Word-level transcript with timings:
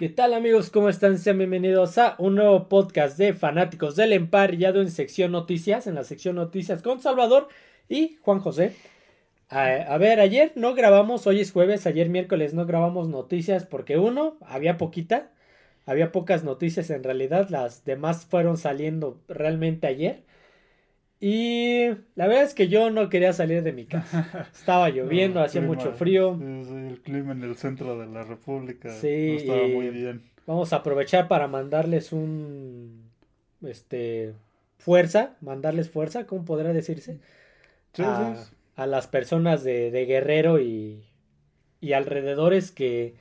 ¿Qué 0.00 0.08
tal 0.08 0.32
amigos? 0.32 0.70
¿Cómo 0.70 0.88
están? 0.88 1.18
Sean 1.18 1.36
bienvenidos 1.36 1.98
a 1.98 2.14
un 2.16 2.36
nuevo 2.36 2.70
podcast 2.70 3.18
de 3.18 3.34
fanáticos 3.34 3.96
del 3.96 4.14
emparrillado 4.14 4.80
en 4.80 4.90
sección 4.90 5.30
noticias, 5.30 5.86
en 5.86 5.94
la 5.94 6.04
sección 6.04 6.36
noticias 6.36 6.80
con 6.80 7.02
Salvador 7.02 7.48
y 7.86 8.16
Juan 8.22 8.38
José. 8.38 8.74
A, 9.50 9.98
ver, 9.98 10.20
ayer 10.20 10.52
no 10.54 10.72
grabamos, 10.72 11.26
hoy 11.26 11.42
es 11.42 11.52
jueves, 11.52 11.86
ayer 11.86 12.08
miércoles 12.08 12.54
no 12.54 12.64
grabamos 12.64 13.08
noticias 13.08 13.66
porque 13.66 13.98
uno, 13.98 14.38
había 14.40 14.78
poquita, 14.78 15.32
había 15.84 16.12
pocas 16.12 16.44
noticias 16.44 16.88
en 16.88 17.04
realidad, 17.04 17.50
las 17.50 17.84
demás 17.84 18.24
fueron 18.24 18.56
saliendo 18.56 19.20
realmente 19.28 19.86
ayer. 19.86 20.22
Y 21.22 21.88
la 22.14 22.26
verdad 22.26 22.44
es 22.44 22.54
que 22.54 22.68
yo 22.68 22.90
no 22.90 23.10
quería 23.10 23.34
salir 23.34 23.62
de 23.62 23.72
mi 23.72 23.84
casa. 23.84 24.48
Estaba 24.54 24.88
lloviendo, 24.88 25.40
hacía 25.40 25.60
mucho 25.60 25.92
frío. 25.92 26.32
el 26.40 27.00
clima 27.02 27.32
en 27.32 27.42
el 27.42 27.56
centro 27.56 27.98
de 27.98 28.06
la 28.06 28.24
República 28.24 28.88
sí, 28.90 29.32
no 29.32 29.38
estaba 29.38 29.66
muy 29.68 29.90
bien. 29.90 30.22
Vamos 30.46 30.72
a 30.72 30.76
aprovechar 30.76 31.28
para 31.28 31.46
mandarles 31.46 32.12
un 32.12 33.10
este 33.62 34.34
fuerza, 34.78 35.36
mandarles 35.42 35.90
fuerza, 35.90 36.26
¿cómo 36.26 36.46
podrá 36.46 36.72
decirse? 36.72 37.20
a, 37.98 38.86
las 38.86 39.06
personas 39.06 39.62
de, 39.62 39.90
de 39.90 40.06
Guerrero 40.06 40.58
y, 40.58 41.04
y 41.82 41.92
alrededores 41.92 42.70
que 42.70 43.14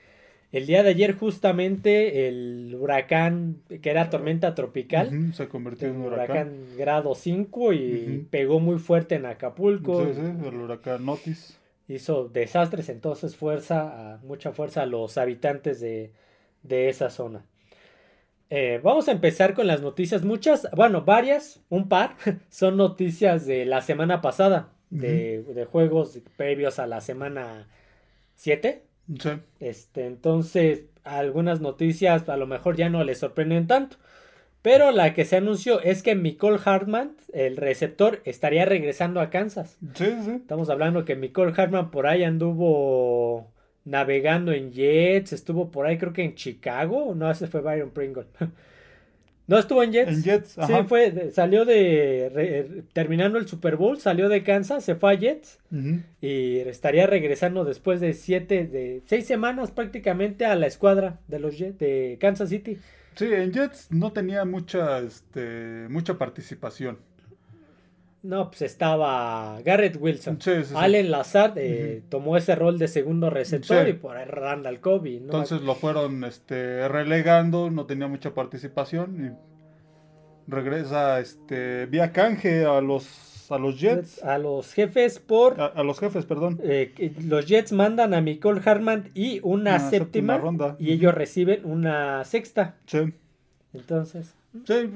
el 0.51 0.65
día 0.65 0.81
de 0.81 0.89
ayer 0.89 1.15
justamente 1.15 2.27
el 2.27 2.75
huracán, 2.79 3.57
que 3.81 3.89
era 3.89 4.09
tormenta 4.09 4.55
tropical, 4.55 5.31
se 5.33 5.47
convirtió 5.47 5.89
en 5.89 5.97
un 5.97 6.05
huracán. 6.07 6.53
grado 6.75 7.13
5 7.13 7.73
y 7.73 8.27
pegó 8.31 8.59
muy 8.59 8.79
fuerte 8.79 9.15
en 9.15 9.27
Acapulco. 9.27 10.05
Sí, 10.05 10.13
sí, 10.15 10.47
el 10.47 10.55
huracán 10.55 11.05
Notis. 11.05 11.59
Hizo 11.87 12.29
desastres, 12.29 12.89
entonces 12.89 13.35
fuerza, 13.35 14.19
mucha 14.23 14.51
fuerza 14.51 14.83
a 14.83 14.85
los 14.87 15.19
habitantes 15.19 15.79
de, 15.81 16.11
esa 16.67 17.11
zona. 17.11 17.45
Eh, 18.49 18.79
vamos 18.83 19.07
a 19.07 19.11
empezar 19.11 19.53
con 19.53 19.67
las 19.67 19.81
noticias, 19.81 20.23
muchas, 20.23 20.67
bueno, 20.75 21.03
varias, 21.03 21.61
un 21.69 21.87
par, 21.89 22.15
son 22.49 22.77
noticias 22.77 23.45
de 23.45 23.65
la 23.65 23.81
semana 23.81 24.21
pasada, 24.21 24.69
de, 24.89 25.43
de 25.43 25.65
juegos 25.65 26.19
previos 26.35 26.79
a 26.79 26.87
la 26.87 27.01
semana 27.01 27.67
7 28.33 28.88
este, 29.59 30.05
entonces, 30.05 30.85
algunas 31.03 31.61
noticias 31.61 32.27
a 32.29 32.37
lo 32.37 32.47
mejor 32.47 32.75
ya 32.75 32.89
no 32.89 33.03
les 33.03 33.19
sorprenden 33.19 33.67
tanto. 33.67 33.97
Pero 34.61 34.91
la 34.91 35.13
que 35.13 35.23
se 35.23 35.37
anunció 35.37 35.81
es 35.81 36.03
que 36.03 36.15
Nicole 36.15 36.59
Hartman, 36.63 37.15
el 37.31 37.55
receptor, 37.55 38.21
estaría 38.25 38.65
regresando 38.65 39.21
a 39.21 39.29
Kansas. 39.29 39.77
Sí, 39.93 40.13
sí. 40.21 40.31
Estamos 40.31 40.69
hablando 40.69 41.05
que 41.05 41.15
Nicole 41.15 41.53
Hartman 41.55 41.91
por 41.91 42.07
ahí 42.07 42.23
anduvo 42.23 43.51
navegando 43.85 44.51
en 44.51 44.71
Jets, 44.71 45.33
estuvo 45.33 45.71
por 45.71 45.85
ahí 45.85 45.97
creo 45.97 46.13
que 46.13 46.23
en 46.23 46.35
Chicago, 46.35 47.13
no, 47.15 47.31
ese 47.31 47.47
fue 47.47 47.61
Byron 47.61 47.91
Pringle. 47.91 48.25
No 49.49 49.57
estuvo 49.57 49.81
en 49.81 49.91
Jets. 49.91 50.11
En 50.11 50.23
Jets, 50.23 50.57
Sí, 50.67 50.73
fue, 50.87 51.31
salió 51.31 51.65
de, 51.65 52.83
terminando 52.93 53.39
el 53.39 53.47
Super 53.47 53.77
Bowl, 53.77 53.99
salió 53.99 54.29
de 54.29 54.43
Kansas, 54.43 54.85
se 54.85 54.93
fue 54.93 55.13
a 55.13 55.17
Jets 55.17 55.59
y 56.21 56.57
estaría 56.59 57.07
regresando 57.07 57.65
después 57.65 57.99
de 57.99 58.13
siete, 58.13 58.67
de 58.67 59.01
seis 59.07 59.25
semanas 59.25 59.71
prácticamente 59.71 60.45
a 60.45 60.55
la 60.55 60.67
escuadra 60.67 61.19
de 61.27 61.39
los 61.39 61.57
Jets 61.57 61.79
de 61.79 62.17
Kansas 62.21 62.49
City. 62.49 62.77
Sí, 63.15 63.25
en 63.33 63.51
Jets 63.51 63.87
no 63.89 64.13
tenía 64.13 64.45
mucha, 64.45 64.99
este, 64.99 65.87
mucha 65.89 66.19
participación. 66.19 66.99
No, 68.21 68.49
pues 68.49 68.63
estaba 68.63 69.61
Garrett 69.63 69.97
Wilson. 69.99 70.39
Allen 70.75 71.09
Lazard 71.09 71.53
eh, 71.57 72.03
tomó 72.09 72.35
ese 72.35 72.53
rol 72.55 72.77
de 72.77 72.89
segundo 72.89 73.29
receptor 73.29 73.87
y 73.87 73.93
por 73.93 74.17
ahí 74.17 74.25
Randall 74.25 74.81
Cobb. 74.81 75.05
Entonces 75.05 75.61
lo 75.61 75.75
fueron 75.75 76.23
este, 76.25 76.87
relegando, 76.89 77.69
no 77.69 77.85
tenía 77.85 78.07
mucha 78.07 78.33
participación 78.33 79.25
y 79.25 80.51
regresa 80.51 81.19
este, 81.21 81.85
vía 81.85 82.11
canje 82.11 82.65
a 82.65 82.81
los, 82.81 83.49
a 83.51 83.57
los 83.57 83.79
Jets. 83.79 84.21
A 84.21 84.37
los 84.37 84.73
jefes 84.73 85.19
por... 85.19 85.61
A, 85.61 85.81
los 85.83 85.99
jefes, 85.99 86.25
perdón. 86.25 86.59
Eh, 86.61 87.13
los 87.25 87.45
Jets 87.45 87.71
mandan 87.71 88.13
a 88.13 88.19
Nicole 88.19 88.61
Harman 88.65 89.11
y 89.13 89.39
una, 89.43 89.79
séptima, 89.79 90.37
ronda. 90.37 90.75
y 90.77 90.91
ellos 90.91 91.13
reciben 91.13 91.65
una 91.65 92.25
sexta. 92.25 92.75
Sí. 92.85 93.13
Entonces... 93.73 94.35
Sí, 94.65 94.89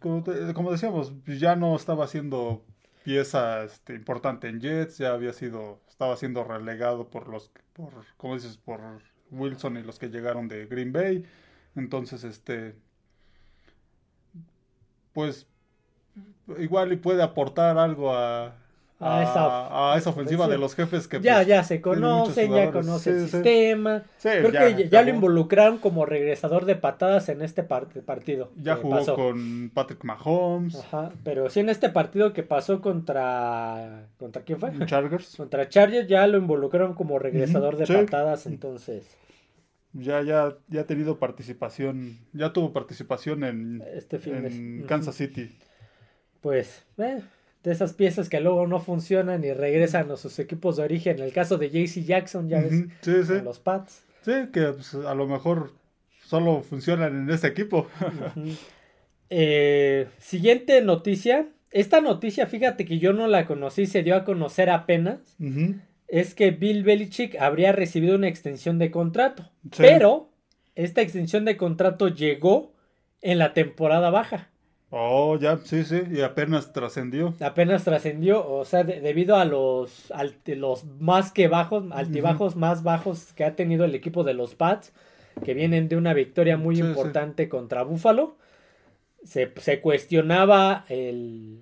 como, 0.00 0.70
decíamos, 0.70 1.12
ya 1.24 1.56
no 1.56 1.74
estaba 1.76 2.06
siendo 2.06 2.64
pieza 3.04 3.64
este, 3.64 3.94
importante 3.94 4.48
en 4.48 4.60
Jets, 4.60 4.98
ya 4.98 5.12
había 5.12 5.32
sido, 5.32 5.80
estaba 5.88 6.16
siendo 6.16 6.44
relegado 6.44 7.08
por 7.08 7.28
los, 7.28 7.50
por, 7.72 7.92
como 8.16 8.34
dices, 8.34 8.56
por 8.56 8.80
Wilson 9.30 9.76
y 9.76 9.82
los 9.82 9.98
que 9.98 10.08
llegaron 10.08 10.48
de 10.48 10.66
Green 10.66 10.92
Bay. 10.92 11.24
Entonces, 11.74 12.24
este, 12.24 12.74
pues, 15.12 15.46
igual 16.58 16.92
y 16.92 16.96
puede 16.96 17.22
aportar 17.22 17.78
algo 17.78 18.14
a, 18.14 18.56
a, 18.98 19.94
esa, 19.98 20.10
ofensiva 20.10 20.48
de 20.48 20.56
los 20.56 20.74
jefes 20.74 21.06
que 21.06 21.20
ya 21.20 21.36
pues, 21.36 21.46
ya 21.46 21.62
se 21.64 21.82
conocen 21.82 22.52
ya 22.52 22.70
conoce 22.70 23.10
el 23.10 23.28
sistema. 23.28 24.04
Creo 24.22 24.50
que 24.50 24.88
ya, 24.88 25.02
lo 25.02 25.10
involucraron 25.10 25.78
como 25.78 26.06
regresador 26.06 26.64
de 26.64 26.76
patadas 26.76 27.28
en 27.28 27.42
este 27.42 27.62
partido 27.62 28.52
ya 28.56 28.76
jugó 28.76 29.14
con 29.14 29.70
Patrick 29.74 30.02
Mahomes. 30.04 30.76
Ajá, 30.76 31.12
pero 31.24 31.50
sí 31.50 31.60
en 31.60 31.68
este 31.68 31.90
partido 31.90 32.32
que 32.32 32.42
pasó 32.42 32.80
contra 32.80 34.08
contra 34.18 34.42
quién 34.42 34.58
fue 34.58 34.72
Chargers. 34.86 35.36
Contra 35.36 35.68
Chargers 35.68 36.08
ya 36.08 36.26
lo 36.26 36.38
involucraron 36.38 36.94
como 36.94 37.18
regresador 37.18 37.76
de 37.76 37.86
patadas 37.86 38.46
entonces. 38.46 39.16
Ya 39.92 40.22
ya 40.22 40.56
ya 40.68 40.82
ha 40.82 40.86
tenido 40.86 41.18
participación 41.18 42.18
ya 42.32 42.52
tuvo 42.52 42.72
participación 42.72 43.44
en 43.44 43.82
este 43.94 44.18
en 44.24 44.84
Kansas 44.86 45.16
City. 45.16 45.56
Pues 46.40 46.84
eh, 46.98 47.22
de 47.66 47.72
esas 47.72 47.94
piezas 47.94 48.28
que 48.28 48.38
luego 48.38 48.68
no 48.68 48.78
funcionan 48.78 49.42
y 49.42 49.52
regresan 49.52 50.08
a 50.12 50.16
sus 50.16 50.38
equipos 50.38 50.76
de 50.76 50.84
origen. 50.84 51.18
En 51.18 51.24
el 51.24 51.32
caso 51.32 51.58
de 51.58 51.68
JC 51.68 52.04
Jackson, 52.04 52.48
ya 52.48 52.60
ves, 52.60 53.42
los 53.42 53.58
Pats. 53.58 54.04
Sí, 54.22 54.30
que 54.52 54.66
pues, 54.66 54.94
a 54.94 55.16
lo 55.16 55.26
mejor 55.26 55.72
solo 56.24 56.62
funcionan 56.62 57.22
en 57.22 57.28
ese 57.28 57.48
equipo. 57.48 57.88
Eh, 59.28 60.06
siguiente 60.18 60.80
noticia. 60.82 61.48
Esta 61.72 62.00
noticia, 62.00 62.46
fíjate 62.46 62.84
que 62.84 63.00
yo 63.00 63.12
no 63.12 63.26
la 63.26 63.44
conocí, 63.44 63.86
se 63.86 64.04
dio 64.04 64.14
a 64.14 64.22
conocer 64.22 64.70
apenas. 64.70 65.18
Es 66.06 66.36
que 66.36 66.52
Bill 66.52 66.84
Belichick 66.84 67.34
habría 67.40 67.72
recibido 67.72 68.14
una 68.14 68.28
extensión 68.28 68.78
de 68.78 68.92
contrato. 68.92 69.50
Pero 69.76 70.30
esta 70.76 71.00
extensión 71.00 71.44
de 71.44 71.56
contrato 71.56 72.06
llegó 72.06 72.72
en 73.20 73.38
la 73.38 73.52
temporada 73.52 74.10
baja. 74.10 74.50
Oh, 74.90 75.36
ya, 75.36 75.58
sí, 75.64 75.84
sí, 75.84 76.00
y 76.12 76.20
apenas 76.20 76.72
trascendió. 76.72 77.34
Apenas 77.40 77.82
trascendió, 77.82 78.48
o 78.48 78.64
sea, 78.64 78.84
debido 78.84 79.36
a 79.36 79.44
los, 79.44 80.12
los 80.46 80.84
más 81.00 81.32
que 81.32 81.48
bajos, 81.48 81.84
altibajos 81.90 82.54
más 82.54 82.84
bajos 82.84 83.32
que 83.32 83.44
ha 83.44 83.56
tenido 83.56 83.84
el 83.84 83.96
equipo 83.96 84.22
de 84.22 84.34
los 84.34 84.54
Pats, 84.54 84.92
que 85.44 85.54
vienen 85.54 85.88
de 85.88 85.96
una 85.96 86.14
victoria 86.14 86.56
muy 86.56 86.78
importante 86.78 87.48
contra 87.48 87.82
Buffalo, 87.82 88.36
se, 89.24 89.80
cuestionaba 89.80 90.84
el, 90.88 91.58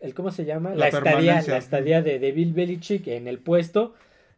el, 0.00 0.14
¿cómo 0.14 0.30
se 0.30 0.46
llama? 0.46 0.74
La, 0.74 0.88
estadía, 0.88 1.42
la 1.46 1.58
estadía 1.58 2.00
de, 2.00 2.18
de, 2.18 2.32
Bill 2.32 2.54
Belichick 2.54 3.06
en 3.08 3.28
el 3.28 3.38
puesto, 3.40 3.94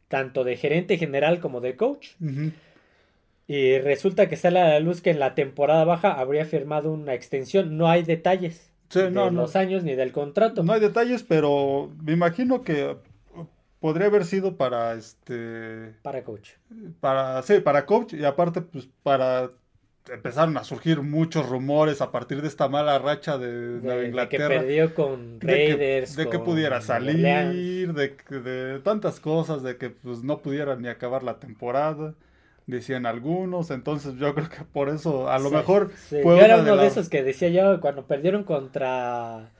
tanto 0.08 0.42
de 0.42 0.56
gerente 0.56 0.98
general 0.98 1.38
como 1.38 1.60
de 1.60 1.76
coach. 1.76 2.08
Y 3.48 3.78
resulta 3.78 4.28
que 4.28 4.36
sale 4.36 4.60
a 4.60 4.68
la 4.68 4.80
luz 4.80 5.00
que 5.00 5.10
en 5.10 5.20
la 5.20 5.34
temporada 5.34 5.84
baja 5.84 6.12
habría 6.12 6.44
firmado 6.44 6.92
una 6.92 7.14
extensión. 7.14 7.76
No 7.76 7.88
hay 7.88 8.02
detalles 8.02 8.72
de 8.92 9.10
los 9.10 9.56
años 9.56 9.84
ni 9.84 9.94
del 9.94 10.12
contrato. 10.12 10.64
No 10.64 10.72
hay 10.72 10.80
detalles, 10.80 11.22
pero 11.22 11.92
me 12.02 12.12
imagino 12.12 12.62
que 12.62 12.96
podría 13.78 14.08
haber 14.08 14.24
sido 14.24 14.56
para 14.56 14.94
este. 14.94 15.94
Para 16.02 16.24
coach. 16.24 16.50
Para, 17.00 17.42
sí, 17.42 17.60
para 17.60 17.86
coach 17.86 18.14
y 18.14 18.24
aparte, 18.24 18.62
pues 18.62 18.88
para. 19.02 19.50
Empezaron 20.08 20.56
a 20.56 20.62
surgir 20.62 21.02
muchos 21.02 21.48
rumores 21.48 22.00
a 22.00 22.12
partir 22.12 22.40
de 22.40 22.46
esta 22.46 22.68
mala 22.68 22.96
racha 23.00 23.38
de, 23.38 24.06
Inglaterra. 24.06 24.48
De 24.48 24.54
que 24.54 24.60
perdió 24.60 24.94
con 24.94 25.40
Raiders. 25.40 26.14
De 26.14 26.28
que, 26.28 26.38
pudiera 26.38 26.80
salir, 26.80 27.92
de, 27.92 28.16
de, 28.30 28.78
tantas 28.84 29.18
cosas, 29.18 29.64
de 29.64 29.76
que 29.76 29.90
pues 29.90 30.22
no 30.22 30.42
pudiera 30.42 30.76
ni 30.76 30.86
acabar 30.86 31.24
la 31.24 31.40
temporada 31.40 32.14
decían 32.66 33.06
algunos, 33.06 33.70
entonces 33.70 34.16
yo 34.16 34.34
creo 34.34 34.48
que 34.48 34.64
por 34.64 34.88
eso 34.88 35.30
a 35.30 35.38
lo 35.38 35.50
mejor 35.50 35.90
fue 35.90 36.22
yo 36.22 36.36
era 36.36 36.58
uno 36.58 36.76
de, 36.76 36.86
esos 36.86 37.08
que 37.08 37.22
decía 37.22 37.48
yo 37.48 37.80
cuando 37.80 38.06
perdieron 38.06 38.42
contra 38.42 39.52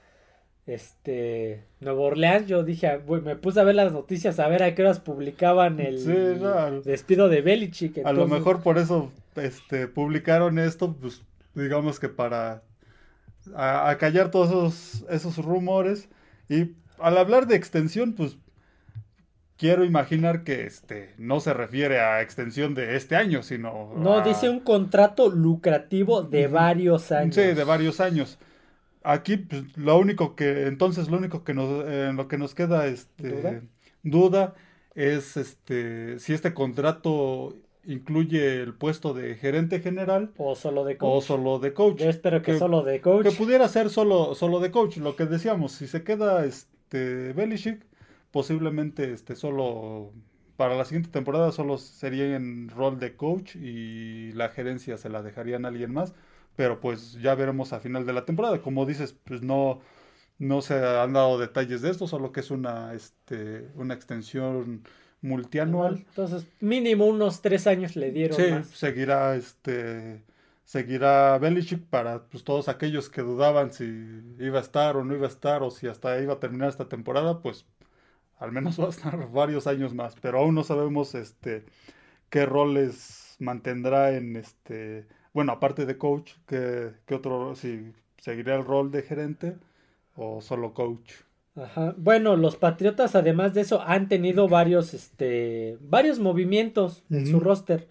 este 0.67 1.64
Nuevo 1.81 2.03
Orleans, 2.03 2.49
yo 2.49 2.64
dije, 2.64 3.00
me 3.23 3.37
puse 3.37 3.61
a 3.61 3.64
ver 3.64 3.76
las 3.76 3.93
noticias 3.93 4.41
a 4.41 4.49
ver 4.49 4.64
a 4.64 4.75
qué 4.75 4.82
horas 4.82 4.99
publicaban 4.99 5.79
el 5.79 6.82
despido 6.82 7.29
de 7.29 7.41
Belichick. 7.41 8.05
A 8.05 8.12
lo 8.12 8.26
mejor 8.26 8.62
por 8.62 8.76
eso 8.76 9.12
este 9.37 9.87
publicaron 9.87 10.59
esto, 10.59 10.93
pues 11.00 11.23
digamos 11.55 12.00
que 12.00 12.09
para 12.09 12.62
a, 13.55 13.97
callar 14.00 14.32
todos 14.32 14.49
esos, 14.49 15.05
esos 15.09 15.44
rumores 15.44 16.09
y 16.49 16.73
al 16.99 17.19
hablar 17.19 17.47
de 17.47 17.55
extensión, 17.55 18.14
pues 18.14 18.37
quiero 19.56 19.85
imaginar 19.85 20.44
que 20.44 20.67
este 20.67 21.14
no 21.19 21.41
se 21.41 21.55
refiere 21.55 22.00
a 22.00 22.23
extensión 22.23 22.75
de 22.75 22.97
este 22.97 23.17
año, 23.17 23.43
sino 23.43 23.93
no 23.97 24.23
dice 24.23 24.49
un 24.49 24.61
contrato 24.61 25.31
lucrativo 25.31 26.23
de 26.23 26.47
varios 26.47 27.12
años. 27.12 27.35
Sí, 27.35 27.43
de 27.43 27.64
varios 27.64 28.00
años. 28.00 28.38
Aquí 29.03 29.37
pues, 29.37 29.76
lo 29.76 29.99
único 29.99 30.35
que 30.35 30.67
entonces 30.67 31.08
lo 31.08 31.19
único 31.19 31.44
que 31.44 31.55
nos 31.55 31.87
en 31.88 32.17
lo 32.17 32.29
que 32.29 32.38
nos 32.38 32.55
queda 32.55 32.87
este 32.87 33.31
¿Duda? 33.31 33.62
duda 34.03 34.55
es 34.94 35.37
este 35.37 36.19
si 36.19 36.35
este 36.35 36.55
contrato 36.55 37.55
incluye 37.87 38.61
el 38.61 38.75
puesto 38.75 39.14
de 39.14 39.37
gerente 39.37 39.81
general 39.81 40.32
o 40.37 40.55
solo 40.55 40.85
de 40.85 40.97
coach. 40.97 41.17
O 41.17 41.20
solo 41.20 41.59
de 41.59 41.73
coach. 41.73 41.99
Yo 41.99 42.11
espero 42.11 42.43
que, 42.43 42.59
solo 42.59 42.82
de 42.82 43.00
coach. 43.00 43.25
Que 43.25 43.32
pudiera 43.32 43.69
ser 43.69 43.91
solo, 43.91 44.35
solo 44.35 44.61
de 44.61 44.70
coach. 44.70 44.99
Lo 44.99 45.17
que 45.17 45.25
decíamos, 45.26 45.73
si 45.73 45.87
se 45.87 46.02
queda 46.02 46.44
este 46.44 47.32
Belichick, 47.32 47.87
posiblemente 48.31 49.12
este 49.12 49.37
solo 49.37 50.12
para 50.56 50.75
la 50.75 50.84
siguiente 50.84 51.11
temporada 51.11 51.52
solo 51.52 51.78
sería 51.78 52.34
en 52.34 52.69
rol 52.69 52.99
de 52.99 53.14
coach 53.14 53.56
y 53.56 54.32
la 54.32 54.49
gerencia 54.49 54.96
se 54.96 55.08
la 55.08 55.23
dejarían 55.23 55.64
a 55.64 55.69
alguien 55.69 55.93
más. 55.93 56.14
Pero 56.56 56.81
pues 56.81 57.12
ya 57.20 57.34
veremos 57.34 57.73
a 57.73 57.81
final 57.81 58.06
de 58.06 58.14
la 58.14 58.25
temporada. 58.25 58.62
Como 58.62 58.87
dices, 58.87 59.14
pues 59.25 59.43
no, 59.43 59.81
no 60.38 60.62
se 60.62 60.75
han 60.75 61.12
dado 61.12 61.38
detalles 61.38 61.82
de 61.82 61.90
esto, 61.90 62.06
solo 62.06 62.32
que 62.32 62.40
es 62.40 62.50
una, 62.50 62.94
este, 62.94 63.69
una 63.75 63.93
extensión 63.93 64.82
multianual. 65.20 66.05
Entonces, 66.08 66.46
mínimo 66.61 67.06
unos 67.06 67.43
tres 67.43 67.67
años 67.67 67.94
le 67.94 68.11
dieron. 68.11 68.37
Sí, 68.37 68.75
seguirá 68.75 69.37
este 69.37 70.23
seguirá 70.64 71.38
Belichick 71.38 71.84
para 71.84 72.25
pues, 72.25 72.43
todos 72.43 72.69
aquellos 72.69 73.08
que 73.08 73.23
dudaban 73.23 73.73
si 73.73 73.84
iba 74.40 74.58
a 74.58 74.62
estar 74.62 74.96
o 74.96 75.05
no 75.05 75.14
iba 75.14 75.26
a 75.26 75.31
estar 75.31 75.62
o 75.62 75.70
si 75.70 75.87
hasta 75.87 76.20
iba 76.20 76.34
a 76.34 76.40
terminar 76.40 76.69
esta 76.69 76.88
temporada, 76.88 77.40
pues 77.40 77.67
al 78.38 78.53
menos 78.53 78.79
va 78.81 78.87
a 78.87 78.91
estar 78.91 79.31
varios 79.31 79.67
años 79.67 79.94
más, 79.94 80.15
pero 80.21 80.38
aún 80.38 80.55
no 80.55 80.65
sabemos 80.65 81.15
este 81.15 81.65
qué 82.31 82.47
roles 82.47 83.37
mantendrá 83.38 84.12
en 84.12 84.37
este, 84.37 85.06
bueno, 85.33 85.53
aparte 85.53 85.87
de 85.87 85.97
coach, 85.99 86.33
qué, 86.47 86.93
qué 87.06 87.15
otro 87.15 87.55
si 87.55 87.93
seguirá 88.19 88.56
el 88.56 88.65
rol 88.65 88.91
de 88.91 89.03
gerente 89.03 89.56
o 90.17 90.41
solo 90.41 90.75
coach. 90.75 91.12
Ajá. 91.55 91.94
Bueno, 91.97 92.37
los 92.37 92.56
Patriotas, 92.56 93.15
además 93.15 93.55
de 93.55 93.62
eso, 93.62 93.81
han 93.81 94.09
tenido 94.09 94.49
varios, 94.49 94.93
este, 94.93 95.79
varios 95.81 96.19
movimientos 96.19 97.05
en 97.11 97.27
su 97.27 97.41
roster. 97.41 97.88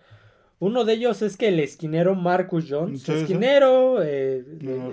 Uno 0.60 0.86
de 0.86 0.94
ellos 0.94 1.22
es 1.22 1.36
que 1.36 1.50
el 1.50 1.60
esquinero 1.60 2.16
Marcus 2.16 2.68
Jones, 2.70 3.08
esquinero, 3.10 4.02
eh, 4.04 4.44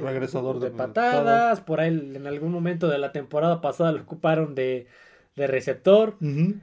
regresador 0.02 0.58
de, 0.58 0.70
patadas, 0.70 1.60
por 1.60 1.80
ahí 1.80 2.12
en 2.14 2.26
algún 2.26 2.50
momento 2.50 2.88
de 2.88 2.98
la 2.98 3.12
temporada 3.12 3.60
pasada 3.60 3.92
lo 3.92 4.02
ocuparon 4.02 4.54
de, 4.54 4.86
de 5.36 5.46
receptor. 5.46 6.16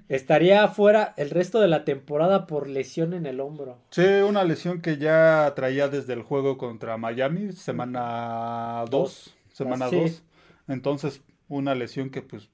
Estaría 0.07 0.67
fuera 0.67 1.13
el 1.17 1.29
resto 1.29 1.59
de 1.59 1.67
la 1.67 1.85
temporada 1.85 2.45
por 2.47 2.67
lesión 2.67 3.13
en 3.13 3.25
el 3.25 3.39
hombro. 3.39 3.77
Sí, 3.91 4.05
una 4.05 4.43
lesión 4.43 4.81
que 4.81 4.97
ya 4.97 5.51
traía 5.55 5.87
desde 5.87 6.13
el 6.13 6.21
juego 6.21 6.57
contra 6.57 6.97
Miami, 6.97 7.51
semana 7.53 8.85
2, 8.89 9.35
semana 9.53 9.89
2. 9.89 10.23
Entonces, 10.67 11.21
una 11.47 11.73
lesión 11.73 12.09
que 12.09 12.21
pues 12.21 12.49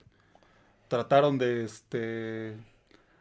trataron 0.88 1.38
de 1.38 1.65
este 1.65 2.56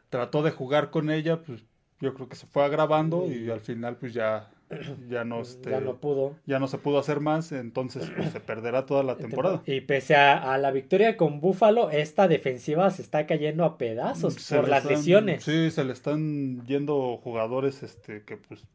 trató 0.09 0.43
de 0.43 0.53
jugar 0.53 0.91
con 0.91 1.11
ella, 1.11 1.43
pues 1.43 1.65
yo 2.01 2.15
creo 2.15 2.29
que 2.29 2.37
se 2.37 2.47
fue 2.47 2.65
agravando 2.65 3.27
y 3.27 3.51
al 3.51 3.61
final 3.61 3.97
pues 3.97 4.15
ya 4.15 4.51
ya 5.09 5.25
no 5.25 5.41
este, 5.41 5.71
ya 5.71 5.81
no 5.81 5.97
pudo. 5.97 6.37
ya 6.47 6.59
no 6.59 6.67
se 6.67 6.79
pudo 6.79 6.99
hacer 6.99 7.21
más 7.21 7.53
entonces 7.53 8.11
pues, 8.17 8.31
se 8.31 8.41
perderá 8.41 8.87
toda 8.87 9.03
la 9.03 9.17
temporada. 9.17 9.63
y 9.67 9.81
pese 9.83 10.17
a, 10.17 10.57
la 10.59 10.71
victoria 10.71 11.17
con 11.17 11.41
Búfalo 11.41 11.91
esta 11.91 12.29
defensiva 12.29 12.91
se 12.91 13.03
está 13.03 13.27
cayendo 13.27 13.65
a 13.65 13.79
pedazos 13.79 14.37
por 14.51 14.69
las 14.69 14.85
lesiones. 14.85 15.45
Sí 15.45 15.71
se 15.71 15.85
le 15.85 15.93
están 15.93 16.65
yendo 16.67 17.17
jugadores 17.19 17.83
este 17.83 18.23
que 18.23 18.37
pues 18.37 18.67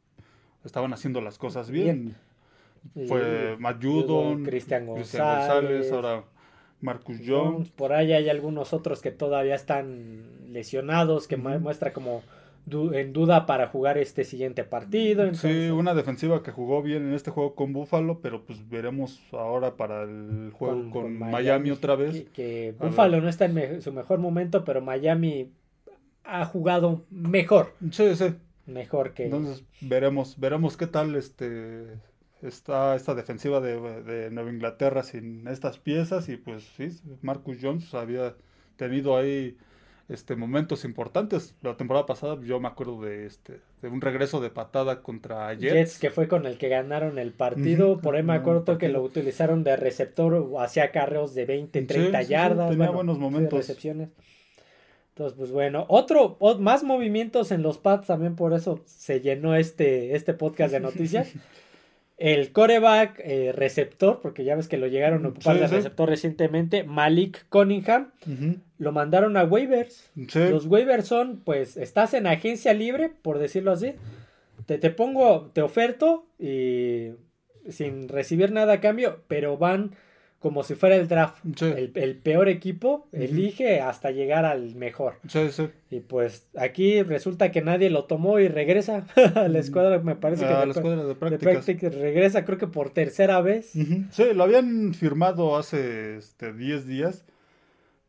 estaban 0.64 0.94
haciendo 0.94 1.22
las 1.22 1.38
cosas 1.38 1.72
bien, 1.72 2.16
fue 3.08 3.56
Matt 3.58 3.84
Judon 3.84 4.44
Cristian 4.44 4.86
González 4.86 5.92
ahora 5.92 6.24
Marcus 6.82 7.18
Jones. 7.26 7.70
Por 7.72 7.94
ahí 7.94 8.14
hay 8.14 8.30
algunos 8.30 8.74
otros 8.74 9.02
que 9.02 9.12
todavía 9.12 9.56
están 9.56 10.54
lesionados, 10.54 11.28
que 11.28 11.38
muestra 11.38 11.94
como 11.94 12.24
en 12.72 13.14
duda 13.14 13.46
para 13.46 13.68
jugar 13.68 13.98
este 13.98 14.24
siguiente 14.24 14.64
partido. 14.64 15.34
Sí, 15.34 15.70
una 15.70 15.94
defensiva 15.94 16.44
que 16.44 16.52
jugó 16.52 16.82
bien 16.82 17.08
en 17.08 17.14
este 17.14 17.32
juego 17.32 17.56
con 17.56 17.74
Buffalo, 17.74 18.20
pero 18.22 18.46
pues 18.46 18.68
veremos 18.70 19.22
ahora 19.32 19.76
para 19.76 20.04
el 20.04 20.52
juego 20.54 20.90
con, 20.92 21.18
Miami, 21.18 21.72
otra 21.72 21.96
vez. 21.96 22.26
Que, 22.34 22.74
Buffalo 22.80 23.22
no 23.22 23.30
está 23.30 23.46
en 23.46 23.82
su 23.82 23.92
mejor 23.94 24.20
momento, 24.20 24.64
pero 24.64 24.82
Miami 24.82 25.52
ha 26.24 26.46
jugado 26.46 27.06
mejor. 27.10 27.74
Sí, 27.92 28.16
sí. 28.16 28.36
Mejor 28.66 29.14
que. 29.14 29.26
Entonces 29.26 29.64
veremos, 29.82 30.40
veremos 30.40 30.78
qué 30.78 30.88
tal 30.88 31.16
este 31.16 31.98
está 32.42 32.96
esta 32.96 33.16
defensiva 33.16 33.60
de, 33.60 34.30
Nueva 34.32 34.52
Inglaterra 34.52 35.04
sin 35.04 35.48
estas 35.48 35.78
piezas 35.78 36.30
y 36.30 36.38
pues 36.38 36.64
sí, 36.78 36.90
Marcus 37.22 37.58
Jones 37.62 37.94
había 37.94 38.36
tenido 38.78 39.18
ahí 39.18 39.58
este 40.10 40.36
momentos 40.36 40.84
importantes. 40.86 41.56
La 41.62 41.78
temporada 41.78 42.06
pasada 42.06 42.38
yo 42.44 42.60
me 42.60 42.68
acuerdo 42.68 43.02
de 43.02 43.26
este 43.26 43.62
de 43.82 43.88
un 43.88 44.02
regreso 44.02 44.42
de 44.42 44.50
patada 44.50 45.02
contra 45.02 45.54
Jets. 45.54 45.74
Jets 45.74 46.00
que 46.00 46.10
fue 46.10 46.28
con 46.28 46.46
el 46.46 46.58
que 46.58 46.68
ganaron 46.68 47.20
el 47.20 47.32
partido. 47.32 48.00
Por 48.00 48.16
ahí 48.16 48.24
me 48.24 48.34
acuerdo 48.34 48.78
que 48.78 48.90
lo 48.90 49.02
utilizaron 49.02 49.64
de 49.64 49.76
receptor, 49.78 50.50
hacía 50.60 50.92
carreos 50.92 51.36
de 51.36 51.46
20, 51.46 51.82
30 51.84 52.22
yardas. 52.24 52.70
tenía 52.72 52.90
buenos 52.90 53.20
momentos. 53.20 53.60
recepciones. 53.60 54.10
Entonces, 55.10 55.38
pues 55.38 55.52
bueno, 55.52 55.86
otro, 55.90 56.38
más 56.60 56.84
movimientos 56.84 57.52
en 57.52 57.62
los 57.62 57.78
pads, 57.78 58.08
también 58.08 58.38
por 58.38 58.54
eso 58.54 58.82
se 58.86 59.20
llenó 59.20 59.54
este, 59.56 60.16
este 60.16 60.34
podcast 60.34 60.72
de 60.72 60.80
noticias. 60.80 61.34
El 62.20 62.52
coreback 62.52 63.22
eh, 63.24 63.54
receptor, 63.54 64.20
porque 64.22 64.44
ya 64.44 64.56
ves 64.56 64.68
que 64.68 64.78
lo 64.78 64.88
llegaron 64.88 65.26
a 65.26 65.30
ocupar 65.30 65.58
de 65.58 65.68
receptor 65.68 66.10
recientemente, 66.10 66.84
Malik 66.84 67.46
Cunningham, 67.48 68.12
lo 68.78 68.92
mandaron 68.92 69.38
a 69.38 69.46
waivers. 69.46 70.12
Los 70.34 70.66
waivers 70.66 71.08
son, 71.08 71.40
pues, 71.46 71.78
estás 71.78 72.14
en 72.14 72.28
agencia 72.28 72.74
libre, 72.74 73.10
por 73.10 73.40
decirlo 73.40 73.72
así. 73.72 73.94
Te, 74.66 74.78
te 74.78 74.90
pongo, 74.90 75.50
te 75.54 75.62
oferto 75.62 76.28
y 76.38 77.12
sin 77.70 78.10
recibir 78.10 78.52
nada 78.52 78.74
a 78.74 78.82
cambio, 78.82 79.24
pero 79.30 79.58
van 79.58 79.96
como 80.40 80.64
si 80.64 80.76
fuera 80.76 80.96
el 80.96 81.08
draft. 81.08 81.44
El, 81.62 82.18
peor 82.18 82.48
equipo 82.48 83.08
elige 83.12 83.82
hasta 83.82 84.12
llegar 84.12 84.46
al 84.46 84.76
mejor. 84.76 85.16
Y 85.92 86.00
pues 86.00 86.48
aquí 86.58 87.04
resulta 87.04 87.52
que 87.52 87.62
nadie 87.62 87.90
lo 87.90 88.06
tomó 88.06 88.40
y 88.40 88.48
regresa 88.48 89.06
a 89.36 89.48
la 89.48 89.60
escuadra, 89.60 90.00
me 90.00 90.16
parece 90.16 90.46
que 90.46 90.54
a 90.54 90.66
la 90.66 90.72
escuadra 90.72 91.04
de 91.04 91.16
prácticas. 91.16 91.94
regresa 91.96 92.46
creo 92.46 92.58
que 92.58 92.68
por 92.68 92.92
tercera 92.92 93.42
vez. 93.42 93.72
Sí, 94.12 94.34
lo 94.34 94.44
habían 94.44 94.94
firmado 94.94 95.58
hace 95.58 96.18
este 96.18 96.54
10 96.54 96.88
días, 96.88 97.26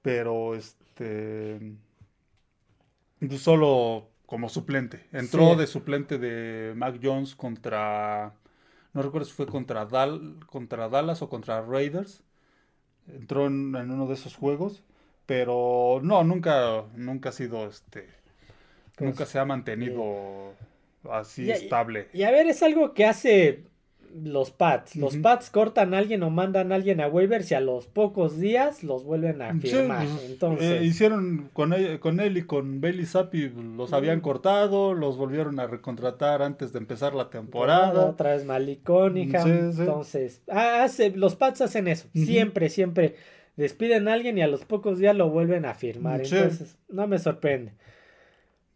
pero 0.03 0.55
este 0.55 1.59
pues, 3.19 3.41
solo 3.41 4.09
como 4.27 4.49
suplente. 4.49 5.07
Entró 5.13 5.57
de 5.57 5.67
suplente 5.67 6.19
de 6.19 6.75
Mac 6.77 7.01
Jones 7.03 7.35
contra 7.35 8.35
no 8.93 9.03
recuerdo 9.03 9.27
si 9.27 9.33
fue 9.33 9.47
contra, 9.47 9.87
Dal, 9.87 10.41
contra 10.47 10.89
Dallas 10.89 11.23
o 11.23 11.29
contra 11.29 11.63
Raiders. 11.63 12.23
Entró 13.09 13.47
en, 13.47 13.75
uno 13.75 14.07
de 14.07 14.15
esos 14.15 14.35
juegos. 14.35 14.83
Pero 15.27 16.01
no, 16.03 16.25
nunca, 16.25 16.85
nunca 16.97 17.29
ha 17.29 17.33
sido 17.33 17.67
este. 17.69 18.09
Pues, 18.97 19.11
nunca 19.11 19.27
se 19.27 19.39
ha 19.39 19.45
mantenido 19.45 20.03
eh, 20.03 21.09
así 21.11 21.51
estable. 21.51 22.09
Y, 22.13 22.25
a 22.25 22.31
ver, 22.31 22.47
es 22.47 22.63
algo 22.63 22.95
que 22.95 23.07
hace 23.07 23.65
los 24.15 24.51
Pats. 24.51 24.97
Los 24.97 25.17
Pats 25.17 25.51
cortan 25.51 25.95
a 25.95 25.99
alguien 25.99 26.23
o 26.23 26.31
mandan 26.31 26.73
a 26.73 26.75
alguien 26.75 27.01
a 27.01 27.09
waivers 27.09 27.51
y 27.51 27.55
a 27.55 27.61
los 27.61 27.87
pocos 27.87 28.39
días 28.39 28.83
los 28.83 29.05
vuelven 29.05 29.43
a 29.43 29.55
firmar. 29.55 30.07
Pues, 30.07 30.31
Entonces... 30.31 30.81
Eh, 30.81 30.85
hicieron 30.85 31.51
con 31.53 31.73
él, 31.73 32.01
con 32.01 32.21
él 32.21 32.37
y 32.37 32.43
con 32.43 32.81
Bailey 32.81 33.07
Zappi, 33.07 33.51
los 33.77 33.93
habían 33.93 34.21
cortado, 34.21 34.95
los 34.95 35.17
volvieron 35.17 35.61
a 35.61 35.67
recontratar 35.67 36.43
antes 36.43 36.73
de 36.73 36.79
empezar 36.79 37.15
la 37.15 37.31
temporada. 37.31 38.07
Otra 38.07 38.33
vez 38.33 38.45
Malik 38.45 38.89
Entonces, 38.89 40.43
hace, 40.49 41.11
los 41.11 41.37
Pats 41.37 41.61
hacen 41.61 41.89
eso. 41.89 42.09
Siempre, 42.15 42.69
siempre 42.69 43.15
despiden 43.57 44.09
a 44.09 44.15
alguien 44.15 44.39
y 44.39 44.43
a 44.43 44.49
los 44.49 44.65
pocos 44.65 44.99
días 44.99 45.15
lo 45.15 45.31
vuelven 45.31 45.65
a 45.65 45.75
firmar. 45.75 46.23
Entonces, 46.23 46.79
no 46.89 47.07
me 47.07 47.19
sorprende. 47.19 47.75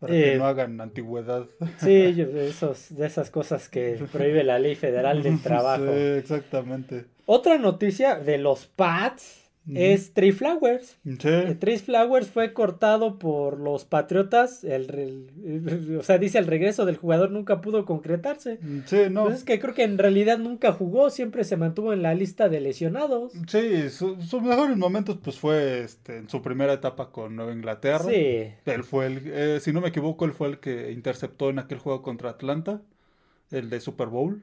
Para 0.06 0.14
que 0.14 0.34
eh, 0.34 0.38
no 0.38 0.46
hagan 0.46 0.80
antigüedad. 0.80 1.46
Sí, 1.78 2.12
de, 2.12 2.48
esos, 2.48 2.94
de 2.94 3.06
esas 3.06 3.30
cosas 3.30 3.68
que 3.68 3.98
prohíbe 4.12 4.44
la 4.44 4.58
ley 4.58 4.74
federal 4.74 5.22
del 5.22 5.40
trabajo. 5.40 5.84
Sí, 5.84 6.00
exactamente. 6.18 7.06
Otra 7.26 7.56
noticia 7.58 8.16
de 8.16 8.38
los 8.38 8.66
Pats, 8.66 9.43
es 9.72 10.12
Trey 10.12 10.32
Flowers. 10.32 10.98
Sí. 11.04 11.54
Trey 11.58 11.78
Flowers 11.78 12.28
fue 12.28 12.52
cortado 12.52 13.18
por 13.18 13.58
los 13.58 13.84
Patriotas. 13.84 14.64
El, 14.64 15.96
o 15.98 16.02
sea, 16.02 16.18
dice 16.18 16.38
el 16.38 16.46
regreso 16.46 16.84
del 16.84 16.96
jugador 16.96 17.30
nunca 17.30 17.60
pudo 17.60 17.84
concretarse. 17.84 18.58
Sí, 18.86 19.02
no. 19.10 19.24
Pues 19.24 19.38
es 19.38 19.44
que 19.44 19.58
creo 19.58 19.74
que 19.74 19.84
en 19.84 19.98
realidad 19.98 20.38
nunca 20.38 20.72
jugó, 20.72 21.10
siempre 21.10 21.44
se 21.44 21.56
mantuvo 21.56 21.92
en 21.92 22.02
la 22.02 22.14
lista 22.14 22.48
de 22.48 22.60
lesionados. 22.60 23.32
Sí, 23.48 23.88
sus 23.90 24.42
mejores 24.42 24.76
momentos 24.76 25.18
pues 25.22 25.38
fue 25.38 25.80
este, 25.80 26.18
en 26.18 26.28
su 26.28 26.42
primera 26.42 26.74
etapa 26.74 27.10
con 27.10 27.36
Nueva 27.36 27.52
Inglaterra. 27.52 28.04
Sí. 28.04 28.52
Él 28.64 28.84
fue 28.84 29.06
el, 29.06 29.22
eh, 29.26 29.60
si 29.60 29.72
no 29.72 29.80
me 29.80 29.88
equivoco, 29.88 30.24
él 30.24 30.32
fue 30.32 30.48
el 30.48 30.58
que 30.58 30.92
interceptó 30.92 31.50
en 31.50 31.58
aquel 31.58 31.78
juego 31.78 32.02
contra 32.02 32.30
Atlanta, 32.30 32.82
el 33.50 33.70
de 33.70 33.80
Super 33.80 34.08
Bowl. 34.08 34.42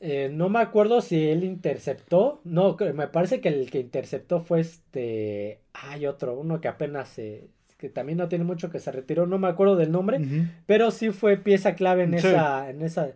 Eh, 0.00 0.28
no 0.32 0.48
me 0.48 0.60
acuerdo 0.60 1.00
si 1.00 1.28
él 1.28 1.44
interceptó. 1.44 2.40
No, 2.44 2.76
me 2.94 3.08
parece 3.08 3.40
que 3.40 3.48
el 3.48 3.70
que 3.70 3.80
interceptó 3.80 4.40
fue 4.40 4.60
este. 4.60 5.60
Hay 5.72 6.06
otro, 6.06 6.34
uno 6.34 6.60
que 6.60 6.68
apenas 6.68 7.08
se. 7.08 7.48
que 7.78 7.88
también 7.88 8.18
no 8.18 8.28
tiene 8.28 8.44
mucho 8.44 8.70
que 8.70 8.78
se 8.78 8.92
retiró. 8.92 9.26
No 9.26 9.38
me 9.38 9.48
acuerdo 9.48 9.76
del 9.76 9.92
nombre. 9.92 10.20
Pero 10.66 10.90
sí 10.90 11.10
fue 11.10 11.36
pieza 11.36 11.74
clave 11.74 12.04
en 12.04 12.14
esa. 12.14 12.68
En 12.70 12.82
esa 12.82 13.12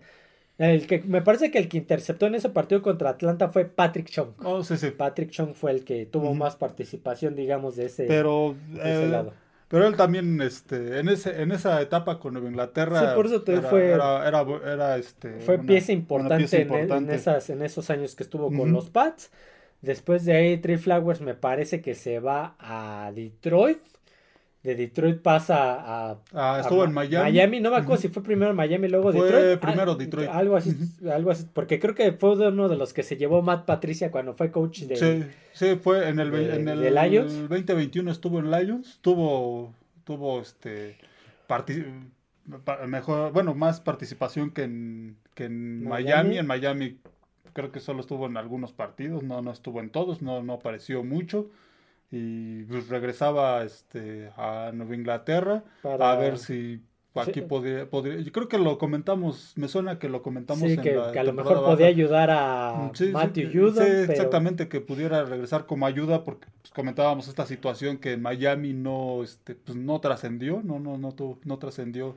el 0.61 0.87
que, 0.87 1.01
me 1.01 1.23
parece 1.23 1.51
que 1.51 1.57
el 1.57 1.69
que 1.71 1.79
interceptó 1.79 2.27
en 2.27 2.35
ese 2.35 2.51
partido 2.51 2.83
contra 2.83 3.09
Atlanta 3.09 3.49
fue 3.49 3.65
Patrick 3.65 4.11
Chung. 4.11 4.33
Oh, 4.45 4.63
sí, 4.63 4.77
sí. 4.77 4.91
Patrick 4.91 5.31
Chung 5.31 5.55
fue 5.55 5.71
el 5.71 5.85
que 5.85 6.05
tuvo 6.05 6.35
más 6.35 6.55
participación, 6.55 7.35
digamos, 7.35 7.77
de 7.77 7.87
ese, 7.87 8.05
Pero, 8.05 8.55
de 8.69 8.81
ese 8.81 9.05
eh, 9.05 9.09
lado. 9.09 9.33
Pero 9.71 9.87
él 9.87 9.95
también, 9.97 10.43
este, 10.43 10.99
en 10.99 11.09
ese, 11.09 11.43
en 11.43 11.53
esa 11.53 11.81
etapa 11.81 12.19
con 12.19 12.33
Nueva 12.33 12.49
Inglaterra. 12.49 12.99
Sí, 12.99 13.07
por 13.15 13.27
eso 13.27 13.45
era, 13.47 13.63
fue. 13.63 13.91
Era, 13.93 14.97
este, 14.97 15.39
fue 15.39 15.61
pieza, 15.61 15.93
importante 15.93 16.61
En, 16.61 17.09
esas, 17.11 17.49
en 17.51 17.63
esos 17.63 17.89
años 17.89 18.17
que 18.17 18.25
estuvo 18.25 18.51
con 18.51 18.73
los 18.73 18.91
Pats. 18.91 19.31
Después 19.81 20.25
de 20.25 20.33
ahí, 20.33 20.59
Trey 20.59 20.77
Flowers 20.77 21.21
me 21.21 21.35
parece 21.35 21.81
que 21.81 21.95
se 21.95 22.19
va 22.19 22.57
a 22.59 23.13
Detroit 23.15 23.79
de 24.63 24.75
Detroit 24.75 25.23
pasa 25.23 26.11
a. 26.11 26.19
Ah, 26.35 26.59
estuvo 26.61 26.85
en 26.85 26.93
Miami. 26.93 27.31
Miami, 27.31 27.61
no 27.61 27.71
me 27.71 27.79
acuerdo 27.79 28.03
si 28.03 28.09
fue 28.09 28.23
primero 28.23 28.53
Miami, 28.53 28.89
luego 28.89 29.11
fue 29.11 29.23
Detroit. 29.25 29.61
primero 29.61 29.95
Detroit. 29.95 30.29
Algo 30.29 30.57
así, 30.57 30.77
algo 31.11 31.31
así, 31.31 31.47
porque 31.53 31.79
creo 31.79 31.95
que 31.95 32.13
fue 32.13 32.33
uno 32.49 32.69
de 32.69 32.77
los 32.77 32.93
que 32.93 33.03
se 33.03 33.17
llevó 33.17 33.41
Matt 33.41 33.65
Patricia 33.65 34.11
cuando 34.11 34.35
fue 34.35 34.51
coach 34.51 34.81
de. 34.81 34.97
Sí, 34.97 35.25
sí 35.53 35.77
fue 35.77 36.09
en 36.09 36.21
el, 36.21 36.35
en 36.35 36.69
el, 36.69 36.95
Lions. 36.95 37.49
2021 37.49 38.11
estuvo 38.11 38.39
en 38.39 38.51
Lions, 38.51 38.99
tuvo, 39.01 39.73
tuvo 40.05 40.41
este. 40.41 40.99
mejor, 42.87 43.33
bueno, 43.33 43.55
más 43.55 43.81
participación 43.81 44.51
que 44.51 44.65
en, 44.65 45.17
que 45.35 45.45
en 45.45 45.85
Miami. 45.85 46.37
En 46.37 46.47
Miami 46.47 46.99
creo 47.55 47.73
que 47.73 47.81
solo 47.81 48.01
estuvo 48.01 48.27
en 48.27 48.37
algunos 48.37 48.73
partidos, 48.73 49.23
no, 49.23 49.41
no 49.41 49.53
estuvo 49.53 49.81
en 49.81 49.89
todos, 49.89 50.21
no, 50.21 50.43
no 50.43 50.53
apareció 50.53 51.03
mucho 51.03 51.49
y 52.11 52.65
pues 52.65 52.89
regresaba 52.89 53.63
este, 53.63 54.31
a 54.37 54.73
Nueva 54.75 54.95
Inglaterra 54.95 55.63
a 55.85 56.17
ver 56.17 56.39
si 56.39 56.83
aquí 57.15 57.41
podría, 57.41 57.85
yo 57.85 58.33
creo 58.33 58.49
que 58.49 58.59
lo 58.59 58.79
comentamos, 58.79 59.53
me 59.57 59.69
suena 59.69 59.99
que 59.99 60.09
lo 60.09 60.23
comentamos 60.23 60.63
en 60.63 60.81
que, 60.81 61.01
que 61.13 61.19
a 61.19 61.25
lo 61.25 61.33
mejor 61.33 61.65
podía 61.65 61.87
ayudar 61.87 62.31
a 62.31 62.91
mm, 62.93 63.13
Matthew 63.13 63.51
Judon. 63.53 63.87
Sí, 63.87 64.13
exactamente, 64.13 64.69
que 64.69 64.81
pudiera 64.81 65.25
regresar 65.25 65.67
como 65.67 65.87
ayuda 65.87 66.25
porque 66.25 66.47
pues, 66.63 66.73
comentábamos 66.73 67.29
esta 67.29 67.47
situación 67.47 67.99
que 67.99 68.13
en 68.13 68.23
Miami 68.23 68.73
no, 68.73 69.23
este, 69.23 69.55
pues, 69.55 69.77
no 69.77 70.01
trascendió, 70.01 70.63
no, 70.63 70.79
no, 70.79 70.99
no, 70.99 71.15
no 71.45 71.59
trascendió 71.59 72.17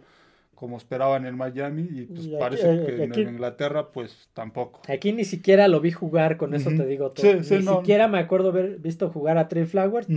como 0.64 0.78
esperaban 0.78 1.26
en 1.26 1.36
Miami 1.36 1.90
y 1.92 2.06
pues 2.06 2.26
parece 2.40 2.74
eh, 2.74 3.10
que 3.14 3.22
en 3.22 3.30
Inglaterra 3.32 3.90
pues 3.92 4.30
tampoco. 4.34 4.80
Aquí 4.88 5.12
ni 5.12 5.26
siquiera 5.26 5.68
lo 5.68 5.82
vi 5.82 5.92
jugar, 5.92 6.38
con 6.38 6.54
eso 6.54 6.70
te 6.70 6.86
digo 6.86 7.10
todo. 7.10 7.34
ni 7.34 7.44
siquiera 7.44 8.08
me 8.08 8.18
acuerdo 8.18 8.48
haber 8.48 8.78
visto 8.78 9.10
jugar 9.10 9.38
a 9.38 9.50
Trey 9.50 9.66
Flowers, 9.66 10.08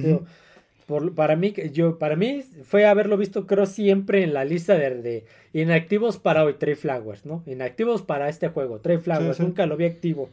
por, 0.86 1.16
para 1.16 1.34
mí 1.34 1.52
yo 1.72 1.98
para 1.98 2.14
mí 2.14 2.44
fue 2.62 2.86
haberlo 2.86 3.16
visto 3.16 3.48
creo 3.48 3.66
siempre 3.66 4.22
en 4.22 4.34
la 4.34 4.44
lista 4.44 4.78
de, 4.78 5.24
inactivos 5.52 6.18
para 6.18 6.44
hoy 6.44 6.54
Trey 6.54 6.76
Flowers, 6.76 7.26
¿no? 7.26 7.42
Inactivos 7.44 8.02
para 8.02 8.28
este 8.28 8.46
juego, 8.46 8.78
Trey 8.78 8.98
Flowers, 8.98 9.40
nunca 9.40 9.66
lo 9.66 9.76
vi 9.76 9.86
activo. 9.86 10.30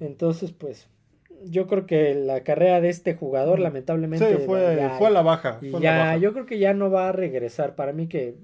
Entonces, 0.00 0.50
pues 0.50 0.88
yo 1.44 1.68
creo 1.68 1.86
que 1.86 2.16
la 2.16 2.40
carrera 2.40 2.80
de 2.80 2.88
este 2.88 3.14
jugador 3.14 3.60
lamentablemente 3.60 4.38
fue, 4.38 4.76
fue 4.98 5.06
a 5.06 5.10
la 5.10 5.22
baja. 5.22 5.60
ya, 5.80 6.16
yo 6.16 6.32
creo 6.32 6.46
que 6.46 6.58
ya 6.58 6.74
no 6.74 6.90
va 6.90 7.10
a 7.10 7.12
regresar. 7.12 7.76
Para 7.76 7.92
mí 7.92 8.08
que 8.08 8.34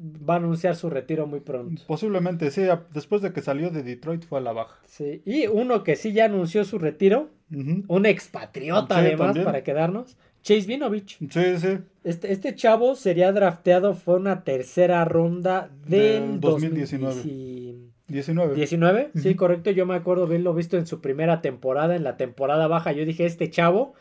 va 0.00 0.34
a 0.34 0.36
anunciar 0.38 0.76
su 0.76 0.88
retiro 0.88 1.26
muy 1.26 1.40
pronto. 1.40 1.82
Posiblemente, 1.86 2.50
sí, 2.50 2.62
después 2.92 3.22
de 3.22 3.32
que 3.32 3.42
salió 3.42 3.70
de 3.70 3.82
Detroit 3.82 4.24
fue 4.24 4.38
a 4.38 4.42
la 4.42 4.52
baja. 4.52 4.78
Sí, 4.86 5.22
y 5.24 5.46
uno 5.46 5.84
que 5.84 5.96
sí 5.96 6.12
ya 6.12 6.24
anunció 6.24 6.64
su 6.64 6.78
retiro, 6.78 7.30
un 7.50 8.06
expatriota 8.06 8.98
además 8.98 9.38
para 9.38 9.62
quedarnos, 9.62 10.16
Chase 10.42 10.66
Vinovich. 10.66 11.18
Sí, 11.18 11.58
sí. 11.58 11.78
Este, 12.02 12.32
este 12.32 12.54
chavo 12.54 12.94
sería 12.94 13.32
drafteado, 13.32 13.94
fue 13.94 14.16
una 14.16 14.42
tercera 14.42 15.04
ronda 15.04 15.70
del, 15.86 16.40
2019. 16.40 17.90
19. 18.06 18.54
19, 18.54 19.10
sí, 19.14 19.34
correcto. 19.34 19.70
Yo 19.70 19.86
me 19.86 19.94
acuerdo 19.94 20.24
haberlo 20.24 20.54
visto 20.54 20.76
en 20.76 20.86
su 20.86 21.00
primera 21.00 21.40
temporada, 21.42 21.94
en 21.94 22.02
la 22.02 22.16
temporada 22.16 22.66
baja. 22.66 22.92
Yo 22.92 23.04
dije, 23.04 23.24
este 23.26 23.50
chavo 23.50 23.94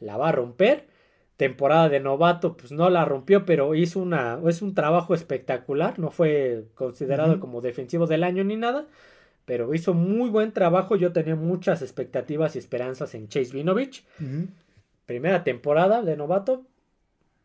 la 0.00 0.16
va 0.16 0.28
a 0.28 0.32
romper 0.32 0.86
temporada 1.36 1.88
de 1.88 2.00
novato, 2.00 2.56
pues 2.56 2.72
no 2.72 2.90
la 2.90 3.04
rompió, 3.04 3.44
pero 3.44 3.74
hizo 3.74 4.00
una, 4.00 4.38
es 4.46 4.62
un 4.62 4.74
trabajo 4.74 5.14
espectacular, 5.14 5.98
no 5.98 6.10
fue 6.10 6.64
considerado 6.74 7.40
como 7.40 7.60
defensivo 7.60 8.06
del 8.06 8.22
año 8.22 8.44
ni 8.44 8.56
nada, 8.56 8.86
pero 9.44 9.74
hizo 9.74 9.94
muy 9.94 10.30
buen 10.30 10.52
trabajo, 10.52 10.96
yo 10.96 11.12
tenía 11.12 11.36
muchas 11.36 11.82
expectativas 11.82 12.54
y 12.54 12.58
esperanzas 12.58 13.14
en 13.14 13.28
Chase 13.28 13.52
Vinovich. 13.52 14.04
Primera 15.06 15.44
temporada 15.44 16.02
de 16.02 16.16
novato, 16.16 16.64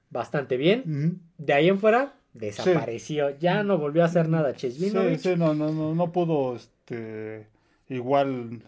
bastante 0.10 0.58
bien. 0.58 1.20
De 1.38 1.54
ahí 1.54 1.68
en 1.68 1.80
fuera, 1.80 2.14
desapareció, 2.34 3.38
ya 3.40 3.64
no 3.64 3.78
volvió 3.78 4.04
a 4.04 4.06
hacer 4.06 4.30
nada 4.30 4.54
Chase 4.54 4.80
Vinovich. 4.80 5.20
Sí, 5.20 5.36
no, 5.36 5.56
no, 5.56 5.72
no, 5.72 5.96
no 5.96 6.12
pudo, 6.12 6.56
este, 6.56 7.48
igual 7.90 8.62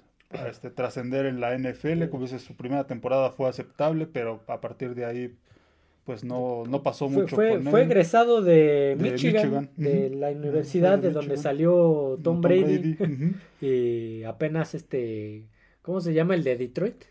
este, 0.49 0.69
trascender 0.69 1.25
en 1.25 1.39
la 1.39 1.57
NFL. 1.57 2.09
Como 2.09 2.23
dices, 2.23 2.41
su 2.41 2.55
primera 2.55 2.85
temporada 2.85 3.31
fue 3.31 3.49
aceptable, 3.49 4.05
pero 4.05 4.43
a 4.47 4.61
partir 4.61 4.95
de 4.95 5.05
ahí 5.05 5.35
pues 6.05 6.23
no, 6.23 6.63
no 6.67 6.81
pasó 6.81 7.09
mucho. 7.09 7.35
Fue, 7.35 7.61
fue 7.61 7.83
egresado 7.83 8.41
de, 8.41 8.97
Michigan, 8.99 9.69
de 9.77 10.09
la 10.09 10.31
universidad 10.31 10.97
de, 10.97 11.11
donde 11.11 11.37
salió 11.37 12.17
Tom, 12.23 12.41
Brady. 12.41 12.97
y 13.61 14.23
apenas 14.23 14.73
este, 14.73 15.45
¿cómo 15.81 16.01
se 16.01 16.13
llama 16.13 16.35
el 16.35 16.43
de 16.43 16.57
Detroit? 16.57 17.03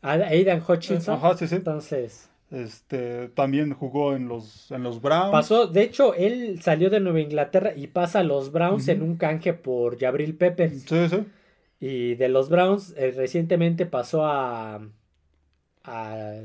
Aidan 0.00 0.62
Hutchinson. 0.66 1.14
Ajá, 1.14 1.36
sí, 1.36 1.46
sí. 1.46 1.56
Entonces... 1.56 2.28
Este, 2.50 3.28
también 3.28 3.72
jugó 3.72 4.14
en 4.14 4.28
los, 4.28 4.70
en 4.70 4.82
los 4.82 5.00
Browns. 5.00 5.32
Pasó, 5.32 5.68
de 5.68 5.82
hecho, 5.82 6.12
él 6.14 6.60
salió 6.60 6.90
de 6.90 7.00
Nueva 7.00 7.20
Inglaterra 7.20 7.72
y 7.74 7.86
pasa 7.86 8.18
a 8.18 8.24
los 8.24 8.52
Browns 8.52 8.88
en 8.88 9.00
un 9.00 9.16
canje 9.16 9.54
por 9.54 9.98
Jabril 9.98 10.34
Peppers. 10.34 10.82
Sí, 10.82 11.08
sí. 11.08 11.24
Y 11.82 12.14
de 12.14 12.28
los 12.28 12.48
Browns 12.48 12.94
eh, 12.96 13.10
recientemente 13.10 13.86
pasó 13.86 14.24
a, 14.24 14.88
a 15.82 16.40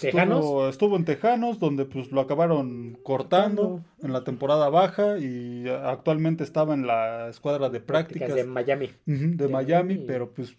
Tejanos. 0.00 0.70
Estuvo 0.70 0.94
en 0.94 1.04
Tejanos, 1.04 1.58
donde 1.58 1.84
pues 1.84 2.12
lo 2.12 2.20
acabaron 2.20 2.96
cortando 3.02 3.82
en 4.00 4.12
la 4.12 4.22
temporada 4.22 4.68
baja 4.68 5.18
y 5.18 5.68
actualmente 5.68 6.44
estaba 6.44 6.74
en 6.74 6.86
la 6.86 7.28
escuadra 7.28 7.70
de 7.70 7.80
prácticas, 7.80 8.32
de 8.32 8.44
Miami. 8.44 8.92
de, 9.04 9.48
Miami, 9.48 9.96
pero 10.06 10.30
pues 10.30 10.56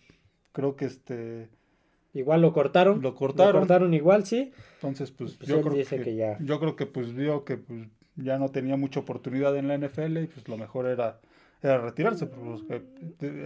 creo 0.52 0.76
que 0.76 0.84
este... 0.84 1.48
Igual 2.14 2.42
lo 2.42 2.52
cortaron. 2.52 3.02
Lo 3.02 3.16
cortaron. 3.16 3.54
Lo 3.54 3.60
cortaron 3.60 3.94
igual, 3.94 4.26
sí. 4.26 4.52
Entonces, 4.76 5.12
pues, 5.12 5.36
pues 5.36 5.48
yo, 5.48 5.62
creo 5.62 6.04
que, 6.04 6.16
ya... 6.16 6.38
yo 6.42 6.60
creo 6.60 6.76
que 6.76 6.88
pues 6.88 7.16
vio 7.16 7.46
que 7.46 7.56
pues 7.56 7.88
ya 8.18 8.38
no 8.38 8.50
tenía 8.50 8.76
mucha 8.76 9.00
oportunidad 9.00 9.56
en 9.56 9.70
la 9.70 9.78
NFL 9.78 10.18
y 10.18 10.28
pues 10.28 10.46
lo 10.50 10.58
mejor 10.58 10.88
era 10.88 11.22
era 11.62 11.78
retirarse. 11.80 12.26
Pues, 12.26 12.62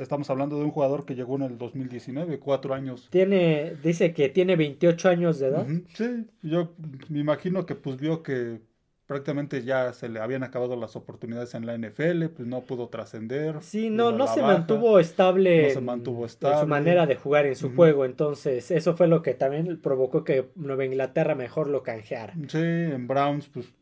estamos 0.01 0.29
hablando 0.29 0.58
de 0.58 0.65
un 0.65 0.72
jugador 0.72 1.05
que 1.05 1.15
llegó 1.15 1.36
en 1.38 1.43
el 1.43 1.58
2019, 1.58 2.39
cuatro 2.39 2.74
años. 2.74 3.08
Tiene, 3.10 3.75
dice 3.84 4.13
que 4.13 4.29
tiene 4.29 4.55
28 4.55 5.10
años 5.10 5.39
de 5.39 5.48
edad. 5.48 5.67
Sí, 5.93 6.27
yo 6.41 6.74
me 7.10 7.20
imagino 7.20 7.65
que 7.65 7.75
pues 7.75 7.98
vio 7.98 8.22
que 8.22 8.62
prácticamente 9.08 9.63
ya 9.63 9.93
se 9.93 10.10
le 10.10 10.20
habían 10.20 10.43
acabado 10.43 10.75
las 10.75 10.96
oportunidades 10.96 11.53
en 11.55 11.65
la 11.65 11.77
NFL, 11.77 12.25
pues 12.36 12.48
no 12.48 12.62
pudo 12.62 12.88
trascender. 12.88 13.62
Sí, 13.62 13.89
no, 13.89 14.12
no 14.12 14.27
se 14.27 14.41
mantuvo 14.41 15.00
estable. 15.00 15.67
No 15.67 15.74
se 15.74 15.82
mantuvo 15.82 16.25
estable. 16.25 16.55
En 16.55 16.62
su 16.62 16.67
manera 16.67 17.05
de 17.05 17.15
jugar 17.15 17.46
en 17.46 17.55
su 17.55 17.75
juego, 17.75 18.05
entonces 18.05 18.72
eso 18.72 18.96
fue 18.96 19.08
lo 19.08 19.22
que 19.22 19.34
también 19.34 19.79
provocó 19.82 20.24
que 20.24 20.50
Nueva 20.55 20.86
Inglaterra 20.86 21.36
mejor 21.36 21.67
lo 21.67 21.84
canjeara. 21.84 22.34
Sí, 22.48 22.60
en 22.60 23.08
Browns 23.08 23.50
pues 23.50 23.74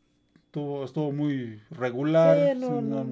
estuvo, 0.46 0.84
estuvo 0.84 1.12
muy 1.12 1.62
regular. 1.70 2.56
no, 2.58 2.82
no, 2.82 3.06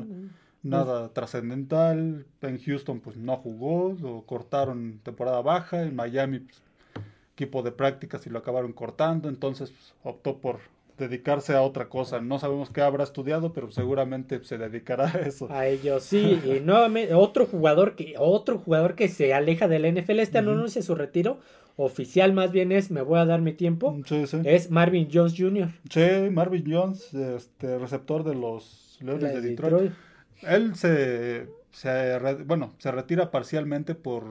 nada 0.63 1.09
trascendental. 1.13 2.25
En 2.41 2.59
Houston 2.59 2.99
pues 2.99 3.17
no 3.17 3.37
jugó, 3.37 3.95
lo 3.99 4.23
cortaron 4.25 4.99
temporada 5.03 5.41
baja. 5.41 5.83
En 5.83 5.95
Miami 5.95 6.39
pues, 6.39 6.61
equipo 7.33 7.63
de 7.63 7.71
prácticas 7.71 8.25
y 8.27 8.29
lo 8.29 8.39
acabaron 8.39 8.73
cortando. 8.73 9.29
Entonces 9.29 9.71
pues, 9.71 9.93
optó 10.03 10.37
por, 10.37 10.59
dedicarse 10.99 11.53
a 11.53 11.61
otra 11.61 11.89
cosa. 11.89 12.21
No 12.21 12.37
sabemos 12.37 12.69
qué 12.69 12.81
habrá 12.81 13.03
estudiado, 13.03 13.53
pero 13.53 13.71
seguramente 13.71 14.43
se 14.43 14.57
dedicará 14.57 15.07
a 15.07 15.19
eso. 15.21 15.47
A 15.51 15.65
ello, 15.65 15.99
sí. 15.99 16.39
y 16.45 16.59
nuevamente, 16.59 17.13
otro 17.13 17.45
jugador 17.45 17.95
que, 17.95 18.15
otro 18.19 18.59
jugador 18.59 18.95
que 18.95 19.07
se 19.07 19.33
aleja 19.33 19.67
del 19.67 19.91
NFL, 19.91 20.19
este 20.19 20.37
anuncia 20.37 20.81
su 20.81 20.93
retiro. 20.93 21.39
Oficial 21.77 22.33
más 22.33 22.51
bien 22.51 22.73
es, 22.73 22.91
me 22.91 23.01
voy 23.01 23.19
a 23.19 23.25
dar 23.25 23.39
mi 23.39 23.53
tiempo. 23.53 23.97
Es 24.43 24.69
Marvin 24.69 25.07
Jones 25.11 25.33
Jr. 25.37 25.69
Sí, 25.89 26.29
Marvin 26.29 26.65
Jones, 26.67 27.13
este 27.13 27.77
receptor 27.77 28.25
de 28.25 28.35
los 28.35 28.97
Leones 28.99 29.33
de 29.33 29.41
Detroit. 29.41 29.93
Él 30.43 30.75
se, 30.75 31.48
se, 31.72 32.19
bueno, 32.46 32.74
se 32.77 32.91
retira 32.91 33.31
parcialmente 33.31 33.96
por 33.96 34.24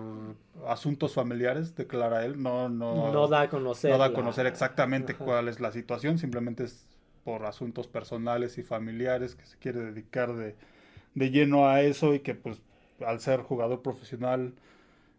asuntos 0.67 1.15
familiares, 1.15 1.75
declara 1.77 2.25
él. 2.25 2.43
No, 2.43 2.69
no, 2.69 3.12
no 3.12 3.29
da 3.29 3.43
a 3.43 3.49
conocer. 3.49 3.91
No 3.91 3.99
da 3.99 4.07
a 4.07 4.12
conocer 4.12 4.47
exactamente 4.47 5.15
cuál 5.15 5.49
es 5.49 5.61
la 5.61 5.73
situación, 5.73 6.19
simplemente 6.19 6.65
es 6.65 6.87
por 7.25 7.45
asuntos 7.45 7.87
personales 7.87 8.57
y 8.59 8.62
familiares 8.62 9.35
que 9.35 9.45
se 9.45 9.59
quiere 9.59 9.81
dedicar 9.81 10.35
de, 10.35 10.55
de 11.15 11.31
lleno 11.31 11.69
a 11.69 11.83
eso 11.83 12.15
y 12.15 12.21
que 12.21 12.35
pues 12.35 12.61
al 13.05 13.21
ser 13.21 13.41
jugador 13.41 13.83
profesional 13.83 14.55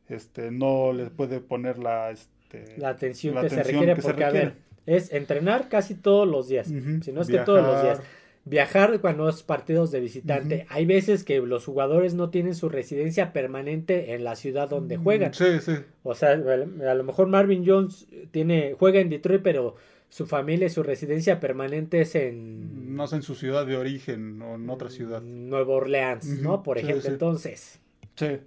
este 0.08 0.50
no 0.50 0.92
le 0.92 1.12
puede 1.12 1.40
poner 1.40 1.78
la 1.78 2.10
este, 2.10 2.76
la 2.78 2.90
atención 2.90 3.40
que 3.42 3.50
se 3.50 3.62
requiere 3.62 3.96
porque 3.96 4.24
a 4.24 4.32
ver 4.32 4.56
es 4.86 5.14
entrenar 5.14 5.70
casi 5.70 5.94
todos 5.94 6.28
los 6.28 6.48
días. 6.48 6.68
Si 6.68 7.12
no 7.12 7.22
es 7.22 7.28
que 7.28 7.38
todos 7.40 7.62
los 7.62 7.84
días 7.84 8.02
viajar 8.46 9.00
cuando 9.02 9.30
es 9.30 9.44
partidos 9.44 9.92
de 9.92 10.00
visitante. 10.00 10.66
Hay 10.70 10.86
veces 10.86 11.24
que 11.24 11.40
los 11.40 11.66
jugadores 11.66 12.14
no 12.14 12.30
tienen 12.30 12.56
su 12.56 12.70
residencia 12.70 13.34
permanente 13.34 14.14
en 14.14 14.24
la 14.24 14.36
ciudad 14.36 14.70
donde 14.70 14.98
mm, 14.98 15.04
juegan. 15.04 15.34
sí 15.34 15.60
sí. 15.62 15.74
O 16.04 16.16
sea 16.16 16.32
a 16.32 16.94
lo 16.94 17.04
mejor 17.04 17.28
Marvin 17.28 17.64
Jones 17.66 18.08
tiene 18.32 18.76
juega 18.78 19.00
en 19.00 19.10
Detroit 19.10 19.42
pero 19.44 19.76
su 20.10 20.26
familia 20.26 20.66
y 20.66 20.72
su 20.72 20.82
residencia 20.82 21.40
permanente 21.40 22.02
es 22.02 22.16
en 22.16 22.96
no 22.96 23.06
es 23.06 23.14
en 23.14 23.22
su 23.22 23.36
ciudad 23.36 23.68
de 23.68 23.78
origen 23.78 24.42
o 24.42 24.56
en 24.56 24.70
otra 24.70 24.90
ciudad. 24.90 25.22
Nueva 25.22 25.76
Orleans 25.76 26.26
no 26.42 26.64
por 26.64 26.78
ejemplo 26.80 27.10
entonces 27.10 27.80
sí. 28.16 28.38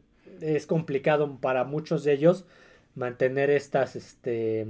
es 0.40 0.66
complicado 0.66 1.38
para 1.40 1.64
muchos 1.64 2.02
de 2.02 2.14
ellos 2.14 2.44
mantener 2.94 3.50
estas, 3.50 3.96
este, 3.96 4.66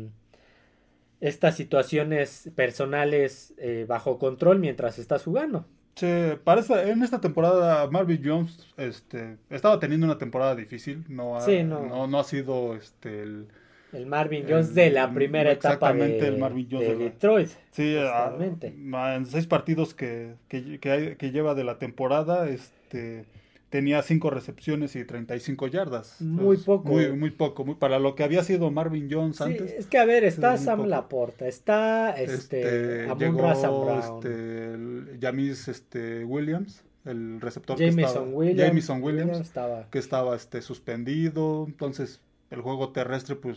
estas 1.23 1.55
situaciones 1.57 2.51
personales 2.57 3.55
eh, 3.57 3.87
bajo 3.89 4.19
control 4.19 4.59
mientras 4.59 4.99
estás 4.99 5.23
jugando. 5.23 5.65
Sí, 5.95 6.07
parece, 6.43 6.91
en 6.91 7.03
esta 7.03 7.21
temporada 7.21 7.89
Marvin 7.91 8.21
Jones 8.25 8.67
este, 8.77 9.37
estaba 9.49 9.79
teniendo 9.79 10.07
una 10.07 10.19
temporada 10.19 10.57
difícil, 10.57 11.05
no 11.09 11.39
ha, 11.39 11.47
no. 11.63 12.07
no, 12.09 12.19
ha 12.19 12.25
sido 12.25 12.75
este, 12.75 13.23
el, 13.23 13.47
el 13.93 14.07
Marvin 14.07 14.47
Jones 14.49 14.75
de 14.75 14.91
la 14.91 15.13
primera 15.13 15.53
etapa 15.53 15.93
de, 15.93 16.19
el 16.19 16.39
Marvin 16.39 16.67
Jones 16.69 16.89
de 16.89 16.97
Detroit. 16.97 17.51
Sí, 17.71 17.95
en 17.97 19.27
seis 19.27 19.47
partidos 19.47 19.95
que, 19.95 20.35
que, 20.49 20.81
que, 20.81 21.31
lleva 21.31 21.55
de 21.55 21.63
la 21.63 21.79
temporada, 21.79 22.49
este, 22.49 23.27
tenía 23.73 24.03
5 24.03 24.29
recepciones 24.29 24.95
y 24.97 25.05
35 25.05 25.67
yardas. 25.69 26.21
Muy 26.21 26.59
poco. 26.59 26.91
Muy, 26.91 27.11
muy 27.13 27.31
poco. 27.31 27.65
Muy, 27.65 27.75
para 27.75 27.99
lo 27.99 28.15
que 28.15 28.23
había 28.23 28.45
sido 28.45 28.71
Marvin 28.71 29.09
Jones 29.11 29.39
sí, 29.39 29.45
antes. 29.45 29.73
Es 29.73 29.87
que, 29.87 29.97
a 29.97 30.05
ver, 30.05 30.25
está 30.25 30.59
Sam 30.59 30.85
Laporta, 30.85 31.49
está 31.49 32.11
este, 32.11 33.07
este 33.07 33.09
llegó, 33.19 33.51
este, 33.51 35.19
Jamis 35.19 35.69
este, 35.69 36.23
Williams, 36.27 36.85
el 37.07 37.41
receptor 37.41 37.79
Jameson 37.79 37.97
que 37.97 38.05
estaba, 38.05 38.27
Williams, 38.27 38.61
Jameson 38.61 39.03
Williams, 39.03 39.41
estaba. 39.41 39.89
que 39.91 39.99
estaba 39.99 40.37
este, 40.37 40.61
suspendido. 40.61 41.65
Entonces, 41.67 42.21
el 42.51 42.61
juego 42.61 42.91
terrestre, 42.91 43.37
pues, 43.37 43.57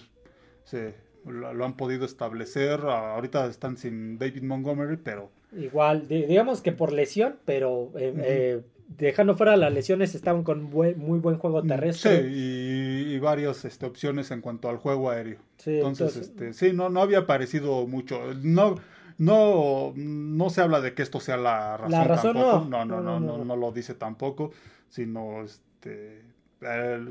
se, 0.63 0.95
lo, 1.25 1.65
han 1.65 1.75
podido 1.75 2.05
establecer. 2.05 2.79
Ahorita 2.79 3.47
están 3.47 3.75
sin 3.75 4.17
David 4.17 4.43
Montgomery, 4.43 4.95
pero... 4.95 5.29
Igual, 5.57 6.07
digamos 6.07 6.61
que 6.61 6.71
por 6.71 6.93
lesión, 6.93 7.35
pero... 7.43 7.91
Eh, 7.97 8.13
eh, 8.17 8.61
dejando 8.87 9.35
fuera 9.35 9.57
las 9.57 9.73
lesiones, 9.73 10.15
estaban 10.15 10.43
con 10.43 10.63
muy 10.63 10.93
buen 10.93 11.37
juego 11.37 11.63
mm, 11.63 11.67
terrestre. 11.67 12.21
Sí, 12.23 13.13
y, 13.13 13.19
varias 13.19 13.65
este, 13.65 13.85
opciones 13.85 14.31
en 14.31 14.41
cuanto 14.41 14.69
al 14.69 14.77
juego 14.77 15.09
aéreo. 15.09 15.39
Sí, 15.57 15.77
entonces, 15.77 16.17
este, 16.17 16.53
sí, 16.53 16.73
no, 16.73 16.89
no 16.89 17.01
había 17.01 17.19
aparecido 17.19 17.87
mucho. 17.87 18.33
No, 18.41 18.75
no, 19.17 19.93
no 19.95 20.49
se 20.49 20.61
habla 20.61 20.81
de 20.81 20.93
que 20.93 21.01
esto 21.01 21.19
sea 21.19 21.37
la 21.37 21.77
razón, 21.77 21.91
la 21.91 22.03
razón 22.03 22.33
tampoco. 22.33 22.65
No. 22.69 22.85
No, 22.85 23.01
no, 23.01 23.19
no, 23.19 23.45
no, 23.45 23.55
lo 23.55 23.71
dice 23.71 23.95
tampoco, 23.95 24.51
sino 24.89 25.43
este, 25.43 26.23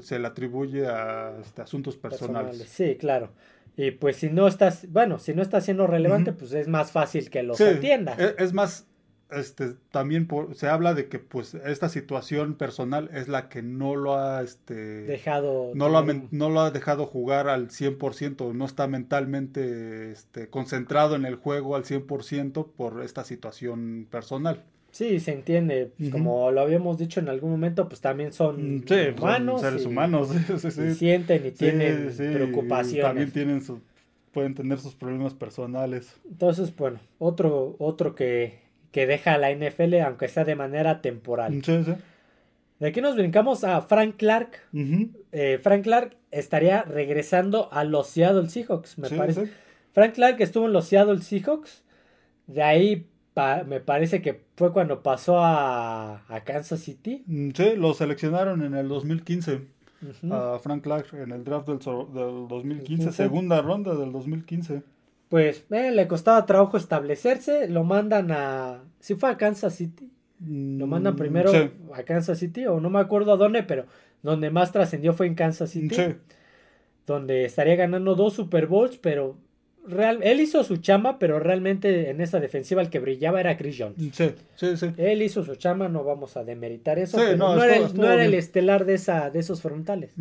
se 0.00 0.18
le 0.18 0.26
atribuye 0.26 0.86
a 0.86 1.36
este, 1.40 1.62
asuntos 1.62 1.96
personales. 1.96 2.68
Sí, 2.68 2.96
claro. 2.96 3.30
Y 3.76 3.90
pues 3.90 4.16
si 4.16 4.30
no 4.30 4.46
estás, 4.46 4.90
bueno, 4.92 5.18
si 5.18 5.34
no 5.34 5.42
está 5.42 5.60
siendo 5.60 5.86
relevante, 5.86 6.32
pues 6.32 6.52
es 6.52 6.68
más 6.68 6.92
fácil 6.92 7.28
que 7.28 7.42
los 7.42 7.60
atiendas. 7.60 8.18
E, 8.20 8.36
es 8.38 8.52
más, 8.52 8.86
este, 9.30 9.74
también 9.90 10.28
se 10.54 10.68
habla 10.68 10.94
de 10.94 11.08
que 11.08 11.18
pues 11.18 11.54
esta 11.54 11.88
situación 11.88 12.54
personal 12.54 13.10
es 13.12 13.28
la 13.28 13.48
que 13.48 13.62
no 13.62 13.96
lo 13.96 14.16
ha 14.16 14.42
este, 14.42 14.74
dejado 14.74 15.72
no 15.74 15.88
lo 15.88 15.98
ha, 15.98 16.06
no 16.30 16.50
lo 16.50 16.60
ha 16.60 16.70
dejado 16.70 17.06
jugar 17.06 17.48
al 17.48 17.68
100%, 17.68 18.52
no 18.52 18.64
está 18.64 18.86
mentalmente 18.86 20.12
este, 20.12 20.48
concentrado 20.48 21.16
en 21.16 21.24
el 21.24 21.36
juego 21.36 21.76
al 21.76 21.84
100% 21.84 22.66
por 22.76 23.02
esta 23.02 23.24
situación 23.24 24.06
personal. 24.10 24.62
Sí, 24.94 25.18
se 25.18 25.32
entiende. 25.32 25.90
Pues, 25.98 26.10
como 26.10 26.52
lo 26.52 26.60
habíamos 26.60 26.98
dicho 26.98 27.18
en 27.18 27.28
algún 27.28 27.50
momento, 27.50 27.88
pues 27.88 28.00
también 28.00 28.32
son 28.32 28.78
mm, 28.78 28.84
humanos. 29.18 29.60
seres 29.60 29.86
humanos. 29.86 30.28
sienten 30.96 31.46
y 31.46 31.50
tienen 31.50 32.12
preocupaciones. 32.16 33.04
también 33.04 33.32
tienen 33.32 33.60
su, 33.60 33.80
pueden 34.34 34.54
tener 34.54 34.78
sus 34.78 34.94
problemas 34.94 35.32
personales. 35.32 36.14
Entonces, 36.30 36.74
bueno, 36.76 37.00
otro, 37.18 37.76
otro 37.78 38.14
que, 38.14 38.60
que 38.94 39.08
deja 39.08 39.36
la 39.38 39.50
NFL, 39.50 39.96
aunque 40.06 40.28
sea 40.28 40.44
de 40.44 40.54
manera 40.54 41.02
temporal. 41.02 41.60
De 42.78 42.86
aquí 42.86 43.00
nos 43.00 43.16
brincamos 43.16 43.64
a 43.64 43.80
Frank 43.80 44.14
Clark. 44.16 44.50
Eh, 45.32 45.58
Frank 45.60 45.82
Clark 45.82 46.16
estaría 46.30 46.82
regresando 46.82 47.68
a 47.72 47.82
los 47.82 48.06
Seattle 48.06 48.48
Seahawks, 48.48 48.96
me 48.98 49.10
parece. 49.10 49.50
Frank 49.90 50.14
Clark 50.14 50.40
estuvo 50.40 50.66
en 50.66 50.72
los 50.72 50.86
Seattle 50.86 51.20
Seahawks. 51.22 51.82
De 52.46 52.62
ahí 52.62 53.08
me 53.66 53.80
parece 53.80 54.22
que 54.22 54.44
fue 54.54 54.72
cuando 54.72 55.02
pasó 55.02 55.40
a, 55.40 56.22
Kansas 56.44 56.78
City. 56.78 57.24
Mm, 57.26 57.50
sí, 57.50 57.74
lo 57.76 57.94
seleccionaron 57.94 58.62
en 58.62 58.76
el 58.76 58.86
2015. 58.86 59.60
A 60.30 60.60
Frank 60.62 60.84
Clark 60.84 61.08
en 61.14 61.32
el 61.32 61.42
draft 61.42 61.66
del, 61.66 61.78
del 61.78 62.46
2015, 62.46 63.10
segunda 63.10 63.60
ronda 63.60 63.96
del 63.96 64.12
2015 64.12 64.93
pues 65.28 65.64
eh, 65.70 65.90
le 65.90 66.06
costaba 66.06 66.46
trabajo 66.46 66.76
establecerse, 66.76 67.68
lo 67.68 67.84
mandan 67.84 68.30
a... 68.30 68.82
Si 69.00 69.14
fue 69.14 69.30
a 69.30 69.36
Kansas 69.36 69.74
City, 69.74 70.10
lo 70.40 70.86
mandan 70.86 71.14
mm, 71.14 71.16
primero 71.16 71.50
a 71.92 72.02
Kansas 72.02 72.38
City, 72.38 72.66
o 72.66 72.80
no 72.80 72.90
me 72.90 73.00
acuerdo 73.00 73.32
a 73.32 73.36
dónde, 73.36 73.62
pero 73.62 73.86
donde 74.22 74.50
más 74.50 74.72
trascendió 74.72 75.12
fue 75.12 75.26
en 75.26 75.34
Kansas 75.34 75.70
City, 75.70 76.16
donde 77.06 77.44
estaría 77.44 77.76
ganando 77.76 78.14
dos 78.14 78.34
Super 78.34 78.66
Bowls, 78.66 78.98
pero 78.98 79.36
real, 79.86 80.20
él 80.22 80.40
hizo 80.40 80.64
su 80.64 80.78
chamba, 80.78 81.18
pero 81.18 81.38
realmente 81.38 82.10
en 82.10 82.20
esa 82.20 82.40
defensiva 82.40 82.82
el 82.82 82.90
que 82.90 83.00
brillaba 83.00 83.40
era 83.40 83.56
Chris 83.56 83.76
Jones. 83.78 83.96
Sí, 84.12 84.34
sí, 84.56 84.76
sí. 84.76 84.92
Él 84.96 85.22
hizo 85.22 85.44
su 85.44 85.56
chamba, 85.56 85.88
no 85.88 86.04
vamos 86.04 86.36
a 86.36 86.44
demeritar 86.44 86.98
eso, 86.98 87.18
no, 87.36 87.62
era, 87.62 87.76
el, 87.76 87.94
no 87.94 88.10
era 88.10 88.24
el 88.24 88.34
estelar 88.34 88.84
de, 88.84 88.94
esa, 88.94 89.30
de 89.30 89.40
esos 89.40 89.60
frontales. 89.60 90.12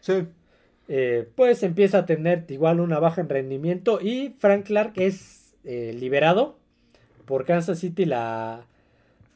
Sí. 0.00 0.26
Eh, 0.88 1.28
pues 1.36 1.62
empieza 1.62 1.98
a 1.98 2.06
tener 2.06 2.44
igual 2.48 2.80
una 2.80 2.98
baja 2.98 3.20
en 3.20 3.28
rendimiento 3.28 4.00
y 4.00 4.34
Frank 4.38 4.66
Clark 4.66 4.92
es 4.96 5.54
eh, 5.64 5.94
liberado 5.98 6.58
por 7.24 7.44
Kansas 7.44 7.78
City 7.78 8.04
la, 8.04 8.66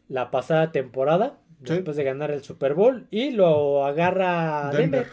la 0.09 0.31
pasada 0.31 0.73
temporada 0.73 1.39
después 1.61 1.97
de 1.97 2.05
ganar 2.05 2.31
el 2.33 2.43
Super 2.43 2.75
Bowl 2.75 3.07
y 3.11 3.31
lo 3.31 3.85
agarra 3.87 4.71
Denver. 4.71 5.07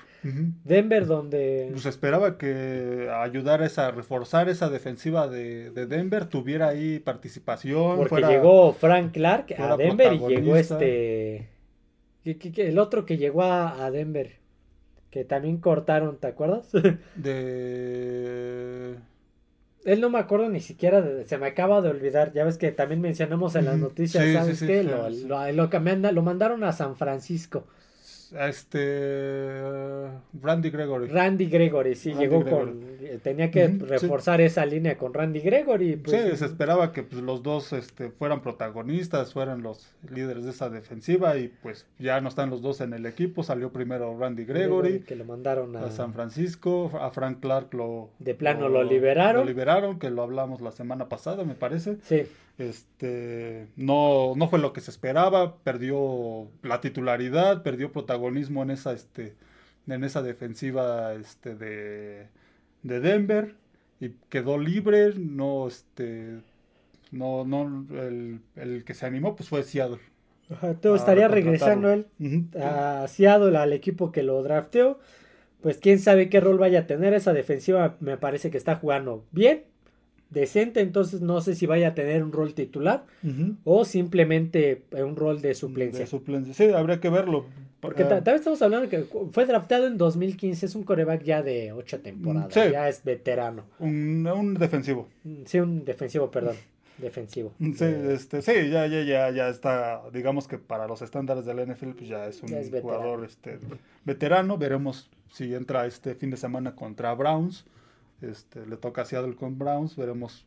Denver, 0.64 1.06
donde... 1.06 1.68
Pues 1.72 1.86
esperaba 1.86 2.38
que 2.38 3.10
ayudara 3.14 3.68
a 3.76 3.92
reforzar 3.92 4.48
esa 4.48 4.70
defensiva 4.70 5.28
de, 5.28 5.70
Denver, 5.72 6.26
tuviera 6.26 6.70
ahí 6.70 7.00
participación. 7.00 7.98
Porque 7.98 8.22
llegó 8.22 8.72
Frank 8.72 9.12
Clark 9.12 9.54
a 9.58 9.76
Denver 9.76 10.14
y 10.14 10.20
llegó 10.20 10.56
este... 10.56 11.50
El 12.24 12.80
otro 12.80 13.06
que 13.06 13.18
llegó 13.18 13.44
a 13.44 13.92
Denver 13.92 14.43
que 15.14 15.24
también 15.24 15.58
cortaron, 15.58 16.18
¿te 16.18 16.26
acuerdas? 16.26 16.72
de... 17.16 18.96
Él 19.86 20.02
no 20.02 20.10
me 20.10 20.18
acuerdo 20.18 20.50
ni 20.50 20.60
siquiera, 20.60 21.06
se 21.24 21.38
me 21.38 21.46
acaba 21.46 21.82
de 21.82 21.90
olvidar, 21.90 22.34
ya 22.34 22.44
ves 22.44 22.58
que 22.58 22.72
también 22.72 23.00
mencionamos 23.00 23.54
en 23.56 23.66
las 23.66 23.78
noticias, 23.78 24.24
¿sabes 24.34 24.64
qué? 24.64 24.82
lo, 24.84 25.08
lo, 25.10 26.12
lo, 26.12 26.22
mandaron 26.24 26.64
a 26.64 26.72
San 26.72 26.96
Francisco. 26.96 27.68
Este. 28.40 29.62
Randy 30.42 30.70
Gregory. 30.70 31.08
Randy 31.08 31.46
Gregory, 31.48 31.96
sí, 31.96 32.14
llegó 32.14 32.44
con. 32.44 32.82
Eh, 33.02 33.20
tenía 33.22 33.52
que 33.52 33.68
reforzar 33.68 34.42
esa 34.42 34.66
línea 34.66 34.98
con 34.98 35.14
Randy 35.14 35.40
Gregory. 35.40 35.98
Pues, 35.98 36.32
sí, 36.32 36.38
se 36.38 36.46
esperaba 36.46 36.92
que 36.92 37.04
pues, 37.04 37.22
los 37.22 37.44
dos 37.44 37.74
este, 37.74 38.10
fueran 38.10 38.42
protagonistas, 38.42 39.34
fueran 39.34 39.62
los 39.62 39.94
líderes 40.10 40.46
de 40.46 40.52
esa 40.52 40.70
defensiva 40.70 41.38
y 41.38 41.50
pues 41.62 41.86
ya 42.00 42.22
no 42.22 42.30
están 42.30 42.50
los 42.50 42.62
dos 42.62 42.82
en 42.82 42.94
el 42.94 43.06
equipo. 43.06 43.44
Salió 43.44 43.72
primero 43.72 44.18
Randy 44.18 44.46
Gregory. 44.46 45.02
que 45.02 45.16
lo 45.16 45.26
mandaron 45.26 45.76
a, 45.76 45.92
San 45.92 46.14
Francisco. 46.14 46.92
A 47.00 47.12
Frank 47.12 47.40
Clark 47.40 47.74
lo. 47.74 48.10
De 48.20 48.34
plano 48.34 48.70
lo, 48.70 48.84
liberaron. 48.84 49.42
Lo 49.42 49.46
liberaron, 49.46 50.00
que 50.00 50.10
lo 50.10 50.24
hablamos 50.24 50.62
la 50.62 50.72
semana 50.72 51.10
pasada, 51.10 51.44
me 51.44 51.56
parece. 51.56 51.98
Sí. 52.04 52.24
Este, 52.58 53.68
no, 53.76 54.34
no 54.36 54.48
fue 54.48 54.60
lo 54.60 54.74
que 54.74 54.82
se 54.82 54.92
esperaba, 54.92 55.58
perdió 55.58 56.50
la 56.62 56.82
titularidad, 56.82 57.64
perdió 57.64 57.92
protagonismo 57.92 58.62
en 58.62 58.72
esa, 58.72 58.94
este, 58.94 59.36
en 59.88 60.04
esa 60.04 60.22
defensiva 60.22 61.14
este, 61.14 61.56
de, 61.56 62.28
de 62.84 63.00
Denver 63.00 63.56
y 64.00 64.10
quedó 64.30 64.58
libre, 64.60 65.14
no, 65.16 65.68
este, 65.68 66.42
no, 67.12 67.44
no, 67.44 67.86
el, 68.00 68.42
el 68.56 68.84
que 68.84 68.94
se 68.94 69.06
animó 69.06 69.36
pues 69.36 69.50
fue 69.50 69.64
Seattle. 69.64 70.00
Ajá, 70.50 70.76
estaría 70.96 71.28
regresando 71.28 71.92
él 71.92 72.08
a 72.62 73.08
Seattle, 73.08 73.58
al 73.58 73.74
equipo 73.74 74.12
que 74.12 74.24
lo 74.24 74.44
drafteó. 74.44 75.00
Pues 75.62 75.78
quién 75.78 76.00
sabe 76.00 76.30
qué 76.30 76.42
rol 76.42 76.58
vaya 76.58 76.80
a 76.80 76.88
tener. 76.88 77.14
Esa 77.14 77.32
defensiva 77.32 77.96
me 78.02 78.18
parece 78.18 78.52
que 78.52 78.58
está 78.58 78.76
jugando 78.76 79.26
bien 79.32 79.64
decente, 80.34 80.82
entonces 80.82 81.22
no 81.22 81.42
sé 81.42 81.56
si 81.56 81.66
vaya 81.66 81.90
a 81.90 81.94
tener 81.96 82.24
un 82.24 82.32
rol 82.32 82.54
titular 82.54 83.06
o 83.64 83.86
simplemente 83.86 84.84
un 84.92 85.16
rol 85.16 85.42
de 85.42 85.54
suplencia. 85.54 86.02
De 86.02 86.08
suplencia, 86.08 86.54
sí, 86.54 86.66
habría 86.74 87.00
que 87.00 87.10
verlo. 87.10 87.46
Porque 87.80 88.04
ah. 88.04 88.08
también 88.08 88.38
estamos 88.38 88.62
hablando 88.62 88.90
que 88.90 89.06
fue 89.34 89.46
draftado 89.46 89.88
en 89.88 89.98
2015, 89.98 90.66
es 90.66 90.76
un 90.76 90.84
coreback 90.84 91.24
ya 91.24 91.44
de 91.44 91.74
ocho 91.74 92.00
temporadas, 92.00 92.54
ya 92.54 92.88
es 92.88 93.04
veterano. 93.04 93.66
Un, 93.80 94.56
defensivo. 94.58 95.10
Mm, 95.26 95.44
sí, 95.46 95.60
un 95.60 95.84
defensivo, 95.84 96.32
perdón. 96.32 96.56
defensivo. 96.98 97.52
Sí, 97.60 97.86
este, 97.86 98.42
sí, 98.42 98.70
ya, 98.70 98.88
ya, 98.88 99.02
ya, 99.02 99.32
ya 99.32 99.50
está, 99.50 100.02
digamos 100.14 100.48
que 100.48 100.58
para 100.58 100.88
los 100.88 101.02
estándares 101.02 101.44
del 101.46 101.68
NFL, 101.68 101.90
pues 101.92 102.08
ya 102.08 102.26
es 102.28 102.42
un 102.42 102.50
jugador 102.82 103.26
este, 103.26 103.60
veterano. 104.06 104.58
Veremos 104.58 105.10
si 105.30 105.54
entra 105.54 105.86
este 105.86 106.16
fin 106.16 106.30
de 106.30 106.38
semana 106.38 106.76
contra 106.76 107.14
Browns. 107.14 107.66
Este, 108.24 108.66
le 108.66 108.78
toca 108.78 109.02
a 109.02 109.06
Seattle 109.06 109.36
con 109.36 109.60
Browns, 109.60 109.96
veremos. 109.96 110.46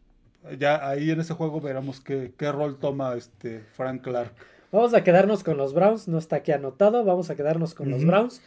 Ya 0.58 0.88
ahí 0.88 1.10
en 1.10 1.20
ese 1.20 1.34
juego 1.34 1.60
veremos 1.60 2.00
qué, 2.00 2.32
rol 2.40 2.78
toma 2.78 3.14
este 3.14 3.60
Frank 3.72 4.02
Clark. 4.02 4.32
Vamos 4.72 4.94
a 4.94 5.04
quedarnos 5.04 5.44
con 5.44 5.56
los 5.56 5.74
Browns, 5.74 6.08
no 6.08 6.18
está 6.18 6.36
aquí 6.36 6.52
anotado, 6.52 7.04
vamos 7.04 7.30
a 7.30 7.36
quedarnos 7.36 7.74
con 7.74 7.90
los 7.90 8.04
Browns. 8.04 8.40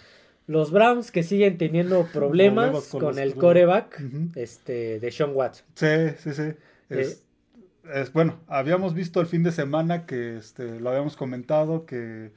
Los 0.47 0.71
Browns 0.71 1.11
que 1.11 1.23
siguen 1.23 1.57
teniendo 1.57 2.07
problemas, 2.11 2.87
con, 2.87 3.19
el 3.19 3.35
coreback 3.35 4.01
este, 4.35 4.99
de 4.99 5.11
Sean 5.11 5.31
Watson. 5.35 5.65
Sí, 5.75 5.87
sí, 6.17 6.33
sí. 6.33 6.53
Eh, 6.89 7.15
es, 7.93 8.13
bueno, 8.13 8.39
habíamos 8.47 8.93
visto 8.93 9.21
el 9.21 9.27
fin 9.27 9.43
de 9.43 9.51
semana 9.51 10.05
que 10.05 10.37
este, 10.37 10.79
lo 10.79 10.89
habíamos 10.89 11.15
comentado 11.15 11.85
que 11.85 12.31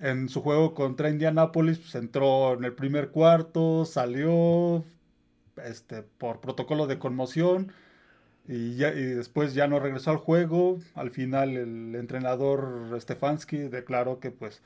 en 0.00 0.28
su 0.28 0.42
juego 0.42 0.74
contra 0.74 1.10
Indianapolis 1.10 1.78
pues, 1.78 1.94
entró 1.94 2.54
en 2.54 2.64
el 2.64 2.72
primer 2.72 3.10
cuarto, 3.10 3.84
salió, 3.84 4.84
este, 5.64 6.02
por 6.02 6.40
protocolo 6.40 6.86
de 6.86 6.98
conmoción 6.98 7.72
y, 8.48 8.76
ya, 8.76 8.90
después 8.90 9.54
ya 9.54 9.66
no 9.68 9.80
regresó 9.80 10.10
al 10.10 10.16
juego. 10.16 10.78
Al 10.94 11.10
final 11.10 11.56
el 11.56 11.94
entrenador 11.94 12.98
Stefanski 13.00 13.58
declaró 13.58 14.20
que 14.20 14.30
pues 14.30 14.62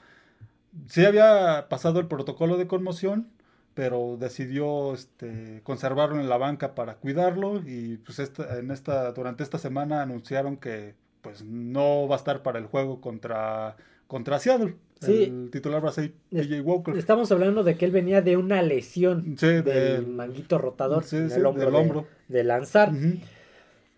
sí 0.89 1.05
había 1.05 1.69
pasado 1.69 2.01
el 2.01 2.07
protocolo 2.07 2.57
de 2.57 2.67
conmoción, 2.67 3.29
pero 3.75 4.17
decidió 4.19 4.95
este, 4.95 5.61
conservarlo 5.63 6.21
en 6.21 6.29
la 6.29 6.39
banca 6.39 6.75
para 6.75 6.97
cuidarlo 6.97 7.61
y 7.65 7.99
pues 7.99 8.19
esta, 8.19 8.59
en 8.59 8.71
esta, 8.71 9.13
durante 9.13 9.43
esta 9.43 9.59
semana 9.59 10.03
anunciaron 10.03 10.57
que 10.57 10.95
pues 11.23 11.43
no 11.45 12.09
va 12.09 12.17
a 12.17 12.19
estar 12.19 12.43
para 12.43 12.59
el 12.59 12.67
juego 12.67 13.01
contra, 13.01 13.77
contra 14.07 14.39
Seattle. 14.39 14.77
Sí. 15.01 15.25
El 15.25 15.51
titular 15.51 15.85
va 15.85 15.91
a 15.91 15.93
ser 15.93 16.13
PJ 16.31 16.61
Walker. 16.63 16.97
Estamos 16.97 17.31
hablando 17.31 17.63
de 17.65 17.77
que 17.77 17.85
él 17.85 17.91
venía 17.91 18.23
de 18.23 18.37
una 18.37 18.63
lesión 18.63 19.37
del 19.37 20.07
manguito 20.07 20.59
rotador 20.59 21.05
del 21.05 21.47
hombro, 21.47 22.07
De, 22.29 22.45
lanzar. 22.45 22.93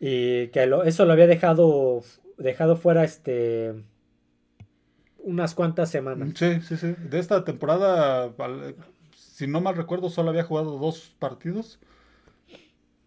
Y 0.00 0.48
que 0.48 0.70
eso 0.84 1.04
lo 1.04 1.12
había 1.12 1.26
dejado, 1.26 2.02
dejado 2.37 2.76
fuera 2.76 3.04
este 3.04 3.74
unas 5.18 5.54
cuantas 5.54 5.90
semanas. 5.90 6.30
Sí, 6.34 6.61
sí, 6.62 6.76
sí. 6.76 6.94
De 7.11 7.18
esta 7.18 7.44
temporada, 7.44 8.32
si 9.14 9.46
no 9.46 9.61
mal 9.61 9.76
recuerdo, 9.76 10.08
solo 10.08 10.30
había 10.30 10.44
jugado 10.44 10.78
dos 10.78 11.14
partidos. 11.18 11.78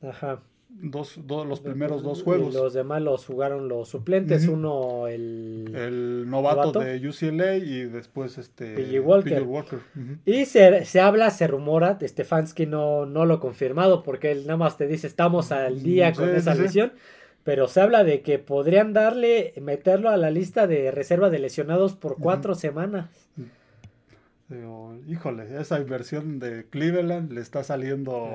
Ajá 0.01 0.41
dos, 0.81 1.17
los 1.27 1.59
primeros 1.59 2.03
dos 2.03 2.23
juegos. 2.23 2.53
Y 2.53 2.57
los 2.57 2.73
demás 2.73 3.01
los 3.01 3.25
jugaron 3.25 3.67
los 3.67 3.89
suplentes, 3.89 4.47
uno 4.47 5.07
el, 5.07 5.71
el 5.75 6.29
novato, 6.29 6.79
de 6.79 7.07
UCLA 7.07 7.57
y 7.57 7.85
después 7.85 8.37
este 8.37 8.75
PG 8.75 9.05
Walker. 9.05 9.45
Y 10.25 10.45
se, 10.45 10.85
se, 10.85 10.99
habla, 10.99 11.29
se 11.29 11.47
rumora, 11.47 11.97
Stefanski 12.01 12.65
no, 12.65 13.05
no 13.05 13.25
lo 13.25 13.35
ha 13.35 13.39
confirmado 13.39 14.03
porque 14.03 14.31
él 14.31 14.45
nada 14.45 14.57
más 14.57 14.77
te 14.77 14.87
dice 14.87 15.07
estamos 15.07 15.51
al 15.51 15.83
día 15.83 16.13
con 16.13 16.29
esa 16.29 16.55
lesión. 16.55 16.93
Pero 17.43 17.67
se 17.67 17.81
habla 17.81 18.03
de 18.03 18.21
que 18.21 18.37
podrían 18.37 18.93
darle, 18.93 19.53
meterlo 19.59 20.09
a 20.09 20.17
la 20.17 20.29
lista 20.29 20.67
de 20.67 20.91
reserva 20.91 21.31
de 21.31 21.39
lesionados 21.39 21.95
por 21.95 22.17
cuatro 22.17 22.53
semanas 22.53 23.09
híjole, 25.07 25.59
esa 25.59 25.79
inversión 25.79 26.39
de 26.39 26.65
Cleveland 26.69 27.31
le 27.31 27.41
está 27.41 27.63
saliendo, 27.63 28.29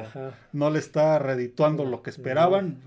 no 0.53 0.71
le 0.71 0.79
está 0.79 1.19
redituando 1.19 1.85
lo 1.85 2.03
que 2.03 2.11
esperaban. 2.11 2.79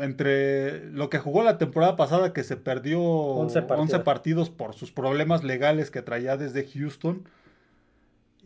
Entre 0.00 0.90
lo 0.90 1.10
que 1.10 1.18
jugó 1.18 1.42
la 1.42 1.58
temporada 1.58 1.96
pasada, 1.96 2.32
que 2.32 2.44
se 2.44 2.56
perdió 2.56 3.00
11 3.02 3.62
partidos. 4.00 4.48
por 4.50 4.74
sus 4.74 4.90
problemas 4.90 5.44
legales 5.44 5.90
que 5.90 6.00
traía 6.02 6.36
desde 6.36 6.66
Houston, 6.66 7.24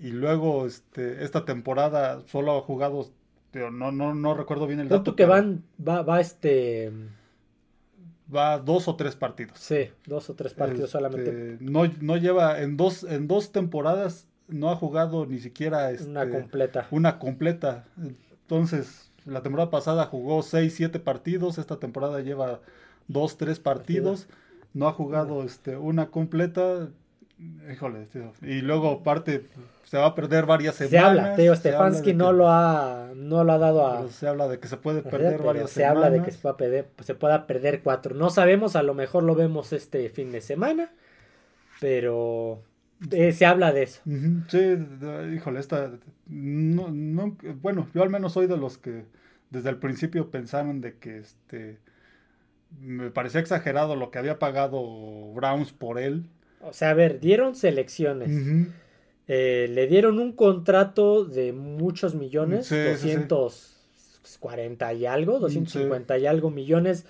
y 0.00 0.10
luego 0.10 0.66
este, 0.66 1.22
esta 1.24 1.44
temporada 1.44 2.22
solo 2.26 2.58
ha 2.58 2.62
jugado, 2.62 3.06
no, 3.52 3.92
no, 3.92 4.14
no 4.14 4.34
recuerdo 4.34 4.66
bien 4.66 4.80
el 4.80 4.88
dato. 4.88 5.14
que 5.14 5.26
van, 5.26 5.62
va, 5.86 6.02
va 6.02 6.20
este 6.20 6.90
va 8.34 8.58
dos 8.58 8.88
o 8.88 8.96
tres 8.96 9.16
partidos. 9.16 9.58
Sí, 9.58 9.90
dos 10.06 10.30
o 10.30 10.34
tres 10.34 10.54
partidos 10.54 10.84
este, 10.84 10.92
solamente. 10.92 11.56
No, 11.60 11.82
no 12.00 12.16
lleva, 12.16 12.60
en 12.60 12.76
dos, 12.76 13.04
en 13.04 13.28
dos 13.28 13.52
temporadas 13.52 14.26
no 14.48 14.70
ha 14.70 14.76
jugado 14.76 15.26
ni 15.26 15.38
siquiera 15.38 15.90
este, 15.90 16.08
una 16.08 16.28
completa. 16.28 16.86
Una 16.90 17.18
completa. 17.18 17.84
Entonces, 18.42 19.10
la 19.24 19.42
temporada 19.42 19.70
pasada 19.70 20.06
jugó 20.06 20.42
seis, 20.42 20.74
siete 20.74 20.98
partidos, 20.98 21.58
esta 21.58 21.78
temporada 21.78 22.20
lleva 22.20 22.60
dos, 23.08 23.36
tres 23.36 23.58
partidos. 23.58 24.28
No 24.72 24.86
ha 24.86 24.92
jugado 24.92 25.42
este, 25.42 25.76
una 25.76 26.10
completa. 26.10 26.88
Híjole, 27.72 28.06
y 28.42 28.60
luego 28.60 28.90
aparte 28.90 29.46
se 29.84 29.96
va 29.96 30.06
a 30.06 30.14
perder 30.14 30.44
varias 30.44 30.74
semanas. 30.74 30.90
Se 30.90 30.98
habla, 30.98 31.36
Teo 31.36 31.56
Stefanski 31.56 32.12
no 32.12 32.32
lo 32.32 32.50
ha 32.50 33.12
no 33.14 33.44
lo 33.44 33.52
ha 33.52 33.58
dado 33.58 33.86
a 33.86 34.08
se 34.10 34.28
habla 34.28 34.46
de 34.46 34.58
que 34.58 34.68
se 34.68 34.76
puede 34.76 35.02
perder 35.02 35.42
varias 35.42 35.70
se 35.70 35.86
habla 35.86 36.10
de 36.10 36.22
que 36.22 36.32
se 36.32 36.38
pueda 36.38 36.56
perder 36.56 36.88
se 37.00 37.14
pueda 37.14 37.46
perder 37.46 37.82
cuatro. 37.82 38.14
No 38.14 38.28
sabemos, 38.28 38.76
a 38.76 38.82
lo 38.82 38.92
mejor 38.92 39.22
lo 39.22 39.34
vemos 39.34 39.72
este 39.72 40.10
fin 40.10 40.32
de 40.32 40.42
semana, 40.42 40.92
pero 41.80 42.62
eh, 43.10 43.32
se 43.32 43.46
habla 43.46 43.72
de 43.72 43.84
eso. 43.84 44.02
Sí, 44.48 44.76
híjole, 45.34 45.60
esta 45.60 45.90
no, 46.26 46.88
no, 46.90 47.36
bueno, 47.62 47.88
yo 47.94 48.02
al 48.02 48.10
menos 48.10 48.34
soy 48.34 48.48
de 48.48 48.58
los 48.58 48.76
que 48.76 49.06
desde 49.48 49.70
el 49.70 49.76
principio 49.76 50.30
pensaron 50.30 50.82
de 50.82 50.98
que 50.98 51.18
este 51.18 51.78
me 52.80 53.10
parecía 53.10 53.40
exagerado 53.40 53.96
lo 53.96 54.10
que 54.10 54.18
había 54.18 54.38
pagado 54.38 55.32
Browns 55.32 55.72
por 55.72 55.98
él 55.98 56.26
o 56.60 56.72
sea, 56.72 56.90
a 56.90 56.94
ver, 56.94 57.20
dieron 57.20 57.54
selecciones. 57.54 58.30
Eh, 59.28 59.68
le 59.70 59.86
dieron 59.86 60.18
un 60.18 60.32
contrato 60.32 61.24
de 61.24 61.52
muchos 61.52 62.14
millones, 62.14 62.68
240 62.68 64.94
y 64.94 65.06
algo, 65.06 65.38
250 65.38 66.18
y 66.18 66.26
algo 66.26 66.50
millones. 66.50 67.06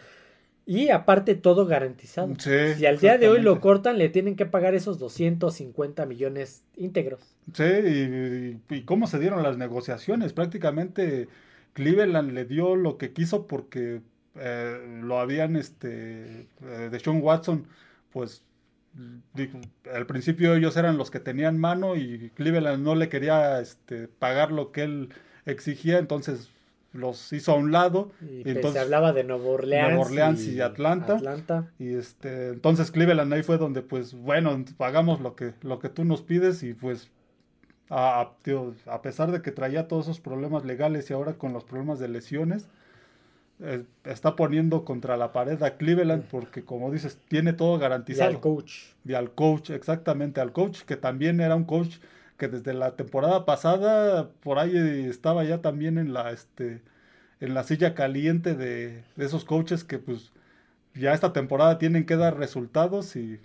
Y 0.66 0.90
aparte 0.90 1.34
todo 1.34 1.66
garantizado. 1.66 2.32
si 2.38 2.86
al 2.86 2.98
día 2.98 3.18
de 3.18 3.28
hoy 3.28 3.40
lo 3.40 3.60
cortan, 3.60 3.98
le 3.98 4.08
tienen 4.08 4.36
que 4.36 4.46
pagar 4.46 4.74
esos 4.74 4.98
250 4.98 6.06
millones 6.06 6.62
íntegros. 6.76 7.20
Sí, 7.54 8.60
y, 8.68 8.82
cómo 8.82 9.08
se 9.08 9.18
dieron 9.18 9.42
las 9.42 9.56
negociaciones. 9.56 10.32
Prácticamente 10.32 11.28
Cleveland 11.72 12.32
le 12.32 12.44
dio 12.44 12.76
lo 12.76 12.98
que 12.98 13.12
quiso 13.12 13.46
porque 13.46 14.02
eh, 14.36 15.00
lo 15.02 15.18
habían, 15.18 15.56
este, 15.56 16.46
eh, 16.62 16.88
de 16.90 17.00
Sean 17.00 17.20
Watson, 17.20 17.66
pues 18.12 18.44
al 19.92 20.06
principio 20.06 20.54
ellos 20.54 20.76
eran 20.76 20.98
los 20.98 21.10
que 21.10 21.20
tenían 21.20 21.58
mano 21.58 21.96
y 21.96 22.30
Cleveland 22.34 22.82
no 22.82 22.94
le 22.94 23.08
quería 23.08 23.60
este, 23.60 24.08
pagar 24.08 24.50
lo 24.52 24.72
que 24.72 24.82
él 24.82 25.08
exigía, 25.46 25.98
entonces 25.98 26.50
los 26.92 27.32
hizo 27.32 27.52
a 27.52 27.54
un 27.54 27.70
lado. 27.70 28.10
Y, 28.20 28.48
entonces, 28.48 28.72
se 28.72 28.78
hablaba 28.80 29.12
de 29.12 29.24
Nueva 29.24 29.44
Orleans, 29.44 30.46
y, 30.46 30.60
Atlanta. 30.60 31.16
Y 31.78 31.94
este, 31.94 32.48
entonces 32.48 32.90
Cleveland 32.90 33.32
ahí 33.32 33.42
fue 33.42 33.58
donde, 33.58 33.82
pues, 33.82 34.14
bueno, 34.14 34.64
pagamos 34.76 35.20
lo 35.20 35.36
que, 35.36 35.54
lo 35.62 35.78
que 35.78 35.88
tú 35.88 36.04
nos 36.04 36.22
pides 36.22 36.62
y 36.62 36.74
pues 36.74 37.10
a, 37.90 38.30
a 38.86 39.02
pesar 39.02 39.30
de 39.32 39.42
que 39.42 39.52
traía 39.52 39.88
todos 39.88 40.06
esos 40.06 40.20
problemas 40.20 40.64
legales 40.64 41.10
y 41.10 41.14
ahora 41.14 41.34
con 41.34 41.52
los 41.52 41.64
problemas 41.64 41.98
de 41.98 42.08
lesiones, 42.08 42.68
eh, 43.62 43.84
está 44.04 44.36
poniendo 44.36 44.84
contra 44.84 45.16
la 45.16 45.32
pared 45.32 45.62
a 45.62 45.76
Cleveland 45.76 46.24
porque, 46.30 46.64
como 46.64 46.90
dices, 46.90 47.18
tiene 47.28 47.52
todo 47.52 47.78
garantizado. 47.78 48.30
Y 48.30 48.34
al 48.34 48.40
coach. 48.40 48.72
Y 49.04 49.14
al 49.14 49.32
coach, 49.32 49.70
exactamente, 49.70 50.40
al 50.40 50.52
coach, 50.52 50.82
que 50.82 50.96
también 50.96 51.40
era 51.40 51.56
un 51.56 51.64
coach 51.64 51.96
que 52.36 52.48
desde 52.48 52.72
la 52.72 52.96
temporada 52.96 53.44
pasada 53.44 54.30
por 54.40 54.58
ahí 54.58 54.74
estaba 55.08 55.44
ya 55.44 55.60
también 55.60 55.98
en 55.98 56.14
la, 56.14 56.30
este, 56.30 56.80
en 57.40 57.52
la 57.52 57.64
silla 57.64 57.94
caliente 57.94 58.54
de, 58.54 59.02
de 59.16 59.24
esos 59.26 59.44
coaches 59.44 59.84
que 59.84 59.98
pues 59.98 60.32
ya 60.94 61.12
esta 61.12 61.34
temporada 61.34 61.78
tienen 61.78 62.06
que 62.06 62.16
dar 62.16 62.38
resultados 62.38 63.14
y 63.16 63.40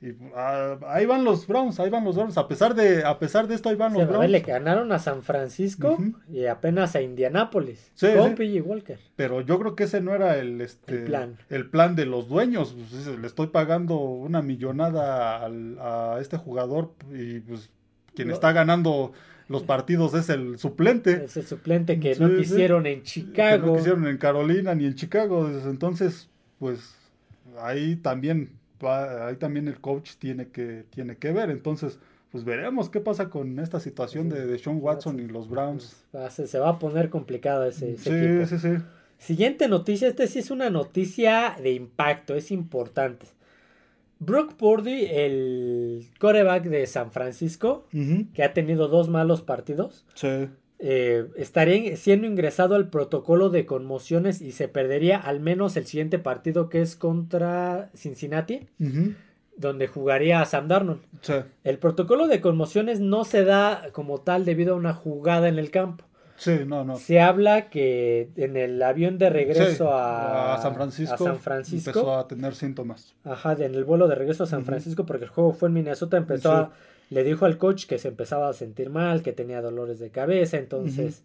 y 0.00 0.14
ah, 0.36 0.78
ahí 0.86 1.06
van 1.06 1.24
los 1.24 1.46
Browns, 1.48 1.80
ahí 1.80 1.90
van 1.90 2.04
los 2.04 2.14
Browns. 2.14 2.38
A 2.38 2.46
pesar 2.46 2.74
de, 2.76 3.04
a 3.04 3.18
pesar 3.18 3.48
de 3.48 3.56
esto, 3.56 3.68
ahí 3.68 3.74
van 3.74 3.94
los 3.94 4.06
Browns. 4.06 4.30
le 4.30 4.40
ganaron 4.40 4.92
a 4.92 5.00
San 5.00 5.22
Francisco 5.22 5.98
y 6.32 6.46
apenas 6.46 6.94
a 6.94 7.02
Indianápolis. 7.02 7.90
Sí, 7.94 8.06
con 8.16 8.36
Walker. 8.64 9.00
Pero 9.16 9.40
yo 9.40 9.58
creo 9.58 9.74
que 9.74 9.84
ese 9.84 10.00
no 10.00 10.14
era 10.14 10.38
el, 10.38 10.60
este, 10.60 11.04
el, 11.50 11.68
plan. 11.68 11.96
de 11.96 12.06
los 12.06 12.28
dueños. 12.28 12.76
Pues, 12.90 13.18
le 13.18 13.26
estoy 13.26 13.48
pagando 13.48 13.98
una 13.98 14.40
millonada 14.40 15.44
a 15.46 16.20
este 16.20 16.36
jugador 16.36 16.92
y 17.12 17.40
pues 17.40 17.70
quien 18.14 18.30
está 18.30 18.52
ganando 18.52 19.12
los 19.48 19.64
partidos 19.64 20.14
es 20.14 20.28
el 20.28 20.58
suplente. 20.58 21.24
Es 21.24 21.36
el 21.36 21.46
suplente 21.46 21.98
que 21.98 22.14
no 22.14 22.36
quisieron 22.36 22.86
en 22.86 23.02
Chicago. 23.02 23.64
Que 23.64 23.70
no 23.70 23.76
quisieron 23.78 24.06
en 24.06 24.18
Carolina 24.18 24.76
ni 24.76 24.84
en 24.84 24.94
Chicago. 24.94 25.48
Entonces, 25.48 26.28
pues 26.60 26.94
ahí 27.60 27.96
también 27.96 28.57
ahí 28.82 29.36
también 29.36 29.68
el 29.68 29.80
coach 29.80 30.12
tiene 30.18 30.48
que, 30.48 30.84
tiene 30.90 31.16
que 31.16 31.32
ver. 31.32 31.50
Entonces, 31.50 31.98
pues 32.30 32.44
veremos 32.44 32.90
qué 32.90 33.00
pasa 33.00 33.30
con 33.30 33.58
esta 33.58 33.80
situación 33.80 34.28
de, 34.28 34.46
de 34.46 34.58
Sean 34.58 34.78
Watson 34.80 35.18
y 35.20 35.26
los 35.26 35.48
Browns. 35.48 36.04
Pues, 36.12 36.34
se, 36.34 36.58
va 36.58 36.70
a 36.70 36.78
poner 36.78 37.10
complicado 37.10 37.64
ese, 37.64 37.92
ese 37.92 38.46
sí, 38.46 38.58
Sí, 38.58 38.68
sí. 38.76 38.82
Siguiente 39.18 39.66
noticia, 39.66 40.08
este 40.08 40.28
sí 40.28 40.38
es 40.38 40.50
una 40.50 40.70
noticia 40.70 41.56
de 41.60 41.72
impacto, 41.72 42.36
es 42.36 42.52
importante. 42.52 43.26
Brooke 44.20 44.54
Purdy, 44.56 45.06
el 45.06 46.08
coreback 46.18 46.64
de 46.64 46.86
San 46.86 47.10
Francisco, 47.10 47.86
que 48.32 48.42
ha 48.42 48.52
tenido 48.52 48.88
dos 48.88 49.08
malos 49.08 49.42
partidos, 49.42 50.04
sí. 50.14 50.48
Eh, 50.80 51.26
estaría 51.36 51.96
siendo 51.96 52.26
ingresado 52.28 52.76
al 52.76 52.88
protocolo 52.88 53.50
de 53.50 53.66
conmociones 53.66 54.40
y 54.40 54.52
se 54.52 54.68
perdería 54.68 55.18
al 55.18 55.40
menos 55.40 55.76
el 55.76 55.86
siguiente 55.86 56.20
partido 56.20 56.68
que 56.68 56.82
es 56.82 56.94
contra 56.94 57.90
Cincinnati, 57.96 58.68
donde 59.56 59.88
jugaría 59.88 60.40
a 60.40 60.44
Sam 60.44 60.68
Darnold. 60.68 61.00
El 61.64 61.78
protocolo 61.78 62.28
de 62.28 62.40
conmociones 62.40 63.00
no 63.00 63.24
se 63.24 63.44
da 63.44 63.88
como 63.92 64.20
tal 64.20 64.44
debido 64.44 64.74
a 64.74 64.76
una 64.76 64.94
jugada 64.94 65.48
en 65.48 65.58
el 65.58 65.70
campo. 65.72 66.04
Sí, 66.36 66.60
no, 66.64 66.84
no. 66.84 66.96
Se 66.96 67.20
habla 67.20 67.68
que 67.68 68.30
en 68.36 68.56
el 68.56 68.80
avión 68.80 69.18
de 69.18 69.28
regreso 69.28 69.92
a, 69.92 70.56
San 70.62 70.76
Francisco, 70.76 71.24
San 71.24 71.40
Francisco, 71.40 71.90
empezó 71.90 72.16
a 72.16 72.28
tener 72.28 72.54
síntomas. 72.54 73.16
Ajá, 73.24 73.54
en 73.54 73.74
el 73.74 73.84
vuelo 73.84 74.06
de 74.06 74.14
regreso 74.14 74.44
a 74.44 74.46
San 74.46 74.64
Francisco, 74.64 75.04
porque 75.04 75.24
el 75.24 75.30
juego 75.30 75.52
fue 75.52 75.68
en 75.68 75.74
Minnesota, 75.74 76.16
empezó 76.16 76.52
a 76.52 76.70
le 77.10 77.24
dijo 77.24 77.44
al 77.44 77.58
coach 77.58 77.86
que 77.86 77.98
se 77.98 78.08
empezaba 78.08 78.48
a 78.48 78.52
sentir 78.52 78.90
mal, 78.90 79.22
que 79.22 79.32
tenía 79.32 79.62
dolores 79.62 79.98
de 79.98 80.10
cabeza, 80.10 80.58
entonces 80.58 81.24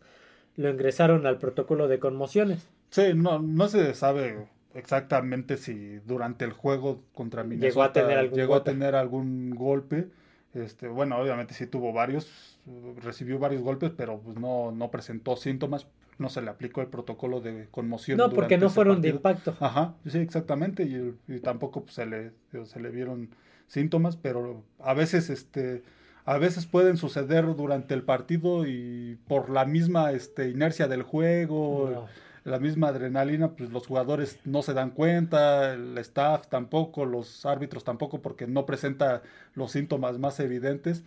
lo 0.56 0.70
ingresaron 0.70 1.26
al 1.26 1.38
protocolo 1.38 1.88
de 1.88 2.00
conmociones. 2.00 2.68
Sí, 2.90 3.14
no, 3.16 3.40
no 3.40 3.68
se 3.68 3.94
sabe 3.94 4.48
exactamente 4.76 5.58
si 5.58 6.00
durante 6.06 6.46
el 6.46 6.54
juego 6.54 7.02
contra 7.14 7.44
Minnesota 7.44 7.68
llegó 7.70 7.84
a 7.84 7.94
tener 7.94 8.18
algún, 8.18 8.38
llegó 8.38 8.54
golpe. 8.54 8.70
A 8.70 8.74
tener 8.74 8.96
algún 8.96 9.50
golpe. 9.52 10.08
Este, 10.54 10.88
bueno, 10.88 11.18
obviamente 11.18 11.56
sí 11.56 11.66
tuvo 11.66 11.94
varios, 11.94 12.60
recibió 13.02 13.40
varios 13.40 13.64
golpes, 13.64 13.92
pero 13.96 14.20
pues 14.20 14.38
no, 14.38 14.72
no 14.72 14.92
presentó 14.92 15.36
síntomas, 15.36 15.88
no 16.20 16.30
se 16.30 16.44
le 16.44 16.52
aplicó 16.52 16.82
el 16.82 16.88
protocolo 16.88 17.42
de 17.42 17.68
conmoción. 17.72 18.20
No, 18.20 18.30
porque 18.30 18.60
no 18.60 18.70
fueron 18.70 19.02
de 19.02 19.10
impacto. 19.10 19.56
Ajá, 19.60 19.96
sí, 20.08 20.20
exactamente, 20.20 20.84
y, 20.84 21.16
y 21.28 21.40
tampoco 21.40 21.82
pues, 21.82 21.96
se, 21.96 22.06
le, 22.06 22.32
se 22.66 22.80
le 22.80 22.90
vieron 22.90 23.30
síntomas, 23.68 24.16
pero 24.18 24.64
a 24.80 24.94
veces, 24.94 25.30
este, 25.30 25.84
a 26.26 26.38
veces 26.38 26.66
pueden 26.66 26.98
suceder 26.98 27.46
durante 27.56 27.94
el 27.94 28.04
partido 28.04 28.66
y 28.68 29.18
por 29.28 29.50
la 29.50 29.66
misma 29.66 30.12
este, 30.12 30.50
inercia 30.50 30.88
del 30.88 31.04
juego, 31.04 32.08
la 32.44 32.60
misma 32.60 32.90
adrenalina, 32.90 33.52
pues 33.52 33.72
los 33.72 33.88
jugadores 33.88 34.40
no 34.44 34.62
se 34.62 34.74
dan 34.74 34.92
cuenta, 34.92 35.74
el 35.74 35.98
staff 36.00 36.48
tampoco, 36.48 37.06
los 37.06 37.46
árbitros 37.46 37.84
tampoco, 37.84 38.22
porque 38.22 38.48
no 38.48 38.66
presenta 38.66 39.22
los 39.56 39.72
síntomas 39.72 40.20
más 40.20 40.40
evidentes. 40.40 41.04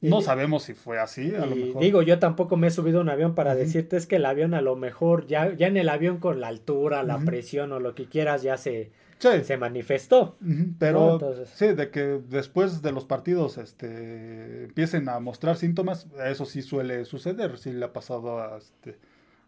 No 0.00 0.20
sabemos 0.20 0.62
si 0.62 0.74
fue 0.74 1.00
así, 1.00 1.34
a 1.34 1.44
lo 1.44 1.56
mejor. 1.56 1.82
Digo, 1.82 2.02
yo 2.02 2.18
tampoco 2.20 2.56
me 2.56 2.68
he 2.68 2.70
subido 2.70 3.00
a 3.00 3.02
un 3.02 3.08
avión 3.08 3.34
para 3.34 3.56
decirte 3.56 3.96
es 3.96 4.06
que 4.06 4.16
el 4.16 4.26
avión 4.26 4.54
a 4.54 4.60
lo 4.60 4.76
mejor, 4.76 5.26
ya, 5.26 5.52
ya 5.54 5.66
en 5.66 5.76
el 5.76 5.88
avión 5.88 6.18
con 6.18 6.40
la 6.40 6.48
altura, 6.48 7.02
la 7.02 7.18
presión 7.18 7.72
o 7.72 7.80
lo 7.80 7.94
que 7.94 8.06
quieras, 8.06 8.42
ya 8.42 8.56
se, 8.56 8.92
se 9.18 9.56
manifestó. 9.56 10.36
pero 10.78 11.18
sí, 11.46 11.68
de 11.68 11.90
que 11.90 12.20
después 12.28 12.82
de 12.82 12.92
los 12.92 13.04
partidos 13.04 13.58
este, 13.58 14.64
empiecen 14.64 15.08
a 15.08 15.20
mostrar 15.20 15.56
síntomas, 15.56 16.06
eso 16.24 16.44
sí 16.44 16.62
suele 16.62 17.04
suceder, 17.04 17.58
sí 17.58 17.72
le 17.72 17.84
ha 17.84 17.92
pasado 17.92 18.40
a, 18.40 18.58
este, 18.58 18.96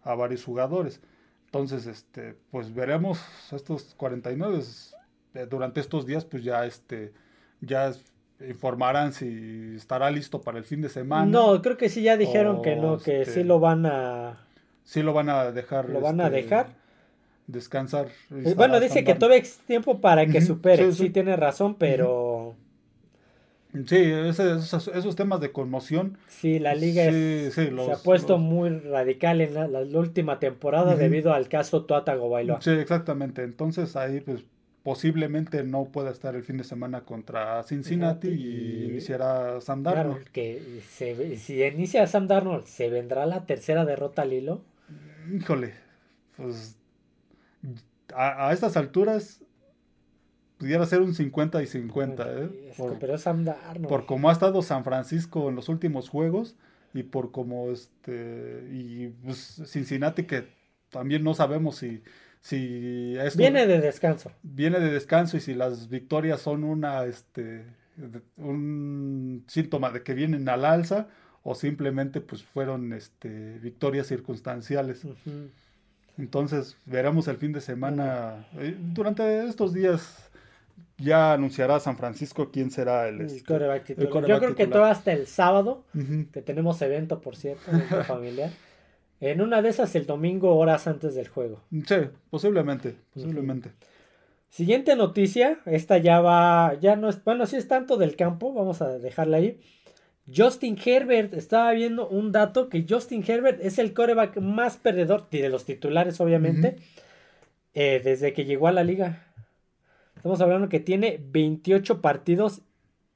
a 0.02 0.14
varios 0.14 0.44
jugadores. 0.44 1.00
Entonces, 1.46 1.86
este, 1.86 2.36
pues 2.50 2.74
veremos 2.74 3.20
estos 3.52 3.94
49 3.96 4.62
eh, 5.34 5.46
durante 5.48 5.80
estos 5.80 6.06
días, 6.06 6.24
pues 6.24 6.44
ya 6.44 6.64
este, 6.64 7.12
ya 7.60 7.92
informarán 8.40 9.12
si 9.12 9.74
estará 9.76 10.10
listo 10.10 10.40
para 10.40 10.58
el 10.58 10.64
fin 10.64 10.80
de 10.80 10.88
semana. 10.88 11.26
No, 11.26 11.60
creo 11.60 11.76
que 11.76 11.88
sí 11.88 12.02
ya 12.02 12.16
dijeron 12.16 12.62
que 12.62 12.76
no, 12.76 12.98
que 12.98 13.24
sí 13.24 13.30
este, 13.30 13.44
lo 13.44 13.60
van 13.60 13.86
a 13.86 14.46
sí 14.84 15.02
lo 15.02 15.12
van 15.12 15.28
a 15.28 15.50
dejar. 15.52 15.88
Lo 15.88 16.00
van 16.00 16.20
a 16.20 16.26
este, 16.26 16.42
dejar 16.42 16.79
descansar. 17.52 18.08
Eh, 18.30 18.54
bueno, 18.56 18.80
dice 18.80 19.04
que 19.04 19.14
todavía 19.14 19.38
existe 19.38 19.64
tiempo 19.66 20.00
para 20.00 20.26
que 20.26 20.40
supere. 20.40 20.92
Sí, 20.92 21.10
tiene 21.10 21.36
razón, 21.36 21.74
pero. 21.76 22.56
Sí, 23.86 23.98
esos, 23.98 25.14
temas 25.16 25.40
de 25.40 25.52
conmoción. 25.52 26.18
Sí, 26.26 26.58
la 26.58 26.74
liga 26.74 27.04
se 27.04 27.72
ha 27.92 27.96
puesto 28.02 28.38
muy 28.38 28.70
radical 28.70 29.40
en 29.40 29.54
la, 29.54 29.80
última 29.98 30.40
temporada 30.40 30.96
debido 30.96 31.32
al 31.32 31.48
caso 31.48 31.84
Tuata 31.84 32.16
Bailoa. 32.16 32.60
Sí, 32.60 32.70
exactamente. 32.70 33.44
Entonces 33.44 33.94
ahí, 33.94 34.20
pues 34.20 34.44
posiblemente 34.82 35.62
no 35.62 35.84
pueda 35.84 36.10
estar 36.10 36.34
el 36.34 36.42
fin 36.42 36.56
de 36.56 36.64
semana 36.64 37.02
contra 37.02 37.62
Cincinnati 37.62 38.28
y, 38.28 38.84
iniciará 38.90 39.60
Sam 39.60 39.82
Darnold. 39.82 40.16
Claro, 40.16 40.30
que 40.32 40.80
si 41.38 41.62
inicia 41.62 42.06
Sam 42.08 42.26
Darnold, 42.26 42.64
¿se 42.64 42.88
vendrá 42.88 43.26
la 43.26 43.46
tercera 43.46 43.84
derrota 43.84 44.22
al 44.22 44.32
hilo? 44.32 44.62
Híjole, 45.32 45.74
pues 46.36 46.76
a, 48.14 48.52
estas 48.52 48.76
alturas 48.76 49.42
pudiera 50.58 50.84
ser 50.86 51.00
un 51.00 51.14
50 51.14 51.62
y 51.62 51.66
50, 51.66 52.32
¿eh? 52.32 52.72
Por, 52.76 52.98
pero 52.98 53.16
Por 53.88 54.06
cómo 54.06 54.28
ha 54.28 54.32
estado 54.32 54.62
San 54.62 54.84
Francisco 54.84 55.48
en 55.48 55.56
los 55.56 55.68
últimos 55.68 56.08
juegos 56.08 56.56
y 56.92 57.02
por 57.04 57.30
cómo 57.30 57.70
este 57.70 58.68
y 58.70 59.08
pues, 59.08 59.62
Cincinnati 59.66 60.24
que 60.24 60.48
también 60.90 61.22
no 61.22 61.34
sabemos 61.34 61.76
si 61.76 62.02
si 62.40 63.16
viene 63.36 63.66
de 63.66 63.80
descanso. 63.80 64.32
Viene 64.42 64.80
de 64.80 64.90
descanso 64.90 65.36
y 65.36 65.40
si 65.40 65.54
las 65.54 65.88
victorias 65.88 66.40
son 66.40 66.64
una 66.64 67.04
este 67.04 67.64
un 68.36 69.44
síntoma 69.46 69.90
de 69.90 70.02
que 70.02 70.14
vienen 70.14 70.48
al 70.48 70.64
alza 70.64 71.08
o 71.42 71.54
simplemente 71.54 72.20
pues 72.20 72.42
fueron 72.42 72.92
este 72.92 73.58
victorias 73.58 74.06
circunstanciales. 74.06 75.06
Entonces, 76.18 76.76
veremos 76.86 77.28
el 77.28 77.36
fin 77.36 77.52
de 77.52 77.60
semana. 77.60 78.46
Eh, 78.58 78.76
durante 78.78 79.46
estos 79.46 79.72
días 79.72 80.30
ya 81.00 81.32
anunciará 81.32 81.80
San 81.80 81.96
Francisco 81.96 82.50
quién 82.52 82.70
será 82.70 83.08
el, 83.08 83.22
este, 83.22 83.42
Yo 83.48 84.38
creo 84.38 84.54
que 84.54 84.66
todo 84.66 84.84
hasta 84.84 85.12
el 85.12 85.26
sábado, 85.26 85.84
que 86.32 86.42
tenemos 86.42 86.80
evento, 86.82 87.20
por 87.20 87.36
cierto, 87.36 87.70
evento 87.70 88.04
familiar. 88.04 88.50
En 89.20 89.42
una 89.42 89.60
de 89.60 89.68
esas 89.68 89.94
el 89.96 90.06
domingo, 90.06 90.56
horas 90.56 90.86
antes 90.86 91.14
del 91.14 91.28
juego. 91.28 91.60
Sí, 91.86 91.96
posiblemente, 92.30 92.96
posiblemente. 93.12 93.70
Siguiente 94.48 94.96
noticia, 94.96 95.60
esta 95.66 95.98
ya 95.98 96.20
va, 96.20 96.74
ya 96.80 96.96
no 96.96 97.08
es, 97.08 97.22
bueno, 97.22 97.46
sí 97.46 97.56
es 97.56 97.68
tanto 97.68 97.96
del 97.96 98.16
campo, 98.16 98.52
vamos 98.52 98.82
a 98.82 98.98
dejarla 98.98 99.36
ahí. 99.36 99.60
Justin 100.34 100.78
Herbert, 100.82 101.32
estaba 101.34 101.72
viendo 101.72 102.08
un 102.08 102.32
dato 102.32 102.68
que 102.68 102.84
Justin 102.88 103.24
Herbert 103.26 103.60
es 103.62 103.78
el 103.78 103.92
coreback 103.92 104.36
más 104.38 104.76
perdedor, 104.76 105.28
de 105.30 105.48
los 105.48 105.64
titulares 105.64 106.20
obviamente, 106.20 106.76
eh, 107.74 108.00
desde 108.02 108.32
que 108.32 108.44
llegó 108.44 108.68
a 108.68 108.72
la 108.72 108.84
liga. 108.84 109.26
Estamos 110.16 110.40
hablando 110.40 110.68
que 110.68 110.80
tiene 110.80 111.20
28 111.30 112.00
partidos 112.00 112.62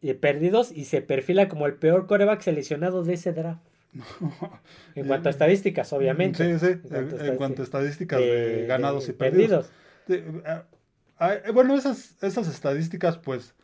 eh, 0.03 0.15
perdidos 0.15 0.73
y 0.73 0.87
se 0.87 1.03
perfila 1.03 1.49
como 1.49 1.67
el 1.67 1.75
peor 1.75 2.07
coreback 2.07 2.41
seleccionado 2.41 3.05
de 3.05 3.15
ese 3.15 3.33
draft. 3.33 3.63
en 4.95 5.07
cuanto 5.07 5.29
a 5.29 5.31
estadísticas, 5.31 5.93
obviamente. 5.93 6.59
Sí, 6.59 6.67
sí, 6.67 6.81
en 6.91 7.37
cuanto, 7.37 7.63
a 7.63 7.65
estadísticas 7.65 8.19
de, 8.19 8.67
ganados 8.67 9.09
y 9.09 9.13
perdidos. 9.13 9.71
bueno, 11.53 11.77
esas, 11.77 12.17
esas 12.23 12.49
estadísticas, 12.49 13.19
pues, 13.19 13.55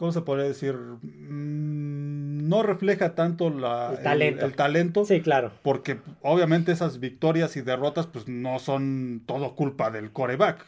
¿cómo 0.00 0.12
se 0.12 0.22
podría 0.22 0.46
decir? 0.46 0.74
Mm, 0.76 2.48
no 2.48 2.62
refleja 2.62 3.14
tanto 3.14 3.50
la, 3.50 3.92
el, 3.98 4.02
talento. 4.02 4.46
El, 4.46 4.54
talento. 4.54 5.04
Sí, 5.04 5.20
claro. 5.20 5.52
Porque 5.62 5.98
obviamente 6.22 6.72
esas 6.72 7.00
victorias 7.00 7.54
y 7.58 7.60
derrotas 7.60 8.06
pues 8.06 8.26
no 8.26 8.58
son 8.60 9.22
todo 9.26 9.54
culpa 9.54 9.90
del 9.90 10.10
coreback. 10.10 10.64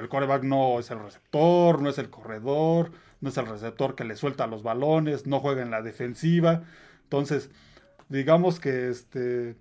El 0.00 0.08
coreback 0.08 0.42
no 0.42 0.80
es 0.80 0.90
el 0.90 0.98
receptor, 0.98 1.80
no 1.80 1.90
es 1.90 1.98
el 1.98 2.10
corredor, 2.10 2.90
no 3.20 3.28
es 3.28 3.38
el 3.38 3.46
receptor 3.46 3.94
que 3.94 4.02
le 4.02 4.16
suelta 4.16 4.48
los 4.48 4.64
balones, 4.64 5.28
no 5.28 5.38
juega 5.38 5.62
en 5.62 5.70
la 5.70 5.82
defensiva. 5.82 6.64
Entonces, 7.04 7.50
digamos 8.08 8.58
que 8.58 8.88
este 8.88 9.54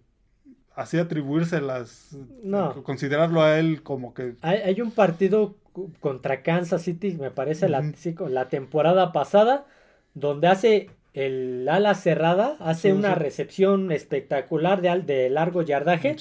así 0.81 0.97
atribuírselas, 0.97 2.17
no. 2.43 2.83
considerarlo 2.83 3.41
a 3.41 3.57
él 3.57 3.83
como 3.83 4.13
que... 4.13 4.35
Hay, 4.41 4.81
un 4.81 4.91
partido 4.91 5.55
contra 5.99 6.43
Kansas 6.43 6.81
City, 6.81 7.17
me 7.19 7.31
parece, 7.31 7.69
la, 7.69 7.83
la 8.29 8.49
temporada 8.49 9.11
pasada, 9.11 9.65
donde 10.13 10.47
hace 10.47 10.89
el 11.13 11.67
ala 11.67 11.93
cerrada 11.93 12.55
hace 12.59 12.93
una 12.93 13.15
recepción 13.15 13.91
espectacular 13.91 14.81
de, 14.81 15.01
de 15.01 15.29
largo 15.29 15.61
yardaje. 15.61 16.15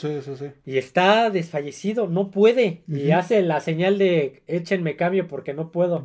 Y 0.67 0.79
está 0.79 1.31
desfallecido, 1.31 2.09
no 2.09 2.31
puede. 2.33 2.83
Y 2.89 3.13
hace 3.13 3.43
la 3.43 3.61
señal 3.61 3.99
de 3.99 4.43
échenme 4.49 4.97
cambio 4.97 5.29
porque 5.29 5.55
no 5.55 5.71
puedo. 5.71 6.05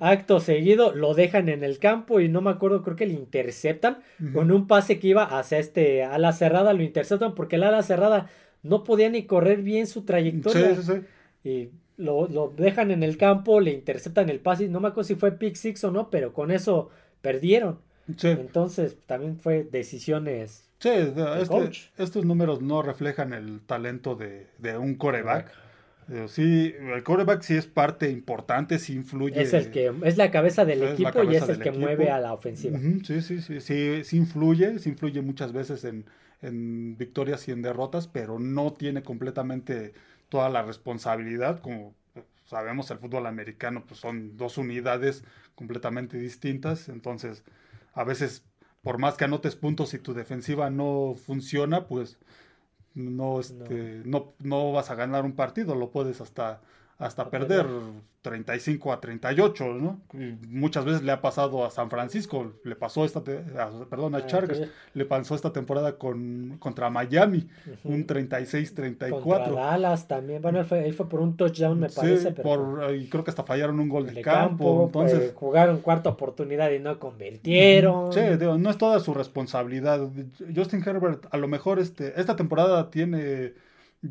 Acto 0.00 0.40
seguido 0.40 0.92
lo 0.92 1.14
dejan 1.14 1.48
en 1.48 1.62
el 1.62 1.78
campo 1.78 2.18
y 2.20 2.28
no 2.28 2.40
me 2.40 2.50
acuerdo, 2.50 2.82
creo 2.82 2.96
que 2.96 3.06
le 3.06 3.14
interceptan 3.14 3.98
con 4.32 4.50
un 4.50 4.66
pase 4.66 4.98
que 4.98 5.08
iba 5.08 5.22
hacia 5.22 5.58
este 5.58 6.02
ala 6.02 6.32
cerrada, 6.32 6.72
lo 6.72 6.82
interceptan 6.82 7.34
porque 7.34 7.56
el 7.56 7.62
ala 7.62 7.82
cerrada 7.84 8.28
no 8.64 8.82
podía 8.82 9.08
ni 9.08 9.22
correr 9.26 9.62
bien 9.62 9.86
su 9.86 10.02
trayectoria. 10.04 10.70
Y 11.44 11.68
lo, 11.96 12.26
lo 12.26 12.52
dejan 12.56 12.90
en 12.90 13.04
el 13.04 13.16
campo, 13.16 13.60
le 13.60 13.70
interceptan 13.70 14.28
el 14.30 14.40
pase, 14.40 14.66
no 14.68 14.80
me 14.80 14.88
acuerdo 14.88 15.06
si 15.06 15.14
fue 15.14 15.30
pick 15.30 15.54
six 15.54 15.84
o 15.84 15.92
no, 15.92 16.10
pero 16.10 16.32
con 16.32 16.50
eso 16.50 16.90
perdieron. 17.22 17.78
Entonces, 18.08 18.96
también 19.06 19.38
fue 19.38 19.64
decisiones. 19.64 20.68
Sí, 20.78 20.90
este, 20.90 21.70
estos 21.96 22.24
números 22.24 22.60
no 22.62 22.82
reflejan 22.82 23.32
el 23.32 23.60
talento 23.60 24.14
de, 24.14 24.46
un 24.78 24.94
coreback. 24.94 25.52
Sí, 26.28 26.72
el 26.78 27.02
coreback 27.02 27.42
sí 27.42 27.56
es 27.56 27.66
parte 27.66 28.10
importante, 28.10 28.78
sí 28.78 28.94
influye. 28.94 29.40
Es 29.42 29.52
el 29.54 29.70
que 29.70 29.92
es 30.04 30.16
la 30.16 30.30
cabeza 30.30 30.64
del 30.64 30.82
equipo 30.82 31.24
y 31.24 31.34
es 31.34 31.48
el 31.48 31.58
que 31.58 31.72
mueve 31.72 32.10
a 32.10 32.20
la 32.20 32.32
ofensiva. 32.32 32.78
sí, 33.04 33.22
sí, 33.22 33.40
sí, 33.40 33.60
sí, 33.60 34.04
sí, 34.04 34.16
influye, 34.16 34.78
sí 34.78 34.90
influye 34.90 35.20
muchas 35.22 35.52
veces 35.52 35.84
en, 35.84 36.04
en 36.42 36.96
victorias 36.96 37.48
y 37.48 37.52
en 37.52 37.62
derrotas, 37.62 38.06
pero 38.06 38.38
no 38.38 38.72
tiene 38.72 39.02
completamente 39.02 39.94
toda 40.28 40.48
la 40.48 40.62
responsabilidad, 40.62 41.60
como 41.60 41.94
sabemos 42.44 42.90
el 42.90 42.98
fútbol 42.98 43.26
americano 43.26 43.84
pues 43.86 44.00
son 44.00 44.36
dos 44.36 44.58
unidades 44.58 45.24
completamente 45.54 46.18
distintas, 46.18 46.88
entonces 46.88 47.42
a 47.96 48.04
veces 48.04 48.44
por 48.82 48.98
más 48.98 49.16
que 49.16 49.24
anotes 49.24 49.56
puntos 49.56 49.94
y 49.94 49.98
tu 49.98 50.14
defensiva 50.14 50.70
no 50.70 51.16
funciona, 51.26 51.88
pues 51.88 52.18
no, 52.94 53.40
este, 53.40 54.02
no. 54.04 54.34
no, 54.38 54.70
vas 54.70 54.90
a 54.90 54.94
ganar 54.94 55.24
un 55.24 55.32
partido, 55.32 55.74
lo 55.74 55.90
puedes 55.90 56.20
hasta, 56.20 56.60
hasta 56.98 57.28
perder 57.28 57.66
35 58.22 58.92
a 58.92 59.00
38, 59.00 59.64
¿no? 59.74 60.00
muchas 60.48 60.84
veces 60.84 61.02
le 61.02 61.12
ha 61.12 61.20
pasado 61.20 61.64
a 61.64 61.70
San 61.70 61.90
Francisco, 61.90 62.54
le 62.64 62.74
pasó 62.74 63.04
esta, 63.04 63.22
perdón, 63.22 64.14
a 64.14 64.18
ah, 64.18 64.26
Chargers, 64.26 64.68
le 64.94 65.04
pasó 65.04 65.34
esta 65.34 65.52
temporada 65.52 65.96
con, 65.96 66.56
contra 66.58 66.90
Miami, 66.90 67.46
un 67.84 68.06
36-34. 68.06 69.20
Contra 69.22 69.52
Dallas 69.52 70.08
también, 70.08 70.42
bueno, 70.42 70.64
ahí 70.70 70.92
fue 70.92 71.08
por 71.08 71.20
un 71.20 71.36
touchdown, 71.36 71.78
me 71.78 71.88
parece. 71.88 72.32
Por, 72.32 72.92
y 72.96 73.08
creo 73.08 73.22
que 73.22 73.30
hasta 73.30 73.44
fallaron 73.44 73.78
un 73.78 73.88
gol 73.88 74.12
de, 74.12 74.22
campo, 74.22 74.86
entonces... 74.86 75.18
Pues, 75.18 75.34
jugaron 75.34 75.78
cuarta 75.78 76.10
oportunidad 76.10 76.70
y 76.70 76.78
no 76.78 76.98
convirtieron. 76.98 78.12
Sí, 78.12 78.20
no 78.58 78.70
es 78.70 78.78
toda 78.78 78.98
su 79.00 79.14
responsabilidad. 79.14 80.00
Justin 80.54 80.82
Herbert, 80.84 81.26
a 81.30 81.36
lo 81.36 81.46
mejor 81.46 81.78
este, 81.78 82.18
esta 82.18 82.34
temporada 82.34 82.90
tiene 82.90 83.52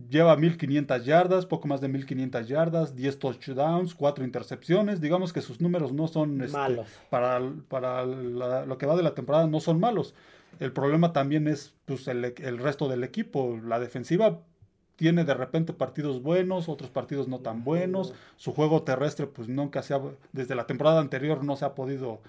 lleva 0.10 0.36
1500 0.36 1.06
yardas, 1.06 1.46
poco 1.46 1.68
más 1.68 1.82
de 1.82 1.88
1500 1.88 2.48
yardas, 2.48 2.96
10 2.96 3.20
touchdowns, 3.20 3.96
4 3.96 4.26
intercepciones. 4.26 5.02
Digamos 5.02 5.34
que 5.34 5.42
sus 5.42 5.62
números 5.62 5.92
no 5.92 6.08
son 6.08 6.42
este, 6.42 6.58
malos. 6.58 6.88
Para, 7.10 7.42
para 7.68 8.06
lo 8.06 8.78
que 8.78 8.86
va 8.86 8.96
de 8.96 9.04
la 9.04 9.16
temporada 9.16 9.48
no 9.48 9.60
son 9.60 9.80
malos. 9.80 10.14
El 10.60 10.72
problema 10.72 11.14
también 11.14 11.48
es 11.48 11.74
pues, 11.86 12.08
el, 12.08 12.24
el, 12.26 12.58
resto 12.58 12.88
del 12.88 13.04
equipo. 13.04 13.60
La 13.64 13.80
defensiva 13.80 14.40
tiene 14.96 15.26
de 15.26 15.34
repente 15.34 15.74
partidos 15.74 16.22
buenos, 16.22 16.70
otros 16.70 16.90
partidos 16.90 17.28
no 17.28 17.40
tan 17.40 17.64
buenos. 17.64 18.14
Su 18.38 18.54
juego 18.54 18.84
terrestre, 18.84 19.28
pues 19.28 19.50
nunca 19.50 19.82
se 19.82 19.94
ha, 19.94 20.02
desde 20.32 20.56
la 20.56 20.68
temporada 20.68 21.02
anterior 21.02 21.44
no 21.44 21.56
se 21.56 21.66
ha 21.66 21.76
podido 21.76 22.22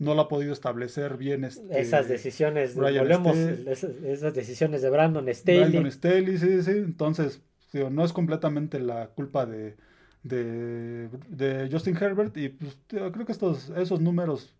no 0.00 0.14
lo 0.14 0.22
ha 0.22 0.28
podido 0.28 0.52
establecer 0.52 1.16
bien 1.16 1.44
este, 1.44 1.78
esas 1.78 2.08
decisiones 2.08 2.74
volvemos 2.74 3.36
esas, 3.36 4.34
decisiones 4.34 4.82
de 4.82 4.90
Brandon 4.90 5.28
Staley. 5.28 5.60
Brandon 5.60 5.92
Staley 5.92 6.38
sí 6.38 6.62
sí 6.62 6.70
entonces 6.70 7.42
no 7.72 8.04
es 8.04 8.12
completamente 8.12 8.80
la 8.80 9.08
culpa 9.08 9.46
de, 9.46 9.76
de, 10.22 11.68
Justin 11.70 11.96
Herbert 11.96 12.36
y 12.36 12.48
pues 12.48 12.76
creo 12.88 13.12
que 13.12 13.32
estos 13.32 13.70
esos 13.76 14.00
números 14.00 14.54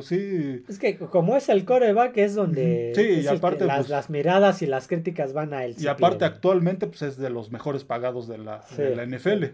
sí. 0.00 0.64
Es 0.66 0.78
que 0.78 0.96
como 0.96 1.36
es 1.36 1.48
el 1.50 1.64
coreback 1.64 2.16
es 2.16 2.34
donde 2.34 2.92
sí, 2.94 3.26
aparte, 3.26 3.66
las, 3.66 3.78
pues 3.78 3.88
las, 3.90 4.08
miradas 4.08 4.62
y 4.62 4.66
las 4.66 4.88
críticas 4.88 5.32
van 5.34 5.52
a 5.52 5.64
él 5.64 5.74
y 5.78 5.88
aparte 5.88 6.24
actualmente 6.24 6.86
pues 6.86 7.02
es 7.02 7.18
de 7.18 7.30
los 7.30 7.50
mejores 7.50 7.84
pagados 7.84 8.28
de 8.28 8.38
la, 8.38 8.64
de 8.76 8.96
la 8.96 9.04
NFL 9.04 9.44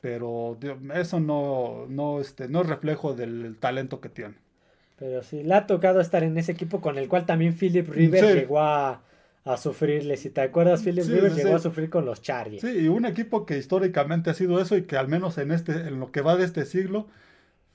pero 0.00 0.58
eso 0.94 1.20
no 1.20 1.86
no 1.88 2.20
este 2.20 2.48
no 2.48 2.62
es 2.62 2.66
reflejo 2.66 3.14
del 3.14 3.56
talento 3.60 4.00
que 4.00 4.08
tiene 4.08 4.45
pero 4.98 5.22
sí, 5.22 5.42
le 5.42 5.54
ha 5.54 5.66
tocado 5.66 6.00
estar 6.00 6.22
en 6.22 6.36
ese 6.38 6.52
equipo 6.52 6.80
con 6.80 6.98
el 6.98 7.08
cual 7.08 7.26
también 7.26 7.54
Philip 7.54 7.88
Rivers 7.88 8.34
llegó 8.34 8.60
a, 8.60 9.02
sufrirle. 9.58 10.16
Si 10.16 10.30
te 10.30 10.40
acuerdas, 10.40 10.82
Philip 10.82 11.04
Rivers 11.06 11.36
llegó 11.36 11.54
a 11.54 11.60
sufrir 11.60 11.88
con 11.88 12.04
los 12.04 12.20
Chargers. 12.20 12.62
Sí, 12.62 12.80
y 12.80 12.88
un 12.88 13.04
equipo 13.04 13.46
que 13.46 13.56
históricamente 13.58 14.30
ha 14.30 14.34
sido 14.34 14.60
eso 14.60 14.76
y 14.76 14.82
que 14.82 14.96
al 14.96 15.06
menos 15.06 15.38
en, 15.38 15.52
este, 15.52 15.72
en 15.72 16.00
lo 16.00 16.10
que 16.10 16.20
va 16.20 16.36
de 16.36 16.44
este 16.44 16.64
siglo 16.64 17.06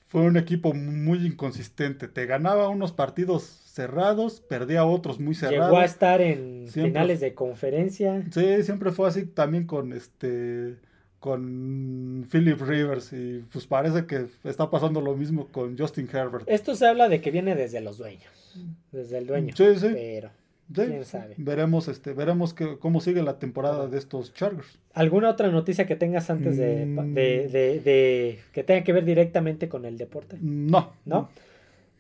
fue 0.08 0.24
un 0.24 0.36
equipo 0.36 0.74
muy 0.74 1.26
inconsistente. 1.26 2.10
Te 2.10 2.26
ganaba 2.26 2.68
unos 2.68 2.92
partidos 2.92 3.44
cerrados, 3.44 4.42
perdía 4.42 4.84
otros 4.84 5.22
muy 5.22 5.36
cerrados. 5.36 5.68
Llegó 5.68 5.78
a 5.78 5.86
estar 5.86 6.20
en 6.20 6.68
finales 6.68 7.22
de 7.22 7.34
conferencia. 7.34 8.22
Sí, 8.32 8.64
siempre 8.64 8.92
fue 8.92 9.08
así 9.08 9.26
también 9.26 9.66
con 9.66 9.94
este 9.94 10.76
con 11.22 12.28
Philip 12.32 12.60
Rivers 12.60 13.14
y 13.14 13.46
pues 13.54 13.68
parece 13.68 14.08
que 14.08 14.26
está 14.44 14.72
pasando 14.72 15.02
lo 15.02 15.16
mismo 15.16 15.48
con 15.50 15.78
Justin 15.78 16.10
Herbert. 16.12 16.46
Esto 16.48 16.74
se 16.74 16.88
habla 16.88 17.10
de 17.10 17.22
que 17.22 17.30
viene 17.30 17.54
desde 17.54 17.80
los 17.80 18.00
dueños, 18.00 18.58
desde 18.92 19.20
el 19.20 19.28
dueño. 19.28 19.56
Sí, 19.56 19.76
sí. 19.78 19.90
Pero 19.94 20.32
quién 20.74 21.06
sabe. 21.06 21.36
Veremos 21.38 21.88
este 21.88 22.14
veremos 22.14 22.56
que, 22.56 22.80
cómo 22.80 23.02
sigue 23.02 23.22
la 23.22 23.38
temporada 23.38 23.88
de 23.88 24.00
estos 24.00 24.34
Chargers. 24.34 24.80
¿Alguna 24.96 25.30
otra 25.30 25.50
noticia 25.50 25.86
que 25.86 25.96
tengas 25.96 26.32
antes 26.32 26.58
de, 26.58 26.88
mm. 26.88 27.14
de, 27.14 28.40
que 28.52 28.64
tenga 28.64 28.84
que 28.84 28.92
ver 28.92 29.06
directamente 29.06 29.70
con 29.70 29.86
el 29.86 30.00
deporte? 30.00 30.38
No. 30.42 30.92
¿No? 31.06 31.30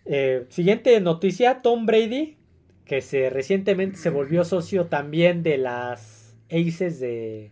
Eh, 0.05 0.47
siguiente 0.49 0.99
noticia, 0.99 1.62
Tom 1.62 1.86
Brady, 1.86 2.38
que 2.86 3.01
se 3.01 3.29
recientemente 3.29 3.97
se 3.97 4.10
volvió 4.10 4.43
socio 4.45 4.88
también 4.88 5.43
de 5.43 5.60
las 5.60 6.36
Aces 6.49 6.99
de 6.99 7.51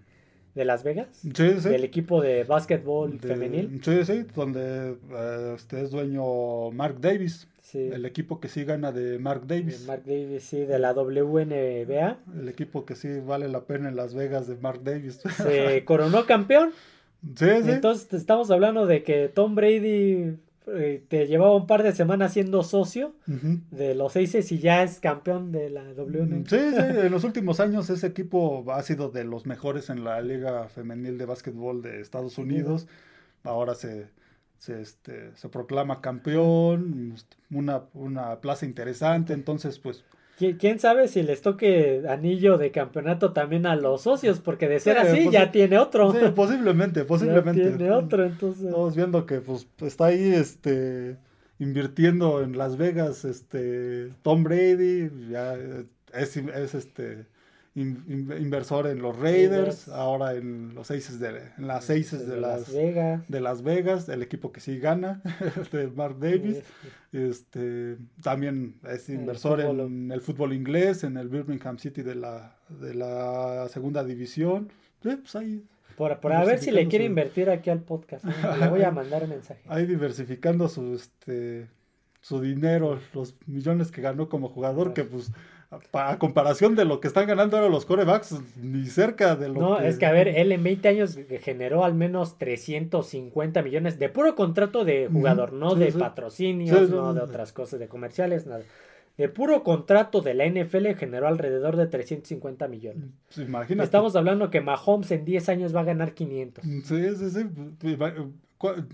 de 0.59 0.65
Las 0.65 0.83
Vegas. 0.83 1.07
Sí, 1.21 1.31
sí. 1.33 1.69
Del 1.69 1.85
equipo 1.85 2.21
de 2.21 2.43
básquetbol 2.43 3.17
femenil. 3.19 3.81
Sí, 3.81 4.03
sí, 4.05 4.25
donde 4.35 4.97
eh, 5.11 5.53
este 5.55 5.81
es 5.81 5.89
dueño 5.89 6.69
Mark 6.71 6.99
Davis. 6.99 7.47
Sí. 7.61 7.89
El 7.91 8.05
equipo 8.05 8.39
que 8.39 8.49
sí 8.49 8.65
gana 8.65 8.91
de 8.91 9.19
Mark 9.19 9.43
Davis. 9.47 9.85
Mark 9.87 10.03
Davis, 10.05 10.43
sí, 10.43 10.65
de 10.65 10.77
la 10.77 10.91
WNBA. 10.93 12.17
El 12.39 12.49
equipo 12.49 12.85
que 12.85 12.95
sí 12.95 13.19
vale 13.25 13.47
la 13.47 13.61
pena 13.61 13.87
en 13.89 13.95
Las 13.95 14.13
Vegas 14.13 14.47
de 14.47 14.57
Mark 14.57 14.83
Davis. 14.83 15.21
Se 15.37 15.85
coronó 15.85 16.25
campeón. 16.25 16.71
Sí, 17.35 17.47
sí. 17.63 17.71
Entonces 17.71 18.13
estamos 18.13 18.51
hablando 18.51 18.85
de 18.85 19.03
que 19.03 19.29
Tom 19.29 19.55
Brady 19.55 20.37
te 21.07 21.27
llevaba 21.27 21.55
un 21.55 21.67
par 21.67 21.83
de 21.83 21.93
semanas 21.93 22.33
siendo 22.33 22.63
socio 22.63 23.15
de 23.25 23.95
los 23.95 24.15
Aces 24.15 24.51
y 24.51 24.59
ya 24.59 24.83
es 24.83 24.99
campeón 24.99 25.51
de 25.51 25.69
la 25.69 25.83
WN. 25.93 26.45
Sí, 26.47 26.57
sí, 26.57 26.77
en 26.77 27.11
los 27.11 27.23
últimos 27.23 27.59
años 27.59 27.89
ese 27.89 28.07
equipo 28.07 28.65
ha 28.71 28.81
sido 28.83 29.09
de 29.09 29.23
los 29.23 29.45
mejores 29.45 29.89
en 29.89 30.03
la 30.03 30.21
Liga 30.21 30.67
Femenil 30.69 31.17
de 31.17 31.25
Básquetbol 31.25 31.81
de 31.81 32.01
Estados 32.01 32.37
Unidos. 32.37 32.87
Ahora 33.43 33.75
se, 33.75 34.07
se, 34.57 34.81
este, 34.81 35.35
se 35.35 35.49
proclama 35.49 36.01
campeón, 36.01 37.15
una, 37.49 37.83
una 37.93 38.39
plaza 38.41 38.65
interesante, 38.65 39.33
entonces 39.33 39.79
pues 39.79 40.03
¿Quién 40.57 40.79
sabe 40.79 41.07
si 41.09 41.21
les 41.21 41.41
toque 41.41 42.03
anillo 42.07 42.57
de 42.57 42.71
campeonato 42.71 43.33
también 43.33 43.65
a 43.65 43.75
los 43.75 44.03
socios? 44.03 44.39
Porque 44.39 44.69
de 44.69 44.79
ser 44.79 44.97
así 44.97 45.29
ya 45.29 45.51
tiene 45.51 45.77
otro. 45.77 46.13
Sí, 46.13 46.19
posiblemente, 46.33 47.03
posiblemente. 47.05 47.63
Ya 47.63 47.77
tiene 47.77 47.91
otro, 47.91 48.25
entonces. 48.25 48.65
Estamos 48.65 48.95
viendo 48.95 49.25
que 49.25 49.41
pues 49.41 49.67
está 49.81 50.05
ahí 50.05 50.33
este 50.33 51.17
invirtiendo 51.59 52.41
en 52.41 52.57
Las 52.57 52.77
Vegas 52.77 53.25
este 53.25 54.13
Tom 54.21 54.43
Brady, 54.43 55.09
ya 55.29 55.57
es, 56.13 56.37
es 56.37 56.73
este 56.73 57.25
inversor 57.75 58.87
en 58.87 59.01
los 59.01 59.17
Raiders, 59.17 59.87
ahora 59.87 60.33
en 60.35 60.73
los 60.75 60.91
Aces 60.91 61.19
de, 61.19 61.41
en 61.57 61.67
las 61.67 61.89
Aces 61.89 62.27
de, 62.27 62.39
las, 62.39 62.73
Vegas. 62.73 63.27
de 63.27 63.41
Las 63.41 63.61
Vegas, 63.61 64.09
el 64.09 64.21
equipo 64.21 64.51
que 64.51 64.59
sí 64.59 64.79
gana, 64.79 65.21
de 65.71 65.87
Mark 65.87 66.19
Davis. 66.19 66.61
Este, 67.11 67.97
también 68.21 68.75
es 68.89 69.09
inversor 69.09 69.61
en 69.61 70.11
el 70.11 70.21
fútbol 70.21 70.53
inglés, 70.53 71.03
en 71.03 71.17
el 71.17 71.29
Birmingham 71.29 71.77
City 71.77 72.01
de 72.01 72.15
la, 72.15 72.57
de 72.69 72.93
la 72.93 73.67
segunda 73.69 74.03
división. 74.03 74.71
pues 75.01 75.35
ahí 75.35 75.63
por, 75.99 76.31
a 76.31 76.45
ver 76.45 76.59
si 76.59 76.71
le 76.71 76.87
quiere 76.87 77.03
invertir 77.03 77.49
aquí 77.49 77.69
al 77.69 77.81
podcast. 77.81 78.23
Le 78.23 78.69
voy 78.69 78.83
a 78.83 78.91
mandar 78.91 79.27
mensaje. 79.27 79.59
Ahí 79.67 79.85
diversificando 79.85 80.69
su, 80.69 80.95
este, 80.95 81.67
su 82.21 82.39
dinero, 82.39 83.01
los 83.13 83.35
millones 83.47 83.91
que 83.91 84.01
ganó 84.01 84.29
como 84.29 84.47
jugador, 84.47 84.93
que 84.93 85.03
pues 85.03 85.33
a 85.93 86.17
comparación 86.17 86.75
de 86.75 86.83
lo 86.85 86.99
que 86.99 87.07
están 87.07 87.27
ganando 87.27 87.57
ahora 87.57 87.69
los 87.69 87.85
corebacks, 87.85 88.35
ni 88.57 88.85
cerca 88.87 89.35
de 89.35 89.49
lo 89.49 89.59
no, 89.59 89.79
es 89.79 89.99
que 89.99 90.07
a 90.07 90.11
ver, 90.11 90.27
él 90.27 90.51
en 90.51 90.63
20 90.63 90.87
años 90.87 91.17
generó 91.41 91.83
al 91.83 91.93
menos 91.93 92.37
350 92.39 93.61
millones 93.61 93.99
de 93.99 94.09
puro 94.09 94.35
contrato 94.35 94.83
de 94.83 95.07
jugador, 95.11 95.53
no 95.53 95.75
de 95.75 95.91
patrocinios, 95.91 96.89
no 96.89 97.13
de 97.13 97.21
otras 97.21 97.53
cosas, 97.53 97.79
de 97.79 97.87
comerciales, 97.87 98.47
nada. 98.47 98.63
De 99.17 99.27
puro 99.27 99.63
contrato 99.63 100.21
de 100.21 100.33
la 100.33 100.45
NFL 100.47 100.93
generó 100.97 101.27
alrededor 101.27 101.75
de 101.75 101.87
350 101.87 102.69
millones. 102.69 103.09
Pues 103.27 103.45
imagínate. 103.45 103.83
Estamos 103.83 104.15
hablando 104.15 104.49
que 104.49 104.61
Mahomes 104.61 105.11
en 105.11 105.25
10 105.25 105.49
años 105.49 105.75
va 105.75 105.81
a 105.81 105.83
ganar 105.83 106.13
500. 106.13 106.63
Sí, 106.63 107.15
sí, 107.17 107.29
sí. 107.29 107.97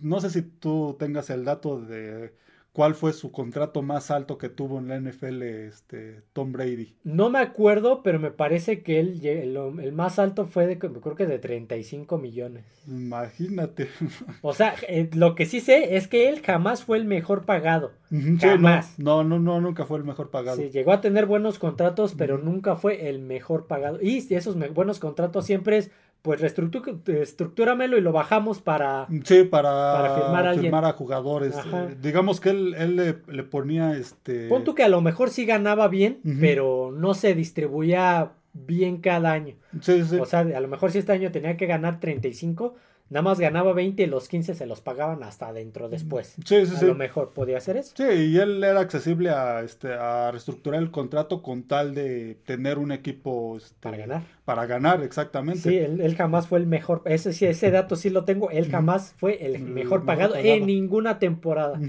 No 0.02 0.20
sé 0.20 0.32
si 0.32 0.42
tú 0.42 0.96
tengas 0.98 1.30
el 1.30 1.46
dato 1.46 1.80
de 1.80 2.34
cuál 2.76 2.94
fue 2.94 3.14
su 3.14 3.32
contrato 3.32 3.82
más 3.82 4.12
alto 4.12 4.38
que 4.38 4.50
tuvo 4.50 4.80
en 4.80 4.90
la 4.90 5.00
NFL 5.00 5.42
este, 5.44 6.24
Tom 6.34 6.52
Brady. 6.52 6.94
No 7.06 7.30
me 7.30 7.40
acuerdo, 7.40 8.04
pero 8.04 8.20
me 8.20 8.32
parece 8.32 8.84
que 8.84 9.00
él, 9.00 9.26
el, 9.26 9.94
más 9.94 10.20
alto 10.20 10.46
fue 10.46 10.68
de, 10.68 10.78
creo 10.78 11.16
que 11.16 11.26
de 11.26 11.40
35 11.40 12.18
millones. 12.18 12.66
Imagínate. 12.86 13.88
O 14.42 14.54
sea, 14.54 14.76
eh, 14.90 15.10
lo 15.14 15.36
que 15.36 15.46
sí 15.46 15.62
sé 15.62 15.96
es 15.96 16.10
que 16.10 16.28
él 16.28 16.42
jamás 16.42 16.84
fue 16.84 16.98
el 16.98 17.06
mejor 17.06 17.46
pagado. 17.46 17.94
jamás. 18.42 19.00
No, 19.00 19.24
no, 19.24 19.40
no, 19.40 19.62
nunca 19.62 19.86
fue 19.86 19.98
el 19.98 20.04
mejor 20.04 20.30
pagado. 20.30 20.58
Sí, 20.58 20.70
llegó 20.70 20.92
a 20.92 21.00
tener 21.00 21.28
buenos 21.28 21.60
contratos, 21.60 22.14
pero 22.18 22.38
nunca 22.38 22.76
fue 22.76 23.08
el 23.08 23.20
mejor 23.20 23.68
pagado. 23.68 24.00
Y 24.02 24.18
esos 24.34 24.58
buenos 24.74 25.00
contratos 25.00 25.46
siempre 25.46 25.78
es 25.78 25.92
pues 26.26 26.42
reestructúramelo 26.42 28.00
y 28.00 28.02
lo 28.02 28.12
bajamos 28.12 28.60
para, 28.60 29.08
sí, 29.24 29.44
para, 29.44 30.16
firmar, 30.60 30.86
a, 30.86 30.94
jugadores. 30.94 31.56
Eh, 31.56 31.96
digamos 32.02 32.42
que 32.42 32.50
él, 32.50 32.96
le, 32.96 33.44
ponía 33.44 33.96
este... 33.96 34.48
Pon 34.48 34.64
tú 34.64 34.74
que 34.74 34.82
a 34.82 34.90
lo 34.90 35.02
mejor 35.02 35.30
sí 35.30 35.46
ganaba 35.46 35.88
bien, 35.88 36.22
pero 36.42 36.92
no 36.92 37.14
se 37.14 37.36
distribuía 37.36 38.32
bien 38.54 39.02
cada 39.02 39.34
año. 39.34 39.54
Sí, 39.82 40.04
sí. 40.04 40.18
O 40.18 40.26
sea, 40.26 40.40
a 40.40 40.60
lo 40.60 40.68
mejor 40.68 40.92
si 40.92 40.98
este 40.98 41.12
año 41.12 41.32
tenía 41.32 41.58
que 41.58 41.68
ganar 41.68 42.00
35, 42.00 42.74
Nada 43.08 43.22
más 43.22 43.40
ganaba 43.40 43.72
20 43.74 44.02
y 44.02 44.08
los 44.08 44.28
15 44.28 44.56
se 44.56 44.66
los 44.66 44.82
pagaban 44.82 45.22
hasta 45.22 45.50
adentro 45.50 45.90
después. 45.90 46.36
Sí, 46.44 46.66
sí, 46.66 46.76
a 46.76 46.88
lo 46.88 46.96
mejor 46.96 47.34
podía 47.34 47.58
hacer 47.58 47.78
eso. 47.78 47.94
Sí, 47.96 48.04
y 48.04 48.38
él 48.38 48.64
era 48.64 48.80
accesible 48.80 49.30
a, 49.30 49.62
este, 49.62 49.94
a 49.94 50.32
reestructurar 50.32 50.82
el 50.82 50.90
contrato 50.90 51.44
con 51.44 51.68
tal 51.68 51.94
de 51.94 52.34
tener 52.46 52.80
un 52.80 52.92
equipo... 52.92 53.58
Este, 53.58 53.76
para 53.80 53.98
ganar. 53.98 54.24
Para 54.46 54.68
ganar, 54.68 55.02
exactamente. 55.02 55.62
Sí, 55.62 55.78
él, 55.78 56.16
jamás 56.16 56.48
fue 56.48 56.60
el 56.60 56.68
mejor. 56.68 57.02
Ese, 57.06 57.30
ese 57.50 57.72
dato 57.72 57.96
sí 57.96 58.12
lo 58.12 58.26
tengo. 58.26 58.52
Él 58.52 58.70
jamás 58.70 59.16
fue 59.18 59.44
el 59.44 59.60
mejor 59.64 60.06
pagado, 60.06 60.36
en 60.36 60.68
ninguna 60.68 61.18
temporada. 61.18 61.80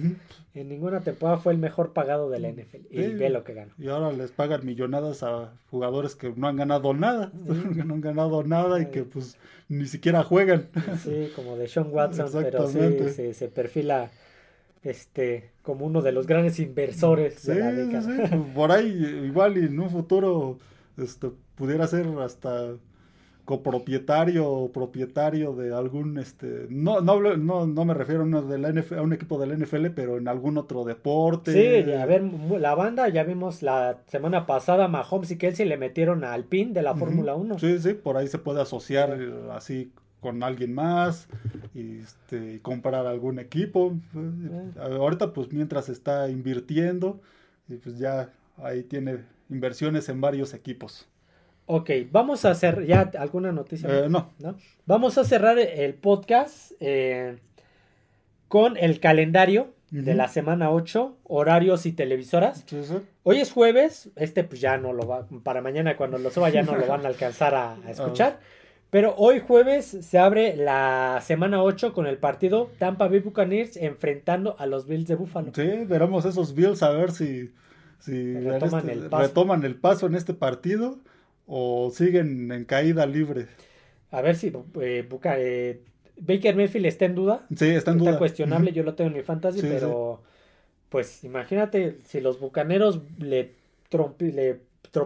En 0.55 0.71
ninguna 0.71 1.03
temporada 1.03 1.37
fue 1.37 1.53
el 1.53 1.59
mejor 1.59 1.93
pagado 1.93 2.31
de 2.31 2.41
la 2.41 2.49
NFL. 2.49 2.87
Y 2.89 3.09
ve 3.09 3.29
lo 3.29 3.45
que 3.45 3.53
gana. 3.53 3.75
Y 3.79 3.89
ahora 3.89 4.11
les 4.11 4.31
pagan 4.31 4.65
millonadas 4.65 5.23
a 5.23 5.53
jugadores 5.71 6.17
que 6.17 6.33
no 6.35 6.49
han 6.49 6.57
ganado 6.57 6.95
nada. 6.95 7.31
no 7.85 7.95
han 7.95 8.01
ganado 8.01 8.43
nada 8.43 8.81
y 8.81 8.87
que 8.87 9.05
pues 9.05 9.37
ni 9.69 9.87
siquiera 9.87 10.23
juegan. 10.23 10.69
Sí, 11.05 11.31
como 11.37 11.59
de 11.59 11.69
Sean 11.69 11.89
Watson, 11.93 12.31
pero 12.33 12.69
sí 12.69 13.35
se, 13.35 13.49
perfila 13.49 14.11
este 14.83 15.51
como 15.63 15.85
uno 15.85 16.01
de 16.01 16.13
los 16.13 16.27
grandes 16.27 16.59
inversores 16.59 17.45
de 17.45 17.57
la 17.57 17.73
década. 17.73 18.43
Por 18.55 18.73
ahí 18.73 19.25
igual 19.27 19.59
y 19.59 19.67
en 19.67 19.79
un 19.79 19.91
futuro 19.91 20.59
este, 20.97 21.33
pudiera 21.57 21.87
ser 21.87 22.07
hasta 22.21 22.75
copropietario 23.47 24.51
o 24.51 24.73
propietario 24.73 25.55
de 25.55 25.73
algún 25.73 26.19
este 26.19 26.67
no 26.69 27.01
no 27.01 27.37
no, 27.37 27.67
no 27.67 27.85
me 27.85 27.95
refiero 27.95 28.23
a, 28.23 28.25
uno 28.25 28.43
de 28.43 28.59
la 28.59 28.69
a 28.69 29.03
un 29.03 29.13
equipo 29.13 29.39
del 29.39 29.57
NFL 29.57 29.87
pero 29.95 30.19
en 30.19 30.27
algún 30.27 30.59
otro 30.59 30.85
deporte. 30.85 31.53
Sí 31.53 31.93
a 31.93 32.05
ver 32.07 32.23
la 32.23 32.75
banda 32.75 33.09
ya 33.09 33.23
vimos 33.23 33.63
la 33.63 33.99
semana 34.09 34.47
pasada 34.47 34.89
Mahomes 34.89 35.31
y 35.31 35.39
Kelsey 35.39 35.67
le 35.67 35.77
metieron 35.77 36.25
al 36.25 36.45
pin 36.45 36.75
de 36.75 36.83
la 36.83 36.97
Fórmula 36.97 37.37
1 37.37 37.59
sí 37.61 37.79
sí 37.79 37.95
por 37.95 38.17
ahí 38.17 38.27
se 38.27 38.39
puede 38.39 38.61
asociar 38.61 39.17
así 39.53 39.93
con 40.21 40.43
alguien 40.43 40.75
más 40.75 41.29
y 41.73 41.99
este, 41.99 42.61
comprar 42.61 43.07
algún 43.07 43.39
equipo. 43.39 43.97
Ahorita 44.81 45.33
pues 45.33 45.53
mientras 45.53 45.89
está 45.89 46.29
invirtiendo 46.29 47.21
y 47.69 47.77
pues 47.77 47.97
ya 47.99 48.31
ahí 48.57 48.83
tiene 48.83 49.19
inversiones 49.49 50.09
en 50.09 50.21
varios 50.21 50.53
equipos 50.53 51.07
Ok, 51.67 51.91
vamos 52.13 52.45
a 52.45 52.51
hacer 52.51 52.87
ya 52.87 53.11
alguna 53.19 53.51
noticia. 53.51 53.89
Eh, 53.91 54.09
no. 54.09 54.31
Vamos 54.87 55.19
a 55.19 55.25
cerrar 55.25 55.59
el 55.59 55.95
podcast 55.95 56.71
eh, 56.79 57.39
con 58.47 58.77
el 58.77 59.01
calendario 59.01 59.75
de 59.91 60.15
la 60.15 60.29
semana 60.29 60.71
8, 60.71 61.17
horarios 61.25 61.85
y 61.87 61.93
televisoras. 61.93 62.65
Hoy 63.25 63.41
es 63.41 63.51
jueves, 63.51 64.11
este 64.15 64.45
pues 64.45 64.61
ya 64.61 64.79
no 64.79 64.93
lo 64.93 65.09
va, 65.09 65.27
para 65.43 65.61
mañana 65.61 65.97
cuando 65.97 66.19
lo 66.19 66.31
suba 66.31 66.51
ya 66.51 66.63
no 66.63 66.77
lo 66.77 66.87
van 66.87 67.05
a 67.05 67.09
alcanzar 67.09 67.55
a, 67.57 67.77
escuchar. 67.89 68.39
Pero 68.91 69.17
hoy 69.17 69.41
jueves 69.41 69.87
se 69.87 70.19
abre 70.19 70.57
la 70.57 71.21
semana 71.21 71.63
8 71.65 71.93
con 71.93 72.07
el 72.07 72.19
partido 72.19 72.71
Tampa 72.79 73.09
Bay 73.09 73.19
Buccaneers 73.19 73.77
enfrentando 73.77 74.55
a 74.61 74.67
los 74.67 74.87
Bills 74.87 75.09
de 75.09 75.17
Buffalo. 75.17 75.51
Sí, 75.53 75.85
veremos 75.87 76.25
esos 76.25 76.55
Bills 76.55 76.85
a 76.85 76.91
ver 76.91 77.11
si, 77.11 77.53
retoman, 78.07 78.89
este, 78.89 79.09
retoman 79.09 79.65
el 79.65 79.75
paso 79.75 80.07
en 80.07 80.15
este 80.15 80.33
partido 80.33 80.99
o 81.47 81.91
siguen 81.95 82.51
en 82.53 82.65
caída 82.65 83.07
libre? 83.07 83.49
A 84.11 84.21
ver 84.21 84.37
si 84.37 84.49
eh, 84.81 85.09
eh, 85.11 85.81
Baker 86.19 86.57
Mayfield 86.57 86.87
está 86.87 87.05
en 87.05 87.15
duda. 87.15 87.47
Sí, 87.55 87.69
está 87.69 87.93
en 87.93 87.99
duda. 87.99 88.19
cuestionable, 88.19 88.73
yo 88.73 88.83
lo 88.83 88.95
tengo 88.95 89.11
en 89.11 89.17
mi 89.17 89.23
fantasy, 89.23 89.61
pero 89.63 90.23
pues 90.89 91.25
imagínate 91.25 91.99
si 92.05 92.21
los 92.21 92.41
Bucaneros 92.41 93.01
le, 93.19 93.55
le 94.21 94.61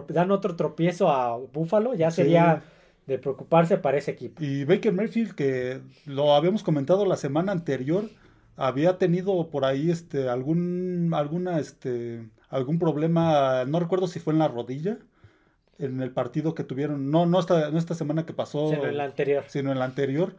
dan 0.09 0.31
otro 0.31 0.55
tropiezo 0.55 1.09
a 1.09 1.37
Buffalo, 1.37 1.93
ya 1.93 2.11
sería 2.11 2.63
de 3.07 3.17
preocuparse 3.17 3.77
para 3.77 3.97
ese 3.97 4.11
equipo. 4.11 4.41
Y 4.43 4.63
Baker 4.63 4.93
Mayfield, 4.93 5.33
que 5.33 5.81
lo 6.05 6.33
habíamos 6.35 6.63
comentado 6.63 7.05
la 7.05 7.17
semana 7.17 7.51
anterior, 7.51 8.09
había 8.55 8.97
tenido 8.97 9.49
por 9.49 9.65
ahí 9.65 9.89
este 9.89 10.29
algún 10.29 11.11
alguna 11.13 11.59
este 11.59 12.23
algún 12.49 12.79
problema, 12.79 13.65
no 13.65 13.79
recuerdo 13.79 14.07
si 14.07 14.19
fue 14.19 14.33
en 14.33 14.39
la 14.39 14.47
rodilla 14.47 14.99
en 15.81 16.01
el 16.01 16.11
partido 16.11 16.55
que 16.55 16.63
tuvieron, 16.63 17.11
no, 17.11 17.25
no 17.25 17.39
esta, 17.39 17.71
no 17.71 17.77
esta 17.77 17.95
semana 17.95 18.25
que 18.25 18.33
pasó, 18.33 18.69
sino 18.69 18.85
en 18.85 18.97
la 18.97 19.05
anterior. 19.05 19.43
Sino 19.47 19.71
en 19.71 19.79
la 19.79 19.85
anterior. 19.85 20.35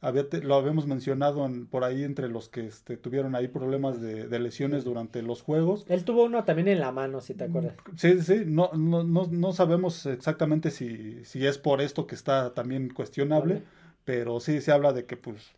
Había 0.00 0.26
lo 0.42 0.56
habíamos 0.56 0.86
mencionado 0.86 1.48
por 1.70 1.82
ahí 1.82 2.04
entre 2.04 2.28
los 2.28 2.48
que 2.48 2.66
este, 2.66 2.96
tuvieron 2.96 3.34
ahí 3.34 3.48
problemas 3.48 4.00
de, 4.00 4.38
lesiones 4.38 4.84
durante 4.84 5.22
los 5.22 5.42
juegos. 5.42 5.86
Él 5.88 6.04
tuvo 6.04 6.24
uno 6.24 6.44
también 6.44 6.68
en 6.68 6.80
la 6.80 6.92
mano, 6.92 7.20
si 7.20 7.34
te 7.34 7.44
acuerdas. 7.44 7.74
Sí, 7.96 8.20
sí, 8.20 8.42
no, 8.46 8.70
no, 8.74 9.04
no, 9.04 9.26
no 9.30 9.52
sabemos 9.52 10.04
exactamente 10.06 10.70
si, 10.70 11.24
si 11.24 11.46
es 11.46 11.58
por 11.58 11.80
esto 11.80 12.06
que 12.06 12.14
está 12.14 12.52
también 12.52 12.90
cuestionable, 12.90 13.62
pero 14.04 14.38
sí 14.40 14.60
se 14.60 14.70
habla 14.70 14.92
de 14.92 15.06
que 15.06 15.16
pues 15.16 15.52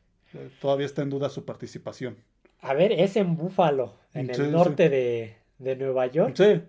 todavía 0.60 0.86
está 0.86 1.02
en 1.02 1.10
duda 1.10 1.30
su 1.30 1.44
participación. 1.44 2.16
A 2.60 2.74
ver, 2.74 2.92
es 2.92 3.16
en 3.16 3.36
Búfalo, 3.36 3.94
en 4.14 4.30
el 4.30 4.52
norte 4.52 4.88
de, 4.88 5.36
de 5.58 5.76
Nueva 5.76 6.06
York. 6.06 6.34
Sí. 6.36 6.62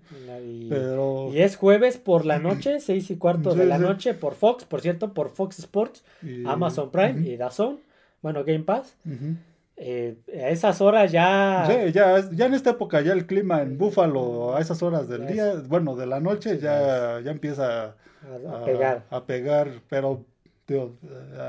Y, 0.45 0.69
pero... 0.69 1.29
y 1.31 1.41
es 1.41 1.55
jueves 1.55 1.97
por 1.97 2.25
la 2.25 2.39
noche, 2.39 2.79
seis 2.79 3.09
y 3.11 3.17
cuarto 3.17 3.53
de 3.53 3.65
la 3.65 3.77
noche 3.77 4.13
por 4.13 4.33
Fox, 4.35 4.65
por 4.65 4.81
cierto, 4.81 5.13
por 5.13 5.29
Fox 5.29 5.59
Sports, 5.59 6.03
Amazon 6.45 6.91
Prime 6.91 7.27
y 7.27 7.37
Dazón, 7.37 7.79
bueno, 8.21 8.43
Game 8.43 8.63
Pass. 8.63 8.95
Eh, 9.81 10.17
a 10.33 10.49
esas 10.49 10.81
horas 10.81 11.11
ya... 11.11 11.65
Sí, 11.65 11.91
ya, 11.93 12.29
ya 12.31 12.47
en 12.47 12.53
esta 12.53 12.71
época 12.71 12.99
ya 12.99 13.13
el 13.13 13.25
clima 13.25 13.61
en 13.61 13.77
Búfalo 13.77 14.55
a 14.55 14.59
esas 14.59 14.83
horas 14.83 15.07
del 15.07 15.25
día, 15.25 15.53
bueno, 15.67 15.95
de 15.95 16.05
la 16.05 16.19
noche 16.19 16.59
ya, 16.59 17.21
ya 17.21 17.31
empieza 17.31 17.95
a, 18.51 18.65
pegar. 18.65 19.05
A 19.09 19.25
pegar, 19.25 19.69
pero 19.87 20.25
tío, 20.65 20.97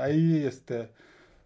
ahí 0.01 0.45
este 0.45 0.89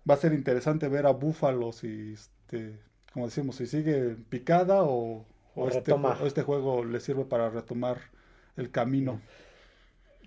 va 0.08 0.14
a 0.14 0.18
ser 0.18 0.34
interesante 0.34 0.88
ver 0.88 1.08
a 1.08 1.12
Búfalo 1.12 1.72
si, 1.72 2.14
este, 2.14 2.78
como 3.12 3.26
decimos, 3.26 3.56
si 3.56 3.66
sigue 3.66 4.16
picada 4.30 4.84
o 4.84 5.26
o, 5.56 5.68
este, 5.68 5.94
este, 6.26 6.42
juego 6.44 6.84
le 6.84 7.00
sirve 7.00 7.26
para 7.26 7.50
retomar 7.50 7.98
el 8.58 8.72
camino. 8.72 9.22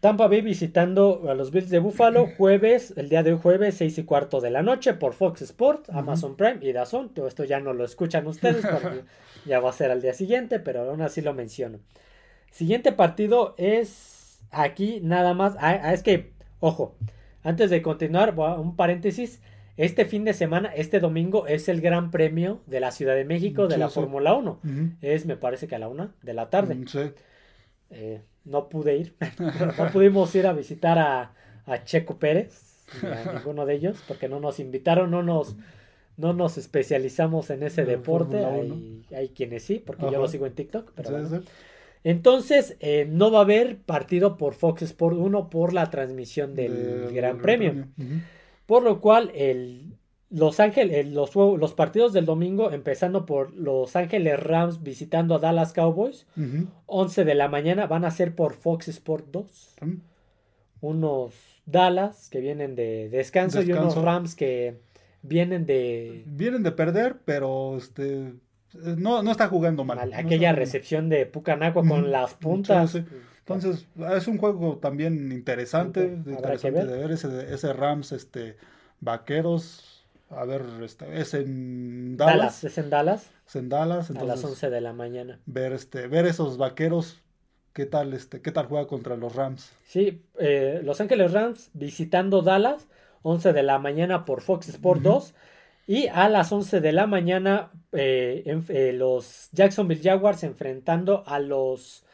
Tampa 0.00 0.28
Bay 0.28 0.42
visitando 0.42 1.24
a 1.28 1.34
los 1.34 1.50
Bills 1.50 1.70
de 1.70 1.80
Buffalo 1.80 2.28
jueves, 2.36 2.94
el 2.96 3.08
día 3.08 3.22
de 3.22 3.32
hoy 3.32 3.38
jueves, 3.42 3.76
seis 3.76 3.98
y 3.98 4.04
cuarto 4.04 4.40
de 4.40 4.50
la 4.50 4.62
noche 4.62 4.94
por 4.94 5.12
Fox 5.12 5.42
Sports, 5.42 5.90
Amazon 5.90 6.36
Prime 6.36 6.58
y 6.62 6.72
Dazón. 6.72 7.10
Todo 7.10 7.26
esto 7.26 7.44
ya 7.44 7.60
no 7.60 7.72
lo 7.72 7.84
escuchan 7.84 8.26
ustedes 8.26 8.64
porque 8.70 9.04
ya 9.44 9.60
va 9.60 9.70
a 9.70 9.72
ser 9.72 9.90
al 9.90 10.00
día 10.00 10.14
siguiente, 10.14 10.60
pero 10.60 10.88
aún 10.88 11.02
así 11.02 11.20
lo 11.20 11.34
menciono. 11.34 11.80
Siguiente 12.50 12.92
partido 12.92 13.54
es 13.58 14.40
aquí 14.50 15.00
nada 15.02 15.34
más. 15.34 15.56
Ah, 15.58 15.80
ah, 15.82 15.92
es 15.92 16.02
que, 16.02 16.32
ojo, 16.60 16.96
antes 17.42 17.70
de 17.70 17.82
continuar, 17.82 18.34
un 18.38 18.76
paréntesis. 18.76 19.40
Este 19.78 20.06
fin 20.06 20.24
de 20.24 20.34
semana, 20.34 20.72
este 20.74 20.98
domingo, 20.98 21.46
es 21.46 21.68
el 21.68 21.80
Gran 21.80 22.10
Premio 22.10 22.60
de 22.66 22.80
la 22.80 22.90
Ciudad 22.90 23.14
de 23.14 23.24
México 23.24 23.68
de 23.68 23.78
la 23.78 23.88
Fórmula 23.88 24.34
1. 24.34 24.60
Es, 25.00 25.24
me 25.24 25.36
parece 25.36 25.68
que 25.68 25.76
a 25.76 25.78
la 25.78 25.88
una 25.88 26.12
de 26.20 26.34
la 26.34 26.50
tarde. 26.50 26.74
Mm, 26.74 26.86
eh, 27.90 28.20
no 28.44 28.68
pude 28.68 28.96
ir. 28.96 29.14
no 29.78 29.92
pudimos 29.92 30.34
ir 30.34 30.48
a 30.48 30.52
visitar 30.52 30.98
a, 30.98 31.32
Checo 31.84 32.18
Pérez, 32.18 32.88
a 33.04 33.32
ninguno 33.34 33.66
de 33.66 33.74
ellos, 33.74 34.02
porque 34.08 34.28
no 34.28 34.40
nos 34.40 34.58
invitaron, 34.58 35.12
no 35.12 35.22
nos, 35.22 35.54
no 36.16 36.32
nos 36.32 36.58
especializamos 36.58 37.50
en 37.50 37.62
ese 37.62 37.84
deporte. 37.84 38.44
Hay, 39.14 39.28
quienes 39.28 39.62
sí, 39.62 39.80
porque 39.84 40.10
yo 40.10 40.18
lo 40.20 40.26
sigo 40.26 40.46
en 40.46 40.54
TikTok. 40.54 40.92
Entonces, 42.02 42.76
eh, 42.80 43.06
no 43.08 43.30
va 43.30 43.38
a 43.38 43.42
haber 43.42 43.76
partido 43.78 44.38
por 44.38 44.54
Fox 44.54 44.82
Sport 44.82 45.16
1 45.16 45.50
por 45.50 45.72
la 45.72 45.88
transmisión 45.88 46.56
del 46.56 47.12
Gran 47.12 47.38
Premio. 47.38 47.86
Por 48.68 48.82
lo 48.82 49.00
cual, 49.00 49.32
el 49.34 49.94
Los 50.28 50.60
Ángeles, 50.60 51.08
los, 51.08 51.34
los, 51.34 51.72
partidos 51.72 52.12
del 52.12 52.26
domingo, 52.26 52.70
empezando 52.70 53.24
por 53.24 53.54
Los 53.54 53.96
Ángeles 53.96 54.38
Rams 54.38 54.82
visitando 54.82 55.34
a 55.34 55.38
Dallas 55.38 55.72
Cowboys, 55.72 56.26
11 56.84 57.24
de 57.24 57.34
la 57.34 57.48
mañana, 57.48 57.86
van 57.86 58.04
a 58.04 58.10
ser 58.10 58.34
por 58.34 58.52
Fox 58.52 58.88
Sport 58.88 59.28
2. 59.32 59.76
Unos 60.82 61.34
Dallas 61.64 62.28
que 62.28 62.40
vienen 62.40 62.76
de 62.76 63.08
descanso, 63.08 63.62
y 63.62 63.72
unos 63.72 63.96
Rams 63.96 64.34
que 64.34 64.82
vienen 65.22 65.64
de... 65.64 66.24
Vienen 66.26 66.62
de 66.62 66.72
perder, 66.72 67.16
pero 67.24 67.78
este... 67.78 68.34
No, 68.74 69.22
no 69.22 69.30
está 69.30 69.48
jugando 69.48 69.82
mal. 69.82 70.12
Aquella 70.12 70.52
recepción 70.52 71.08
de 71.08 71.24
Pucanaco 71.24 71.82
con 71.86 72.10
las 72.10 72.34
puntas. 72.34 73.00
Entonces, 73.48 73.86
es 74.14 74.28
un 74.28 74.38
juego 74.38 74.76
también 74.76 75.32
interesante, 75.32 76.04
interesante 76.26 76.84
de 76.84 76.98
ver 76.98 77.12
ese, 77.12 77.54
ese, 77.54 77.72
Rams, 77.72 78.12
este, 78.12 78.56
Vaqueros, 79.00 80.04
a 80.30 80.44
ver, 80.44 80.62
este, 80.82 81.20
es 81.20 81.32
en 81.32 82.16
Dallas. 82.16 82.62
¿Es 82.64 82.76
en 82.76 82.90
Dallas? 82.90 83.30
Es 83.46 83.56
en 83.56 83.68
Dallas. 83.70 84.10
a 84.10 84.24
las 84.24 84.44
11 84.44 84.68
de 84.68 84.80
la 84.80 84.92
mañana. 84.92 85.40
Ver, 85.46 85.72
este, 85.72 86.06
ver 86.08 86.26
esos 86.26 86.58
Vaqueros, 86.58 87.22
qué 87.72 87.86
tal, 87.86 88.12
este, 88.12 88.42
qué 88.42 88.52
tal 88.52 88.66
juega 88.66 88.86
contra 88.86 89.16
los 89.16 89.34
Rams. 89.34 89.72
Sí, 89.86 90.22
eh, 90.38 90.80
Los 90.84 91.00
Ángeles 91.00 91.32
Rams 91.32 91.70
visitando 91.72 92.42
Dallas, 92.42 92.86
11 93.22 93.54
de 93.54 93.62
la 93.62 93.78
mañana 93.78 94.26
por 94.26 94.42
Fox 94.42 94.68
Sport 94.68 95.00
2. 95.00 95.34
Y 95.86 96.08
a 96.08 96.28
las 96.28 96.52
11 96.52 96.82
de 96.82 96.92
la 96.92 97.06
mañana, 97.06 97.70
eh, 97.92 98.42
eh, 98.68 98.92
los 98.92 99.48
Jacksonville 99.52 100.02
Jaguars 100.02 100.42
enfrentando 100.42 101.24
a 101.26 101.38
los 101.38 102.04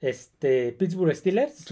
este, 0.00 0.72
Pittsburgh 0.72 1.14
Steelers 1.14 1.64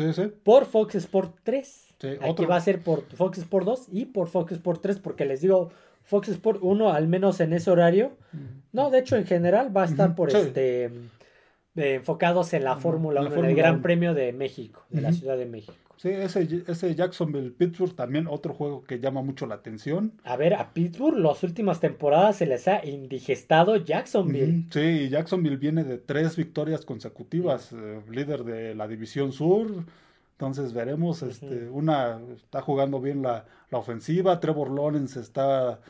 por 0.43 0.67
Fox 0.67 0.95
Sport 0.97 1.37
3. 1.43 1.95
Aquí 2.21 2.45
va 2.45 2.57
a 2.57 2.61
ser 2.61 2.81
por 2.81 3.05
Fox 3.15 3.39
Sport 3.39 3.67
2 3.67 3.87
y 3.93 4.07
por 4.07 4.29
Fox 4.29 4.53
Sport 4.53 4.83
3 4.83 4.99
porque 4.99 5.25
les 5.25 5.41
digo 5.41 5.71
Fox 6.03 6.29
Sport 6.29 6.61
1 6.63 6.93
al 6.93 7.09
menos 7.09 7.41
en 7.41 7.53
ese 7.53 7.71
horario. 7.71 8.17
No, 8.73 8.91
de 8.91 8.99
hecho 8.99 9.17
en 9.17 9.27
general 9.27 9.75
va 9.75 9.83
a 9.83 9.87
estar 9.87 10.15
por 10.15 10.31
este 10.31 10.85
eh, 10.85 11.95
enfocados 11.95 12.53
en 12.53 12.65
la 12.65 12.77
Fórmula 12.77 13.23
1, 13.23 13.35
en 13.35 13.45
el 13.45 13.55
Gran 13.55 13.83
Premio 13.83 14.15
de 14.15 14.33
México, 14.33 14.85
de 14.91 15.03
la 15.03 15.13
Ciudad 15.13 15.37
de 15.37 15.47
México. 15.47 15.86
Sí, 15.97 16.11
ese, 16.11 16.65
ese 16.67 16.95
Jacksonville-Pittsburgh 16.95 17.95
también 17.95 18.27
otro 18.27 18.53
juego 18.53 18.85
que 18.85 19.01
llama 19.01 19.23
mucho 19.23 19.47
la 19.47 19.55
atención. 19.57 20.13
A 20.25 20.37
ver, 20.37 20.55
a 20.55 20.73
Pittsburgh 20.75 21.19
las 21.19 21.43
últimas 21.43 21.81
temporadas 21.81 22.37
se 22.37 22.47
les 22.47 22.69
ha 22.69 22.85
indigestado 22.85 23.77
Jacksonville. 23.77 24.67
Sí, 24.71 24.81
y 24.81 25.09
Jacksonville 25.09 25.57
viene 25.57 25.85
de 25.85 25.99
tres 25.99 26.37
victorias 26.37 26.85
consecutivas, 26.85 27.73
eh, 27.73 28.01
líder 28.11 28.45
de 28.45 28.75
la 28.75 28.87
División 28.87 29.33
Sur. 29.33 29.85
Entonces 30.33 30.75
veremos, 30.75 31.23
este, 31.23 31.69
una 31.71 32.21
está 32.35 32.61
jugando 32.61 33.01
bien 33.01 33.23
la, 33.23 33.47
la 33.71 33.79
ofensiva, 33.79 34.39
Trevor 34.39 34.71
Lawrence 34.71 35.19
está 35.19 35.81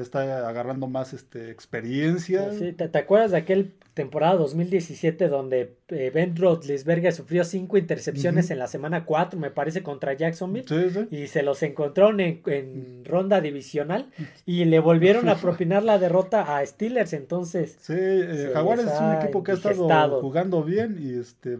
está 0.00 0.48
agarrando 0.48 0.86
más 0.86 1.12
este, 1.12 1.50
experiencia. 1.50 2.52
Sí, 2.52 2.72
¿te, 2.72 2.98
acuerdas 2.98 3.32
de 3.32 3.38
aquel 3.38 3.74
temporada 4.00 4.36
2017 4.36 5.28
donde 5.28 5.76
eh, 5.88 6.10
Ben 6.14 6.34
Roethlisberger 6.34 7.12
sufrió 7.12 7.44
cinco 7.44 7.76
intercepciones 7.76 8.50
en 8.50 8.58
la 8.58 8.66
semana 8.66 9.04
4, 9.04 9.38
me 9.38 9.50
parece, 9.50 9.82
contra 9.82 10.14
Jacksonville? 10.14 10.64
Y 11.10 11.26
se 11.26 11.42
los 11.42 11.62
encontraron 11.62 12.18
en, 12.18 13.04
ronda 13.04 13.42
divisional 13.42 14.10
y 14.46 14.64
le 14.64 14.78
volvieron 14.78 15.28
a 15.28 15.34
propinar 15.40 15.82
la 15.82 15.98
derrota 15.98 16.56
a 16.56 16.64
Steelers, 16.64 17.12
entonces... 17.12 17.76
Sí, 17.78 17.92
eh, 17.94 18.52
Jaguares 18.54 18.86
es 18.86 18.98
un 18.98 19.12
equipo 19.16 19.44
que 19.44 19.52
ha 19.52 19.54
estado 19.56 20.22
jugando 20.22 20.64
bien 20.64 20.96
y 20.98 21.18
este 21.18 21.58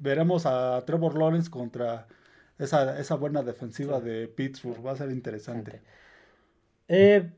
veremos 0.00 0.44
a 0.44 0.82
Trevor 0.84 1.16
Lawrence 1.16 1.48
contra 1.48 2.08
esa, 2.58 2.98
esa 2.98 3.14
buena 3.14 3.44
defensiva 3.44 4.00
de 4.00 4.26
Pittsburgh, 4.26 4.84
va 4.84 4.92
a 4.92 4.96
ser 4.96 5.12
interesante. 5.12 5.82
Eh, 6.88 7.30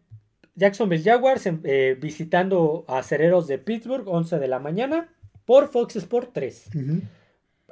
Jacksonville 0.55 1.03
Jaguars 1.03 1.47
em, 1.47 1.61
eh, 1.65 1.97
visitando 2.01 2.85
a 2.89 3.03
Cereros 3.03 3.47
de 3.47 3.59
Pittsburgh, 3.59 4.07
11 4.07 4.39
de 4.39 4.49
la 4.49 4.59
mañana, 4.59 5.09
por 5.45 5.69
Fox 5.71 5.97
Sport 5.97 6.31
3. 6.33 6.71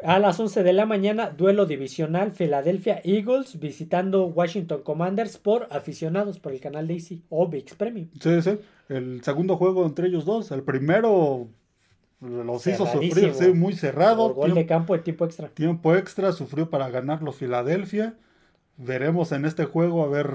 A 0.02 0.18
las 0.20 0.38
11 0.38 0.62
de 0.62 0.72
la 0.72 0.86
mañana, 0.86 1.30
duelo 1.30 1.66
divisional 1.66 2.30
Philadelphia 2.32 3.00
Eagles 3.04 3.58
visitando 3.58 4.26
Washington 4.26 4.82
Commanders 4.82 5.38
por 5.38 5.66
aficionados 5.70 6.38
por 6.38 6.52
el 6.52 6.60
canal 6.60 6.86
de 6.86 6.94
Easy 6.94 7.24
o 7.28 7.48
VIX 7.48 7.74
Premium. 7.74 8.08
Sí, 8.20 8.42
sí. 8.42 8.58
El 8.88 9.22
segundo 9.24 9.56
juego 9.56 9.84
entre 9.84 10.06
ellos 10.06 10.24
dos. 10.24 10.52
El 10.52 10.62
primero 10.62 11.48
los 12.20 12.66
hizo 12.66 12.86
sufrir, 12.86 13.34
sí, 13.34 13.48
muy 13.52 13.74
cerrado. 13.74 14.34
gol 14.34 14.54
de 14.54 14.66
campo 14.66 14.96
de 14.96 15.00
tiempo 15.00 15.24
extra. 15.24 15.48
Tiempo 15.48 15.94
extra, 15.94 16.32
sufrió 16.32 16.70
para 16.70 16.88
ganarlo 16.90 17.32
Philadelphia. 17.32 18.14
Veremos 18.76 19.32
en 19.32 19.44
este 19.44 19.64
juego 19.64 20.04
a 20.04 20.08
ver 20.08 20.30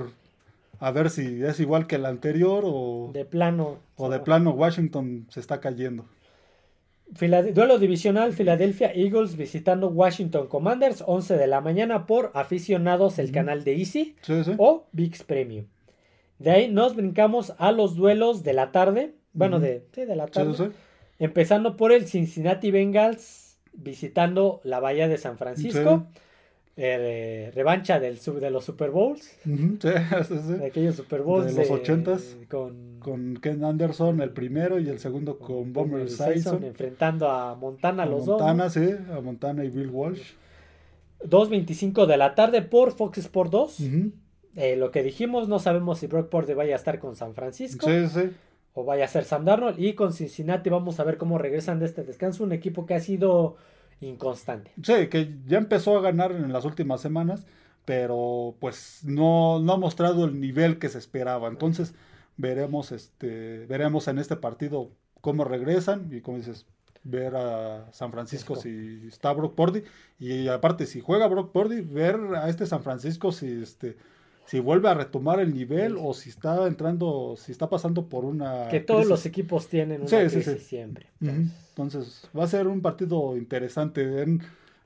a 0.84 0.92
ver 0.92 1.10
si 1.10 1.42
es 1.46 1.62
igual 1.62 1.88
que 1.88 1.96
el 1.96 2.06
anterior 2.06 2.64
o 2.66 3.12
de 3.14 3.24
plano 3.24 3.80
o 3.96 4.10
de 4.10 4.20
plano 4.20 4.52
Washington 4.52 5.26
se 5.30 5.40
está 5.40 5.62
cayendo. 5.62 6.06
duelo 7.54 7.80
divisional 7.80 8.34
Philadelphia 8.34 8.92
Eagles 8.94 9.38
visitando 9.38 9.88
Washington 9.88 10.48
Commanders 10.48 11.02
11 11.08 11.38
de 11.38 11.48
la 11.48 11.62
mañana 11.62 12.06
por 12.06 12.32
aficionados 12.34 13.18
el 13.18 13.32
canal 13.32 13.64
de 13.64 13.78
Easy 13.78 14.18
o 14.58 14.86
VIX 14.92 15.24
Premium. 15.24 15.66
De 16.38 16.52
ahí 16.52 16.68
nos 16.68 16.98
brincamos 16.98 17.54
a 17.60 17.72
los 17.72 17.96
duelos 17.96 18.44
de 18.44 18.52
la 18.52 18.74
tarde, 18.74 19.16
bueno, 19.32 19.62
de, 19.62 19.88
de 19.96 20.16
la 20.18 20.28
tarde. 20.28 20.72
Empezando 21.18 21.78
por 21.78 21.94
el 21.94 22.08
Cincinnati 22.08 22.72
Bengals 22.72 23.58
visitando 23.72 24.60
la 24.66 24.82
Bahía 24.82 25.08
de 25.08 25.18
San 25.18 25.38
Francisco. 25.38 26.08
Eh, 26.76 27.52
revancha 27.54 28.00
del, 28.00 28.20
de 28.20 28.50
los 28.50 28.66
Super 28.66 28.90
Bowls. 28.90 29.38
De 29.46 30.66
aquellos 30.66 30.96
Super 30.96 31.22
Bowls. 31.22 31.54
De 31.54 31.62
los 31.62 31.70
ochentas. 31.70 32.36
Con, 32.50 32.98
con 33.00 33.36
Ken 33.38 33.64
Anderson, 33.64 34.22
el 34.22 34.32
primero, 34.32 34.80
y 34.80 34.90
el 34.90 35.00
segundo 35.00 35.38
con, 35.38 35.72
Bomber 35.72 36.10
Simpson. 36.10 36.64
Enfrentando 36.64 37.30
a 37.30 37.56
Montana 37.56 38.06
los 38.06 38.26
dos. 38.26 38.42
Montana, 38.42 38.70
sí, 38.70 38.90
a 39.12 39.22
Montana 39.22 39.64
y 39.64 39.70
Bill 39.70 39.90
Walsh. 39.90 40.34
2.25 41.24 42.06
de 42.06 42.18
la 42.18 42.36
tarde 42.36 42.62
por 42.62 42.92
Fox 42.92 43.20
Sport 43.20 43.52
2. 43.52 43.80
Eh, 44.56 44.76
lo 44.76 44.92
que 44.92 45.04
dijimos, 45.04 45.48
no 45.48 45.60
sabemos 45.60 46.00
si 46.00 46.08
Brock 46.08 46.30
Purdy 46.30 46.54
vaya 46.54 46.74
a 46.74 46.78
estar 46.78 47.00
con 47.00 47.16
San 47.16 47.34
Francisco. 47.34 47.88
Sí, 47.88 48.08
sí. 48.08 48.32
O 48.74 48.84
vaya 48.84 49.06
a 49.06 49.08
ser 49.08 49.24
Sam 49.26 49.46
Darnold. 49.46 49.80
Y 49.80 49.94
con 49.94 50.12
Cincinnati 50.12 50.70
vamos 50.70 51.00
a 51.00 51.04
ver 51.04 51.18
cómo 51.18 51.38
regresan 51.38 51.80
de 51.80 51.86
este 51.86 52.04
descanso. 52.04 52.44
Un 52.44 52.52
equipo 52.52 52.88
que 52.88 52.96
ha 52.96 53.00
sido 53.00 53.58
inconstante. 54.04 54.72
Sí, 54.82 55.08
que 55.08 55.36
ya 55.48 55.58
empezó 55.58 55.98
a 55.98 56.02
ganar 56.02 56.32
en 56.32 56.52
las 56.52 56.66
últimas 56.66 57.02
semanas, 57.02 57.46
pero 57.86 58.56
pues 58.60 59.02
no, 59.04 59.60
no 59.60 59.74
ha 59.74 59.78
mostrado 59.78 60.26
el 60.26 60.40
nivel 60.40 60.80
que 60.80 60.90
se 60.90 60.98
esperaba. 60.98 61.48
Entonces 61.48 61.94
veremos, 62.38 62.92
este, 62.92 63.66
veremos 63.68 64.08
en 64.08 64.20
este 64.20 64.36
partido 64.36 64.92
cómo 65.22 65.44
regresan 65.44 66.10
y 66.12 66.22
como 66.22 66.38
dices, 66.38 66.66
ver 67.04 67.36
a 67.36 67.92
San 67.92 68.12
Francisco 68.12 68.56
si 68.56 69.08
está 69.08 69.34
Brock 69.34 69.56
Purdy 69.56 69.84
y 70.20 70.48
aparte 70.48 70.86
si 70.86 71.02
juega 71.02 71.28
Brock 71.28 71.52
Purdy, 71.52 71.82
ver 71.82 72.16
a 72.36 72.50
este 72.50 72.66
San 72.66 72.84
Francisco 72.84 73.32
si 73.32 73.62
este 73.62 73.98
si 74.46 74.60
vuelve 74.60 74.90
a 74.90 74.94
retomar 74.94 75.40
el 75.40 75.54
nivel 75.54 75.98
o 76.00 76.14
si 76.14 76.30
está 76.30 76.68
entrando, 76.68 77.36
si 77.38 77.52
está 77.52 77.70
pasando 77.70 78.08
por 78.08 78.26
una... 78.26 78.68
Que 78.70 78.80
todos 78.80 79.08
los 79.08 79.26
equipos 79.26 79.68
tienen 79.68 80.02
una 80.02 80.10
crisis 80.10 80.64
siempre. 80.64 81.08
Entonces. 81.22 82.30
va 82.38 82.44
a 82.44 82.48
ser 82.48 82.68
un 82.68 82.82
partido 82.82 83.38
interesante. 83.38 84.22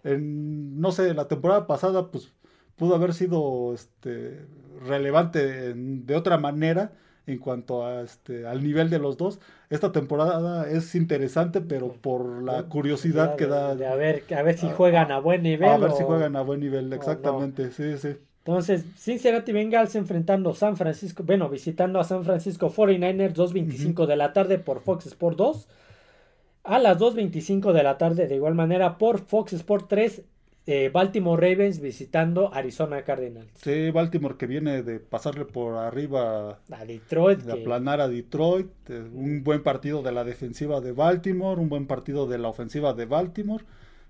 En, 0.03 0.79
no 0.79 0.91
sé, 0.91 1.13
la 1.13 1.27
temporada 1.27 1.67
pasada 1.67 2.11
pues 2.11 2.31
pudo 2.75 2.95
haber 2.95 3.13
sido 3.13 3.73
este, 3.73 4.45
relevante 4.85 5.73
de 5.73 6.15
otra 6.15 6.37
manera 6.37 6.91
en 7.25 7.39
cuanto 7.39 7.85
a 7.85 8.01
este, 8.03 8.47
al 8.47 8.63
nivel 8.63 8.89
de 8.89 8.99
los 8.99 9.17
dos. 9.17 9.39
Esta 9.69 9.91
temporada 9.91 10.69
es 10.69 10.95
interesante, 10.95 11.59
pero 11.61 11.91
por 11.91 12.41
la 12.41 12.63
curiosidad 12.63 13.35
que 13.35 13.47
da... 13.47 13.71
a, 13.71 13.95
ver, 13.95 14.23
a 14.33 14.41
ver 14.43 14.57
si 14.57 14.69
juegan 14.69 15.11
a 15.11 15.19
buen 15.19 15.43
nivel. 15.43 15.67
A 15.67 15.77
ver 15.77 15.91
si 15.91 16.03
juegan 16.03 16.35
a 16.37 16.41
buen 16.41 16.61
nivel, 16.61 16.93
exactamente, 16.93 17.71
sí, 17.71 17.97
sí. 17.97 18.17
Entonces, 18.47 18.85
Cincinnati 18.95 19.51
Bengals 19.51 19.95
enfrentando 19.95 20.53
San 20.53 20.77
Francisco, 20.77 21.21
bueno, 21.23 21.49
visitando 21.49 21.99
a 21.99 22.05
San 22.05 22.23
Francisco 22.23 22.71
49ers 22.71 23.33
2.25 23.33 24.05
de 24.05 24.15
la 24.15 24.31
tarde 24.31 24.57
por 24.57 24.79
Fox 24.79 25.05
Sport 25.07 25.37
2. 25.37 25.67
A 26.63 26.79
las 26.79 26.97
2.25 26.97 27.73
de 27.73 27.83
la 27.83 27.97
tarde, 27.97 28.25
de 28.25 28.35
igual 28.35 28.55
manera, 28.55 28.97
por 28.97 29.19
Fox 29.19 29.51
Sport 29.51 29.89
3, 29.89 30.21
eh, 30.65 30.89
Baltimore 30.93 31.41
Ravens 31.41 31.81
visitando 31.81 32.53
Arizona 32.53 33.03
Cardinals. 33.03 33.49
Sí, 33.55 33.91
Baltimore 33.91 34.37
que 34.37 34.47
viene 34.47 34.81
de 34.81 35.01
pasarle 35.01 35.43
por 35.43 35.75
arriba 35.75 36.59
a 36.71 36.85
Detroit. 36.85 37.39
De 37.39 37.51
aplanar 37.51 37.99
a 37.99 38.07
Detroit. 38.07 38.69
un 39.13 39.43
buen 39.43 39.61
partido 39.61 40.01
de 40.03 40.13
la 40.13 40.23
defensiva 40.23 40.79
de 40.79 40.93
Baltimore, 40.93 41.59
un 41.59 41.67
buen 41.67 41.85
partido 41.85 42.27
de 42.27 42.37
la 42.37 42.47
ofensiva 42.47 42.93
de 42.93 43.07
Baltimore. 43.07 43.65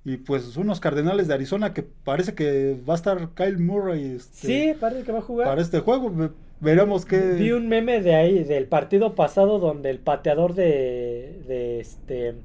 Y 0.07 0.15
pues 0.15 0.55
unos 0.55 0.79
Cardenales 0.79 1.27
de 1.27 1.33
Arizona 1.33 1.73
que 1.73 1.83
parece 1.83 2.33
que 2.33 2.79
va 2.87 2.93
a 2.93 2.95
estar 2.95 3.31
Kyle 3.35 3.57
Murray. 3.57 4.15
Este, 4.15 4.47
sí, 4.47 4.73
parece 4.79 5.03
que 5.03 5.11
va 5.11 5.19
a 5.19 5.21
jugar. 5.21 5.49
Para 5.49 5.61
este 5.61 5.81
juego. 5.81 6.31
Veremos 6.61 7.05
qué. 7.05 7.19
Vi 7.33 7.51
un 7.51 7.67
meme 7.67 8.01
de 8.01 8.15
ahí, 8.15 8.45
del 8.45 8.67
partido 8.67 9.15
pasado, 9.15 9.59
donde 9.59 9.89
el 9.89 9.99
pateador 9.99 10.53
de, 10.53 11.43
de 11.45 11.81
este 11.81 12.35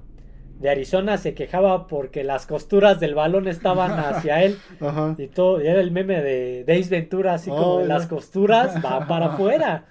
de 0.59 0.71
Arizona 0.71 1.19
se 1.19 1.35
quejaba 1.35 1.87
porque 1.87 2.25
las 2.25 2.47
costuras 2.47 2.99
del 2.99 3.15
balón 3.15 3.47
estaban 3.47 3.93
hacia 3.99 4.43
él 4.43 4.59
y 5.19 5.29
todo 5.29 5.63
y 5.63 5.67
era 5.69 5.81
el 5.81 5.93
meme 5.93 6.21
de 6.21 6.65
Days 6.65 6.89
Ventura 6.89 7.35
así 7.35 7.51
como 7.51 7.75
oh, 7.75 7.85
las 7.85 8.07
costuras 8.07 8.81
van 8.83 9.09
para 9.09 9.27
afuera 9.27 9.87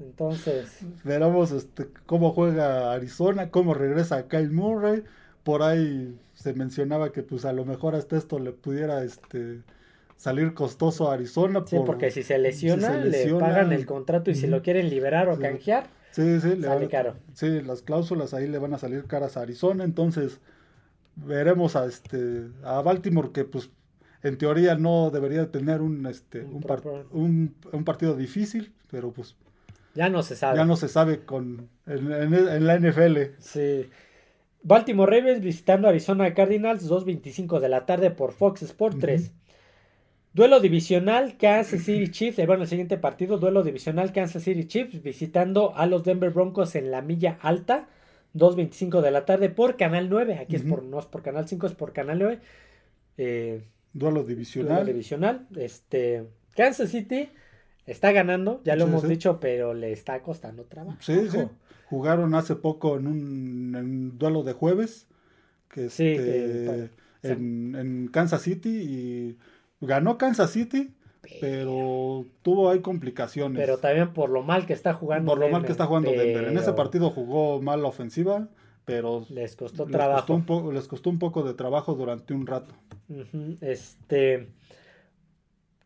entonces 0.00 0.78
veremos 1.04 1.52
este 1.52 1.88
cómo 2.06 2.30
juega 2.30 2.94
Arizona 2.94 3.50
cómo 3.50 3.74
regresa 3.74 4.28
Kyle 4.28 4.50
Murray 4.50 5.04
por 5.42 5.62
ahí 5.62 6.16
se 6.42 6.54
mencionaba 6.54 7.12
que 7.12 7.22
pues 7.22 7.44
a 7.44 7.52
lo 7.52 7.64
mejor 7.64 7.94
hasta 7.94 8.16
esto 8.16 8.38
le 8.38 8.52
pudiera 8.52 9.04
este 9.04 9.60
salir 10.16 10.54
costoso 10.54 11.10
a 11.10 11.14
Arizona 11.14 11.62
sí, 11.66 11.76
porque 11.86 12.10
si 12.10 12.22
se, 12.22 12.38
lesiona, 12.38 12.96
le 12.96 13.32
pagan 13.34 13.72
el 13.72 13.86
contrato 13.86 14.30
y 14.30 14.34
si 14.34 14.46
lo 14.46 14.62
quieren 14.62 14.90
liberar 14.90 15.28
o 15.28 15.38
canjear 15.38 15.86
Sí, 16.12 16.40
sí, 16.40 16.56
le 16.56 16.88
caro. 16.88 17.16
Sí, 17.32 17.62
las 17.62 17.80
cláusulas 17.80 18.34
ahí 18.34 18.46
le 18.46 18.58
van 18.58 18.74
a 18.74 18.78
salir 18.78 19.06
caras 19.06 19.38
a 19.38 19.40
Arizona, 19.40 19.84
entonces 19.84 20.40
veremos 21.16 21.74
a 21.74 21.86
este 21.86 22.48
a 22.64 22.82
Baltimore 22.82 23.30
que 23.32 23.44
pues 23.44 23.70
en 24.22 24.36
teoría 24.36 24.74
no 24.74 25.10
debería 25.10 25.50
tener 25.50 25.80
un 25.80 26.04
este 26.06 26.42
un, 26.42 27.54
un, 27.72 27.84
partido 27.84 28.14
difícil, 28.14 28.74
pero 28.90 29.10
pues 29.10 29.36
ya 29.94 30.10
no 30.10 30.22
se 30.22 30.36
sabe. 30.36 30.58
Ya 30.58 30.66
no 30.66 30.76
se 30.76 30.88
sabe 30.88 31.20
con 31.20 31.70
en, 31.86 32.66
la 32.66 32.78
NFL. 32.78 33.16
Sí. 33.38 33.88
Baltimore 34.62 35.10
Ravens 35.10 35.40
visitando 35.40 35.88
Arizona 35.88 36.32
Cardinals 36.34 36.88
2.25 36.88 37.58
de 37.58 37.68
la 37.68 37.84
tarde 37.86 38.10
por 38.10 38.32
Fox 38.32 38.62
Sport 38.62 38.98
3. 39.00 39.32
Duelo 40.34 40.60
divisional 40.60 41.36
Kansas 41.36 41.82
City 41.82 42.10
Chiefs, 42.10 42.38
eh, 42.38 42.46
bueno, 42.46 42.62
el 42.62 42.68
siguiente 42.68 42.96
partido, 42.96 43.36
duelo 43.36 43.62
divisional 43.62 44.12
Kansas 44.12 44.42
City 44.42 44.66
Chiefs 44.66 45.02
visitando 45.02 45.76
a 45.76 45.86
los 45.86 46.04
Denver 46.04 46.30
Broncos 46.30 46.74
en 46.74 46.90
la 46.90 47.02
milla 47.02 47.38
alta, 47.42 47.88
2.25 48.34 49.02
de 49.02 49.10
la 49.10 49.26
tarde 49.26 49.50
por 49.50 49.76
Canal 49.76 50.08
9, 50.08 50.38
aquí 50.38 50.56
es 50.56 50.62
por, 50.62 50.82
no 50.84 50.98
es 50.98 51.04
por 51.04 51.22
Canal 51.22 51.46
5, 51.46 51.66
es 51.66 51.74
por 51.74 51.92
Canal 51.92 52.18
9. 52.18 52.38
Eh, 53.18 53.62
duelo 53.92 54.24
divisional. 54.24 54.76
Duelo 54.76 54.86
divisional, 54.86 55.46
este, 55.56 56.24
Kansas 56.56 56.90
City 56.90 57.28
está 57.84 58.10
ganando, 58.12 58.62
ya 58.64 58.74
lo 58.74 58.84
hemos 58.84 59.06
dicho, 59.06 59.38
pero 59.38 59.74
le 59.74 59.92
está 59.92 60.22
costando 60.22 60.64
trabajo. 60.64 60.96
Sí, 61.02 61.28
sí, 61.28 61.40
jugaron 61.92 62.34
hace 62.34 62.56
poco 62.56 62.96
en 62.96 63.06
un, 63.06 64.18
duelo 64.18 64.42
de 64.44 64.54
jueves, 64.54 65.08
que, 65.68 65.90
sí, 65.90 66.06
este, 66.06 66.90
en, 67.22 67.74
en 67.74 68.08
Kansas 68.08 68.40
City 68.40 68.70
y 68.70 69.38
Ganó 69.86 70.16
Kansas 70.16 70.52
City, 70.52 70.94
pero, 71.38 72.24
tuvo 72.40 72.70
ahí 72.70 72.80
complicaciones. 72.80 73.60
Pero 73.60 73.76
también 73.76 74.14
por 74.14 74.30
lo 74.30 74.42
mal 74.42 74.64
que 74.64 74.72
está 74.72 74.94
jugando 74.94 75.30
Por 75.30 75.38
lo 75.38 75.50
mal 75.50 75.66
que 75.66 75.72
está 75.72 75.84
jugando 75.84 76.12
Denver. 76.12 76.48
En 76.48 76.56
ese 76.56 76.72
partido 76.72 77.10
jugó 77.10 77.60
mal 77.60 77.82
la 77.82 77.88
ofensiva, 77.88 78.48
pero 78.86 79.26
les 79.28 79.54
costó 79.54 79.84
trabajo. 79.84 80.32
un 80.32 80.74
les 80.74 80.88
costó 80.88 81.10
un 81.10 81.18
poco 81.18 81.42
de 81.42 81.52
trabajo 81.52 81.94
durante 81.94 82.32
un 82.32 82.46
rato. 82.46 82.74
Este 83.60 84.48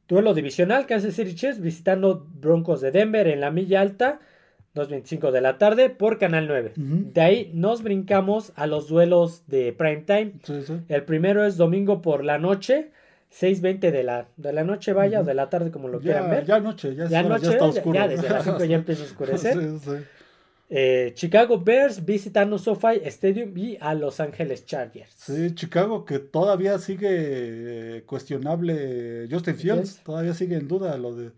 duelo 0.06 0.34
divisional 0.34 0.86
Kansas 0.86 1.14
City 1.14 1.34
Chiefs 1.34 1.60
visitando 1.60 2.24
Broncos 2.32 2.80
de 2.80 2.92
Denver 2.92 3.26
en 3.26 3.40
la 3.40 3.50
milla 3.50 3.80
alta. 3.80 4.20
2.25 4.76 5.30
de 5.30 5.40
la 5.40 5.56
tarde 5.56 5.88
por 5.88 6.18
Canal 6.18 6.46
9. 6.46 6.72
De 6.76 7.20
ahí 7.20 7.50
nos 7.54 7.82
brincamos 7.82 8.52
a 8.56 8.66
los 8.66 8.88
duelos 8.88 9.44
de 9.46 9.72
prime 9.72 10.04
time. 10.06 10.32
El 10.88 11.04
primero 11.04 11.44
es 11.44 11.56
domingo 11.56 12.02
por 12.02 12.22
la 12.22 12.38
noche. 12.38 12.90
6.20 13.32 13.90
de 13.90 14.02
la, 14.02 14.28
de 14.36 14.52
la 14.52 14.64
noche, 14.64 14.92
vaya, 14.92 15.20
o 15.20 15.24
de 15.24 15.34
la 15.34 15.50
tarde, 15.50 15.70
como 15.70 15.88
lo 15.88 16.00
quieran 16.00 16.30
ver. 16.30 16.44
Ya 16.44 16.60
noche, 16.60 16.94
ya, 16.94 17.06
ya, 17.08 17.22
noche, 17.22 17.46
ya 17.46 17.50
está 17.50 17.64
oscuro. 17.64 17.94
Ya, 17.94 18.08
desde 18.08 18.30
las 18.30 18.44
5 18.44 18.64
ya 18.64 18.76
empieza 18.76 19.02
a 19.02 19.06
oscurecer. 19.06 19.58
Eh, 20.68 21.12
Chicago 21.14 21.60
Bears 21.60 22.04
visitando 22.04 22.58
SoFi 22.58 23.00
Stadium 23.04 23.56
y 23.56 23.78
a 23.80 23.94
Los 23.94 24.18
Ángeles 24.18 24.66
Chargers. 24.66 25.14
Sí, 25.16 25.54
Chicago 25.54 26.04
que 26.04 26.18
todavía 26.18 26.76
sigue 26.80 27.08
eh, 27.08 28.02
cuestionable 28.04 29.28
Justin 29.30 29.54
Fields, 29.54 30.00
todavía 30.02 30.34
sigue 30.34 30.56
en 30.56 30.66
duda 30.66 30.98
lo 30.98 31.14
de 31.14 31.30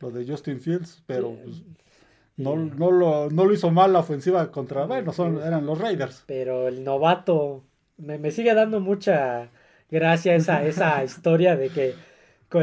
lo 0.00 0.10
de 0.10 0.26
Justin 0.26 0.60
Fields, 0.60 1.02
pero 1.06 1.36
pues, 1.42 1.62
no, 2.38 2.56
no, 2.56 2.90
lo, 2.90 3.30
no 3.30 3.44
lo 3.44 3.52
hizo 3.52 3.70
mal 3.70 3.92
la 3.92 3.98
ofensiva 3.98 4.50
contra, 4.50 4.86
bueno, 4.86 5.12
son, 5.12 5.42
eran 5.42 5.66
los 5.66 5.78
Raiders. 5.78 6.24
Pero 6.26 6.68
el 6.68 6.84
novato 6.84 7.64
me, 7.98 8.16
me 8.18 8.30
sigue 8.30 8.54
dando 8.54 8.80
mucha 8.80 9.50
gracias 9.90 10.48
a 10.48 10.64
esa 10.64 11.04
historia 11.04 11.56
de 11.56 11.68
que 11.68 11.94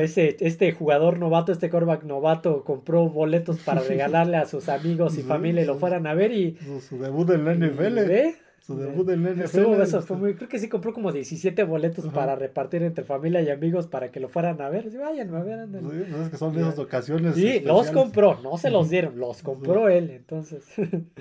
ese, 0.01 0.37
este 0.39 0.71
jugador 0.71 1.19
novato, 1.19 1.51
este 1.51 1.69
coreback 1.69 2.03
novato, 2.03 2.63
compró 2.63 3.07
boletos 3.09 3.59
para 3.59 3.81
regalarle 3.87 4.37
a 4.37 4.45
sus 4.45 4.69
amigos 4.69 5.17
y 5.17 5.21
familia 5.21 5.61
y 5.61 5.65
lo 5.65 5.75
fueran 5.75 6.07
a 6.07 6.13
ver 6.13 6.31
y... 6.31 6.57
Su, 6.81 6.97
debut 6.97 7.29
en 7.29 7.45
la 7.45 7.53
NFL. 7.53 7.99
Su 8.65 8.75
debut 8.77 9.07
en 9.09 9.21
NFL. 9.21 9.79
Eso 9.79 10.01
fue 10.01 10.17
muy, 10.17 10.33
creo 10.33 10.49
que 10.49 10.57
sí 10.57 10.67
compró 10.67 10.91
como 10.91 11.11
17 11.11 11.63
boletos 11.65 12.07
para 12.07 12.35
repartir 12.35 12.81
entre 12.81 13.03
familia 13.03 13.39
y 13.43 13.49
amigos 13.51 13.85
para 13.85 14.09
que 14.09 14.19
lo 14.19 14.27
fueran 14.27 14.59
a 14.59 14.69
ver. 14.69 14.89
Sí, 14.89 14.97
vayan 14.97 15.35
a 15.35 15.43
ver. 15.43 15.67
Sí, 15.69 15.79
pues 16.09 16.21
es 16.21 16.29
que 16.29 16.37
son 16.37 16.55
de 16.55 16.61
esas 16.61 16.79
ocasiones. 16.79 17.35
Sí, 17.35 17.59
los 17.59 17.91
compró, 17.91 18.39
no 18.41 18.57
se 18.57 18.71
los 18.71 18.89
dieron, 18.89 19.19
los 19.19 19.43
compró 19.43 19.87
él, 19.87 20.09
entonces. 20.09 20.63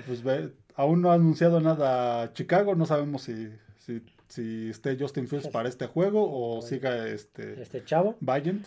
Pues 0.07 0.23
ve, 0.23 0.53
aún 0.75 1.03
no 1.03 1.11
ha 1.11 1.13
anunciado 1.13 1.61
nada 1.61 2.33
Chicago, 2.33 2.73
no 2.73 2.87
sabemos 2.87 3.21
si, 3.21 3.49
si 3.77 4.01
si 4.27 4.69
esté 4.69 4.97
Justin 4.99 5.27
Fields 5.27 5.47
para 5.47 5.69
este 5.69 5.87
juego 5.87 6.27
o 6.29 6.61
siga 6.61 7.07
este, 7.07 7.61
este 7.61 7.83
chavo. 7.83 8.15
Valiant, 8.19 8.65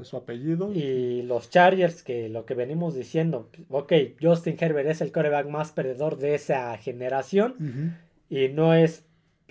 es 0.00 0.08
su 0.08 0.16
apellido. 0.16 0.72
Y 0.72 1.22
los 1.22 1.50
Chargers, 1.50 2.02
que 2.02 2.28
lo 2.28 2.44
que 2.44 2.54
venimos 2.54 2.94
diciendo, 2.94 3.50
ok, 3.68 3.92
Justin 4.20 4.56
Herbert 4.58 4.88
es 4.88 5.00
el 5.00 5.12
coreback 5.12 5.48
más 5.48 5.72
perdedor 5.72 6.18
de 6.18 6.34
esa 6.34 6.76
generación 6.78 7.96
y 8.28 8.48
no 8.48 8.74
es 8.74 9.04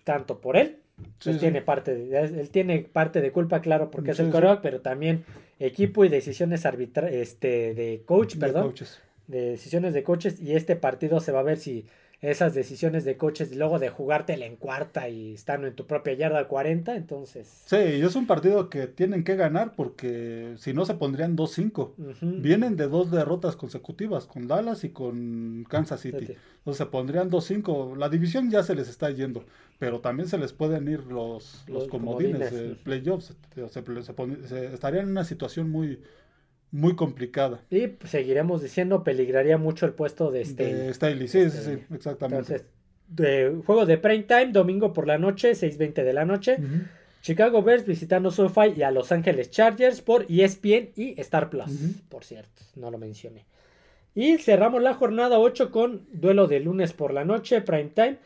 tanto 0.04 0.40
por 0.40 0.56
él. 0.58 0.80
él, 1.26 1.40
Tiene 1.40 1.62
parte 1.62 1.96
de, 1.96 2.20
él 2.20 2.50
tiene 2.50 2.80
parte 2.80 3.22
de 3.22 3.32
culpa, 3.32 3.62
claro, 3.62 3.90
porque 3.90 4.12
es 4.12 4.20
el 4.20 4.30
coreback, 4.30 4.62
pero 4.62 4.82
también 4.82 5.26
equipo 5.60 6.06
y 6.06 6.10
decisiones 6.10 6.66
arbitrarias 6.66 7.16
este, 7.16 7.74
de 7.74 8.04
coach, 8.06 8.38
perdón. 8.38 8.74
De 9.26 9.52
decisiones 9.52 9.94
de 9.94 10.04
coaches 10.04 10.40
y 10.42 10.54
este 10.54 10.76
partido 10.76 11.22
se 11.22 11.32
va 11.32 11.40
a 11.40 11.44
ver 11.44 11.58
si 11.58 11.86
esas 12.24 12.54
decisiones 12.54 13.04
de 13.04 13.18
coches 13.18 13.52
y 13.52 13.56
luego 13.56 13.80
de 13.80 13.90
jugártela 13.90 14.46
en 14.46 14.56
cuarta 14.56 15.10
y 15.10 15.34
estando 15.34 15.68
en 15.68 15.76
tu 15.76 15.86
propia 15.86 16.14
yarda 16.14 16.48
40, 16.48 16.96
entonces... 16.96 17.64
Sí, 17.66 17.76
y 17.76 18.02
es 18.02 18.16
un 18.16 18.28
partido 18.28 18.70
que 18.70 18.88
tienen 18.88 19.26
que 19.26 19.36
ganar 19.36 19.74
porque 19.76 20.54
si 20.58 20.74
no 20.74 20.86
se 20.86 20.94
pondrían 20.94 21.36
2-5. 21.36 21.92
Vienen 22.42 22.78
de 22.78 22.88
dos 22.88 23.12
derrotas 23.12 23.58
consecutivas 23.58 24.26
con 24.26 24.48
Dallas 24.48 24.86
y 24.86 24.90
con 24.90 25.66
Kansas 25.68 26.00
City. 26.00 26.38
Entonces 26.60 26.78
se 26.78 26.86
pondrían 26.86 27.30
2-5. 27.30 27.98
La 27.98 28.08
división 28.08 28.50
ya 28.50 28.64
se 28.64 28.74
les 28.74 28.88
está 28.88 29.10
yendo, 29.10 29.44
pero 29.78 30.00
también 30.00 30.30
se 30.30 30.38
les 30.38 30.54
pueden 30.54 30.88
ir 30.88 31.04
los, 31.04 31.66
los, 31.68 31.90
comodines, 31.90 32.54
de 32.54 32.76
playoffs. 32.76 33.36
se 33.54 34.74
estarían 34.74 35.04
en 35.04 35.12
una 35.12 35.26
situación 35.26 35.70
muy 35.70 36.00
muy 36.74 36.96
complicada. 36.96 37.62
Y 37.70 37.88
pues, 37.88 38.12
seguiremos 38.12 38.62
diciendo, 38.64 39.04
peligraría 39.04 39.58
mucho 39.58 39.86
el 39.86 39.94
puesto 39.94 40.32
de 40.32 40.44
Staley. 40.44 40.74
De 40.74 40.94
Staley, 40.94 41.28
sí, 41.28 41.50
sí, 41.52 41.58
sí, 41.64 41.84
exactamente. 41.94 42.56
Entonces, 42.56 42.68
de, 43.08 43.62
juego 43.64 43.86
de 43.86 44.00
prime 44.00 44.24
time, 44.24 44.48
domingo 44.48 44.92
por 44.92 45.06
la 45.06 45.20
noche, 45.20 45.52
6.20 45.52 46.04
de 46.04 46.14
la 46.14 46.26
noche. 46.26 46.58
Chicago 47.22 47.62
Bears 47.62 47.86
visitando 47.86 48.32
SoFi 48.32 48.74
y 48.76 48.82
a 48.82 48.90
Los 48.90 49.12
Ángeles 49.12 49.52
Chargers 49.52 50.02
por 50.02 50.26
ESPN 50.28 50.90
y 50.96 51.14
Star 51.22 51.50
Plus, 51.52 51.72
por 52.10 52.26
cierto, 52.26 52.64
no 52.76 52.90
lo 52.90 52.98
mencioné. 52.98 53.46
Y 54.16 54.40
cerramos 54.40 54.82
la 54.82 54.96
jornada 54.96 55.40
8 55.40 55.72
con 55.72 56.08
duelo 56.12 56.48
de 56.48 56.60
lunes 56.60 56.92
por 56.92 57.14
la 57.14 57.24
noche, 57.24 57.62
prime 57.62 57.92
time. 57.94 58.18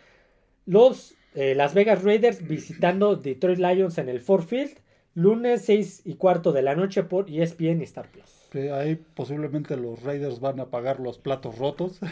Los 0.66 1.16
eh, 1.36 1.54
Las 1.54 1.74
Vegas 1.74 2.04
Raiders 2.04 2.48
visitando 2.48 3.18
Detroit 3.18 3.60
Lions 3.60 3.98
en 3.98 4.08
el 4.08 4.22
Ford 4.22 4.46
Field. 4.46 4.78
Lunes 5.16 5.64
6 5.66 6.04
y 6.06 6.16
cuarto 6.16 6.52
de 6.52 6.62
la 6.62 6.76
noche 6.76 7.04
por 7.04 7.30
ESPN 7.30 7.82
y 7.82 7.84
Star 7.84 8.10
Plus 8.10 8.37
ahí 8.54 8.96
posiblemente 9.14 9.78
los 9.78 10.04
Raiders 10.04 10.40
van 10.40 10.60
a 10.60 10.66
pagar 10.68 11.00
los 11.00 11.18
platos 11.18 11.58
rotos. 11.58 12.00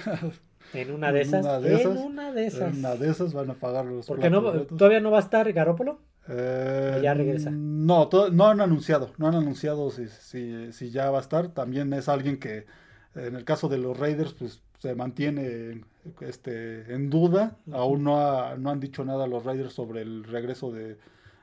En 0.73 0.91
una 0.91 1.11
de 1.11 1.21
esas. 1.21 1.45
en 1.63 1.97
una 1.97 2.31
de 2.31 2.47
esas. 2.47 2.73
En 2.73 2.79
una 2.79 2.95
de 2.95 3.09
esas 3.09 3.33
van 3.33 3.51
a 3.51 3.53
pagar 3.53 3.85
los 3.85 4.07
Porque 4.07 4.29
no, 4.29 4.41
todavía 4.41 4.99
no 4.99 5.11
va 5.11 5.17
a 5.17 5.21
estar 5.21 5.51
Garópolo. 5.53 5.99
Eh, 6.27 6.99
ya 7.03 7.13
regresa. 7.13 7.51
No, 7.51 8.09
no 8.31 8.47
han 8.47 8.61
anunciado. 8.61 9.11
No 9.17 9.27
han 9.27 9.35
anunciado 9.35 9.91
si, 9.91 10.07
si, 10.07 10.71
si, 10.73 10.89
ya 10.89 11.11
va 11.11 11.19
a 11.19 11.21
estar. 11.21 11.49
También 11.49 11.93
es 11.93 12.09
alguien 12.09 12.39
que, 12.39 12.65
en 13.13 13.35
el 13.35 13.43
caso 13.45 13.69
de 13.69 13.77
los 13.77 13.97
Raiders, 13.97 14.33
pues 14.33 14.61
se 14.79 14.95
mantiene 14.95 15.83
este, 16.21 16.93
en 16.93 17.09
duda. 17.09 17.57
Aún 17.71 18.03
no, 18.03 18.57
no 18.57 18.69
han 18.71 18.79
dicho 18.79 19.05
nada 19.05 19.27
los 19.27 19.45
Raiders 19.45 19.73
sobre 19.73 20.01
el 20.01 20.23
regreso 20.23 20.71
de, 20.71 20.97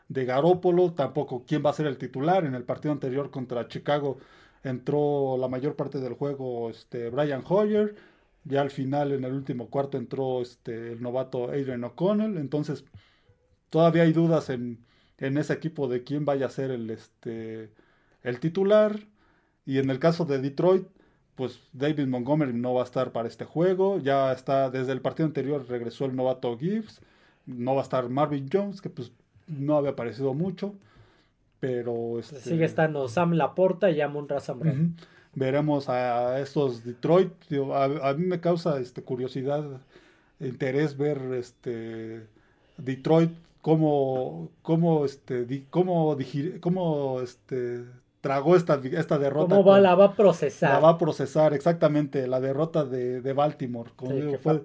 de 0.09 0.24
Garópolo, 0.24 0.93
tampoco 0.93 1.45
quién 1.47 1.62
va 1.64 1.70
a 1.70 1.74
ser 1.74 1.86
el 1.86 1.97
titular. 1.97 2.45
En 2.45 2.55
el 2.55 2.64
partido 2.64 2.93
anterior 2.93 3.30
contra 3.30 3.68
Chicago 3.68 4.18
entró 4.62 5.36
la 5.38 5.48
mayor 5.48 5.76
parte 5.76 5.98
del 5.98 6.14
juego 6.14 6.70
este, 6.70 7.10
Brian 7.10 7.44
Hoyer. 7.46 7.94
Ya 8.44 8.60
al 8.60 8.70
final, 8.70 9.12
en 9.12 9.24
el 9.24 9.32
último 9.32 9.70
cuarto, 9.70 9.98
entró 9.98 10.42
este, 10.42 10.92
el 10.92 11.02
novato 11.02 11.46
Adrian 11.50 11.84
O'Connell. 11.84 12.38
Entonces, 12.38 12.84
todavía 13.70 14.02
hay 14.02 14.12
dudas 14.12 14.50
en, 14.50 14.84
en, 15.18 15.38
ese 15.38 15.52
equipo 15.52 15.88
de 15.88 16.04
quién 16.04 16.24
vaya 16.24 16.46
a 16.46 16.50
ser 16.50 16.70
el, 16.70 16.90
este, 16.90 17.70
el 18.22 18.40
titular. 18.40 19.00
Y 19.66 19.78
en 19.78 19.90
el 19.90 19.98
caso 20.00 20.24
de 20.24 20.40
Detroit, 20.40 20.86
pues 21.36 21.60
David 21.72 22.06
Montgomery 22.08 22.52
no 22.52 22.74
va 22.74 22.82
a 22.82 22.84
estar 22.84 23.12
para 23.12 23.28
este 23.28 23.44
juego. 23.44 23.98
Ya 23.98 24.32
está, 24.32 24.70
desde 24.70 24.92
el 24.92 25.02
partido 25.02 25.26
anterior 25.26 25.64
regresó 25.68 26.06
el 26.06 26.16
novato 26.16 26.56
Gibbs. 26.58 27.00
No 27.46 27.74
va 27.74 27.80
a 27.82 27.84
estar 27.84 28.08
Marvin 28.08 28.48
Jones, 28.52 28.80
que 28.80 28.90
pues 28.90 29.12
no 29.46 29.76
había 29.76 29.90
aparecido 29.90 30.34
mucho. 30.34 30.74
Pero 31.62 32.18
este, 32.18 32.40
sigue 32.40 32.64
estando 32.64 33.06
Sam 33.06 33.34
Laporta 33.34 33.88
y 33.88 34.00
Amon 34.00 34.28
Razam. 34.28 34.96
Veremos 35.32 35.88
a, 35.88 36.40
estos 36.40 36.82
Detroit. 36.82 37.30
a, 37.72 38.14
mí 38.14 38.26
me 38.26 38.40
causa 38.40 38.80
este, 38.80 39.02
curiosidad, 39.02 39.64
interés 40.40 40.96
ver 40.96 41.20
este 41.34 42.26
Detroit 42.78 43.30
cómo, 43.60 44.50
cómo, 44.62 45.04
este, 45.04 45.46
cómo, 45.70 46.18
cómo 46.60 47.20
este, 47.20 47.84
tragó 48.20 48.56
esta, 48.56 48.80
esta 48.82 49.20
derrota. 49.20 49.54
¿Cómo 49.54 49.64
va, 49.64 49.78
la 49.78 49.94
va 49.94 50.06
a 50.06 50.16
procesar? 50.16 50.72
La 50.72 50.80
va 50.80 50.88
a 50.88 50.98
procesar, 50.98 51.54
exactamente, 51.54 52.26
la 52.26 52.40
derrota 52.40 52.84
de, 52.84 53.20
de 53.20 53.32
Baltimore. 53.32 53.92
Sí, 54.00 54.36
fue, 54.42 54.64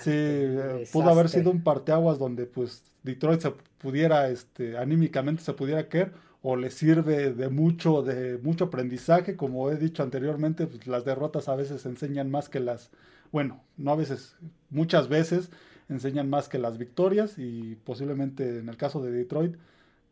sí 0.00 0.10
eh, 0.12 0.86
pudo 0.92 1.08
haber 1.08 1.30
sido 1.30 1.50
un 1.50 1.62
parteaguas 1.62 2.18
donde 2.18 2.44
pues 2.44 2.82
Detroit 3.04 3.40
se 3.40 3.52
pudiera, 3.78 4.28
este, 4.28 4.76
anímicamente 4.76 5.42
se 5.42 5.54
pudiera 5.54 5.88
caer 5.88 6.25
o 6.48 6.54
le 6.54 6.70
sirve 6.70 7.32
de 7.32 7.48
mucho, 7.48 8.02
de 8.02 8.38
mucho 8.38 8.66
aprendizaje. 8.66 9.34
Como 9.34 9.68
he 9.68 9.76
dicho 9.76 10.04
anteriormente, 10.04 10.68
pues, 10.68 10.86
las 10.86 11.04
derrotas 11.04 11.48
a 11.48 11.56
veces 11.56 11.84
enseñan 11.86 12.30
más 12.30 12.48
que 12.48 12.60
las, 12.60 12.90
bueno, 13.32 13.64
no 13.76 13.90
a 13.90 13.96
veces, 13.96 14.36
muchas 14.70 15.08
veces 15.08 15.50
enseñan 15.88 16.30
más 16.30 16.48
que 16.48 16.58
las 16.58 16.78
victorias 16.78 17.36
y 17.36 17.74
posiblemente 17.82 18.60
en 18.60 18.68
el 18.68 18.76
caso 18.76 19.02
de 19.02 19.10
Detroit, 19.10 19.56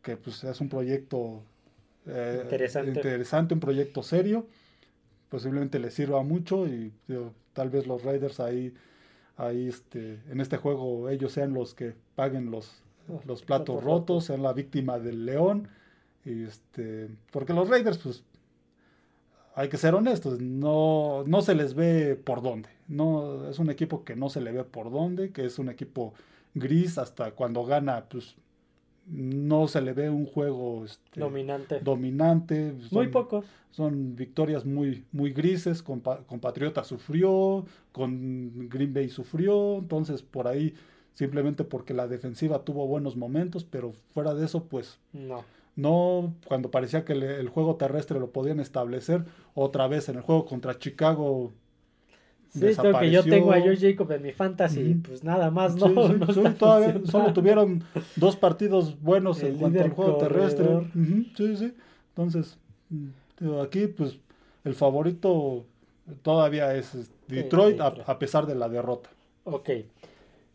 que 0.01 0.17
pues 0.17 0.43
es 0.43 0.59
un 0.59 0.67
proyecto 0.67 1.41
eh, 2.05 2.39
interesante. 2.41 3.53
un 3.53 3.61
proyecto 3.61 4.03
serio. 4.03 4.45
Posiblemente 5.29 5.79
le 5.79 5.89
sirva 5.89 6.21
mucho 6.21 6.67
y 6.67 6.91
tal 7.53 7.69
vez 7.69 7.87
los 7.87 8.03
Raiders 8.03 8.41
ahí, 8.41 8.73
ahí 9.37 9.69
este, 9.69 10.19
en 10.29 10.41
este 10.41 10.57
juego 10.57 11.09
ellos 11.09 11.31
sean 11.31 11.53
los 11.53 11.73
que 11.73 11.93
paguen 12.15 12.51
los, 12.51 12.83
los 13.25 13.41
platos 13.41 13.81
rotos, 13.81 14.25
sean 14.25 14.43
la 14.43 14.51
víctima 14.51 14.99
del 14.99 15.25
león. 15.25 15.69
Este, 16.25 17.09
porque 17.31 17.53
los 17.53 17.69
Raiders, 17.69 17.99
pues, 17.99 18.23
hay 19.55 19.69
que 19.69 19.77
ser 19.77 19.95
honestos, 19.95 20.41
no, 20.41 21.23
no 21.25 21.41
se 21.41 21.55
les 21.55 21.75
ve 21.75 22.15
por 22.15 22.41
dónde. 22.41 22.69
No, 22.87 23.49
es 23.49 23.59
un 23.59 23.69
equipo 23.69 24.03
que 24.03 24.15
no 24.15 24.29
se 24.29 24.41
le 24.41 24.51
ve 24.51 24.63
por 24.63 24.91
dónde, 24.91 25.31
que 25.31 25.45
es 25.45 25.59
un 25.59 25.69
equipo 25.69 26.13
gris 26.53 26.97
hasta 26.97 27.31
cuando 27.31 27.63
gana, 27.63 28.05
pues 28.09 28.35
no 29.07 29.67
se 29.67 29.81
le 29.81 29.93
ve 29.93 30.09
un 30.09 30.25
juego 30.25 30.83
este, 30.83 31.19
dominante. 31.19 31.79
dominante. 31.79 32.73
muy 32.91 33.07
pocos. 33.07 33.45
Son 33.71 34.15
victorias 34.15 34.65
muy, 34.65 35.03
muy 35.11 35.31
grises. 35.31 35.83
Con, 35.83 35.99
con 35.99 36.39
Patriota 36.39 36.83
sufrió, 36.83 37.65
con 37.91 38.67
Green 38.69 38.93
Bay 38.93 39.09
sufrió. 39.09 39.77
Entonces, 39.77 40.23
por 40.23 40.47
ahí, 40.47 40.73
simplemente 41.13 41.63
porque 41.63 41.93
la 41.93 42.07
defensiva 42.07 42.63
tuvo 42.63 42.87
buenos 42.87 43.15
momentos, 43.15 43.63
pero 43.63 43.93
fuera 44.13 44.33
de 44.33 44.45
eso, 44.45 44.63
pues 44.63 44.99
no. 45.13 45.43
No, 45.75 46.33
cuando 46.45 46.71
parecía 46.71 47.03
que 47.03 47.13
el 47.13 47.49
juego 47.49 47.75
terrestre 47.75 48.19
lo 48.19 48.31
podían 48.31 48.59
establecer, 48.59 49.25
otra 49.53 49.87
vez 49.87 50.07
en 50.07 50.15
el 50.15 50.21
juego 50.21 50.45
contra 50.45 50.79
Chicago 50.79 51.51
Sí, 52.59 52.73
creo 52.73 52.99
que 52.99 53.11
yo 53.11 53.23
tengo 53.23 53.51
a 53.51 53.59
Joe 53.59 53.75
Jacob 53.75 54.09
en 54.13 54.21
mi 54.21 54.31
fantasy, 54.31 54.95
pues 55.05 55.23
nada 55.25 55.51
más, 55.51 55.75
¿no? 55.75 55.89
todavía 56.57 57.01
solo 57.05 57.33
tuvieron 57.33 57.83
dos 58.15 58.37
partidos 58.37 59.01
buenos 59.01 59.43
en 59.43 59.57
cuanto 59.57 59.83
al 59.83 59.91
juego 59.91 60.17
terrestre. 60.17 60.65
sí, 61.35 61.57
sí. 61.57 61.73
Entonces, 62.09 62.57
mm, 62.89 63.59
aquí, 63.61 63.87
pues, 63.87 64.17
el 64.63 64.73
favorito 64.73 65.65
todavía 66.21 66.73
es 66.75 67.11
Detroit, 67.27 67.81
A, 67.81 68.19
pesar 68.19 68.45
de 68.45 68.55
la 68.55 68.69
derrota. 68.69 69.09
Ok. 69.43 69.69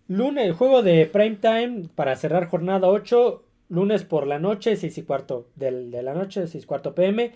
Lunes, 0.09 0.57
juego 0.57 0.83
de 0.83 1.05
prime 1.05 1.37
time 1.37 1.83
para 1.95 2.17
cerrar 2.17 2.49
jornada 2.49 2.89
8. 2.89 3.43
Lunes 3.71 4.05
por 4.05 4.27
la 4.27 4.39
noche, 4.39 4.77
6 4.77 4.99
y 4.99 5.03
cuarto 5.03 5.49
de 5.57 6.03
la 6.03 6.13
noche, 6.13 6.47
6 6.47 6.65
y 6.65 6.67
cuarto 6.67 6.95
pm. 6.95 7.33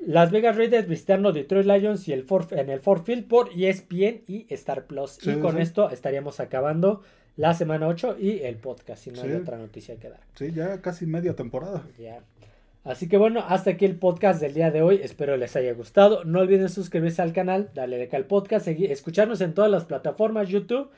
Las 0.00 0.30
Vegas 0.30 0.56
Raiders 0.56 0.86
visitando 0.86 1.32
Detroit 1.32 1.66
Lions 1.66 2.06
y 2.06 2.12
el 2.12 2.26
en 2.50 2.70
el 2.70 2.80
Ford 2.80 3.02
Field 3.02 3.26
por 3.26 3.50
ESPN 3.56 4.22
y 4.26 4.46
Star 4.50 4.86
Plus. 4.86 5.18
y 5.26 5.36
con 5.36 5.58
esto 5.58 5.90
estaríamos 5.90 6.38
acabando 6.40 7.02
la 7.36 7.54
semana 7.54 7.88
8 7.88 8.16
y 8.18 8.40
el 8.40 8.56
podcast, 8.56 9.04
si 9.04 9.10
no 9.10 9.22
hay 9.22 9.32
otra 9.32 9.56
noticia 9.56 9.96
que 9.96 10.10
dar. 10.10 10.20
Sí, 10.34 10.52
ya 10.52 10.80
casi 10.82 11.06
media 11.06 11.34
temporada. 11.34 11.84
Ya. 11.98 12.20
Así 12.84 13.08
que 13.08 13.16
bueno, 13.16 13.44
hasta 13.46 13.70
aquí 13.70 13.84
el 13.84 13.96
podcast 13.96 14.40
del 14.40 14.54
día 14.54 14.70
de 14.70 14.82
hoy. 14.82 15.00
Espero 15.02 15.36
les 15.36 15.54
haya 15.56 15.72
gustado. 15.74 16.24
No 16.24 16.40
olviden 16.40 16.68
suscribirse 16.68 17.22
al 17.22 17.32
canal, 17.32 17.70
darle 17.74 17.98
like 17.98 18.16
al 18.16 18.24
podcast, 18.24 18.64
seguir, 18.64 18.90
escucharnos 18.90 19.40
en 19.40 19.54
todas 19.54 19.70
las 19.70 19.84
plataformas, 19.84 20.48
YouTube, 20.48 20.90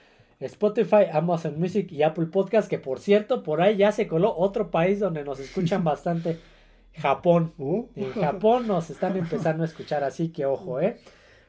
Spotify, 0.46 1.04
Amazon 1.12 1.58
Music 1.58 1.92
y 1.92 2.02
Apple 2.02 2.26
Podcast, 2.26 2.68
que 2.68 2.78
por 2.78 2.98
cierto, 2.98 3.42
por 3.42 3.60
ahí 3.60 3.76
ya 3.76 3.92
se 3.92 4.08
coló 4.08 4.34
otro 4.36 4.70
país 4.70 4.98
donde 4.98 5.24
nos 5.24 5.38
escuchan 5.38 5.84
bastante. 5.84 6.38
Japón. 6.94 7.52
Uh. 7.56 7.86
En 7.94 8.12
Japón 8.12 8.66
nos 8.66 8.90
están 8.90 9.16
empezando 9.16 9.62
a 9.62 9.66
escuchar, 9.66 10.02
así 10.02 10.30
que 10.30 10.44
ojo, 10.44 10.80
¿eh? 10.80 10.98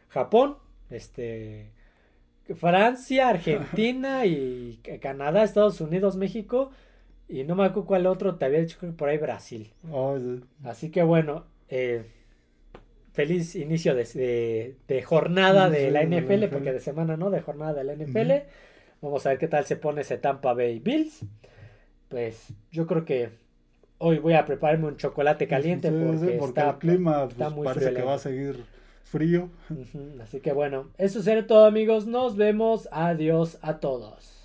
Japón, 0.09 0.57
este, 0.89 1.71
Francia, 2.55 3.29
Argentina 3.29 4.25
y 4.25 4.79
Canadá, 5.01 5.43
Estados 5.43 5.81
Unidos, 5.81 6.15
México 6.15 6.69
y 7.31 7.45
no 7.45 7.55
me 7.55 7.63
acuerdo 7.63 7.87
cuál 7.87 8.05
otro, 8.07 8.35
te 8.35 8.43
había 8.43 8.59
dicho 8.59 8.77
que 8.77 8.87
por 8.87 9.07
ahí 9.07 9.17
Brasil. 9.17 9.71
Oh, 9.89 10.17
así 10.65 10.91
que 10.91 11.01
bueno, 11.01 11.45
eh, 11.69 12.03
feliz 13.13 13.55
inicio 13.55 13.95
de, 13.95 14.75
jornada 15.05 15.69
de 15.69 15.91
la 15.91 16.03
NFL, 16.03 16.47
porque 16.51 16.73
de 16.73 16.81
semana 16.81 17.15
no, 17.15 17.29
de 17.29 17.39
jornada 17.39 17.73
de 17.73 17.83
la 17.85 17.95
NFL. 17.95 18.31
Vamos 19.01 19.25
a 19.25 19.29
ver 19.29 19.39
qué 19.39 19.47
tal 19.47 19.65
se 19.65 19.75
pone 19.75 20.01
ese 20.01 20.17
Tampa 20.17 20.53
Bay 20.53 20.79
Bills. 20.79 21.25
Pues 22.07 22.53
yo 22.71 22.85
creo 22.85 23.03
que 23.03 23.31
hoy 23.97 24.19
voy 24.19 24.33
a 24.33 24.45
prepararme 24.45 24.87
un 24.87 24.97
chocolate 24.97 25.47
caliente 25.47 25.91
porque, 25.91 26.37
está, 26.37 26.69
el 26.71 26.77
clima 26.77 27.27
pues, 27.27 27.53
parece 27.63 27.93
que 27.93 28.01
va 28.01 28.15
a 28.15 28.19
seguir 28.19 28.63
frío. 29.03 29.49
Así 30.21 30.39
que 30.39 30.53
bueno, 30.53 30.89
eso 30.97 31.21
será 31.21 31.45
todo 31.45 31.65
amigos, 31.65 32.07
nos 32.07 32.35
vemos, 32.35 32.89
adiós 32.91 33.57
a 33.61 33.79
todos. 33.79 34.40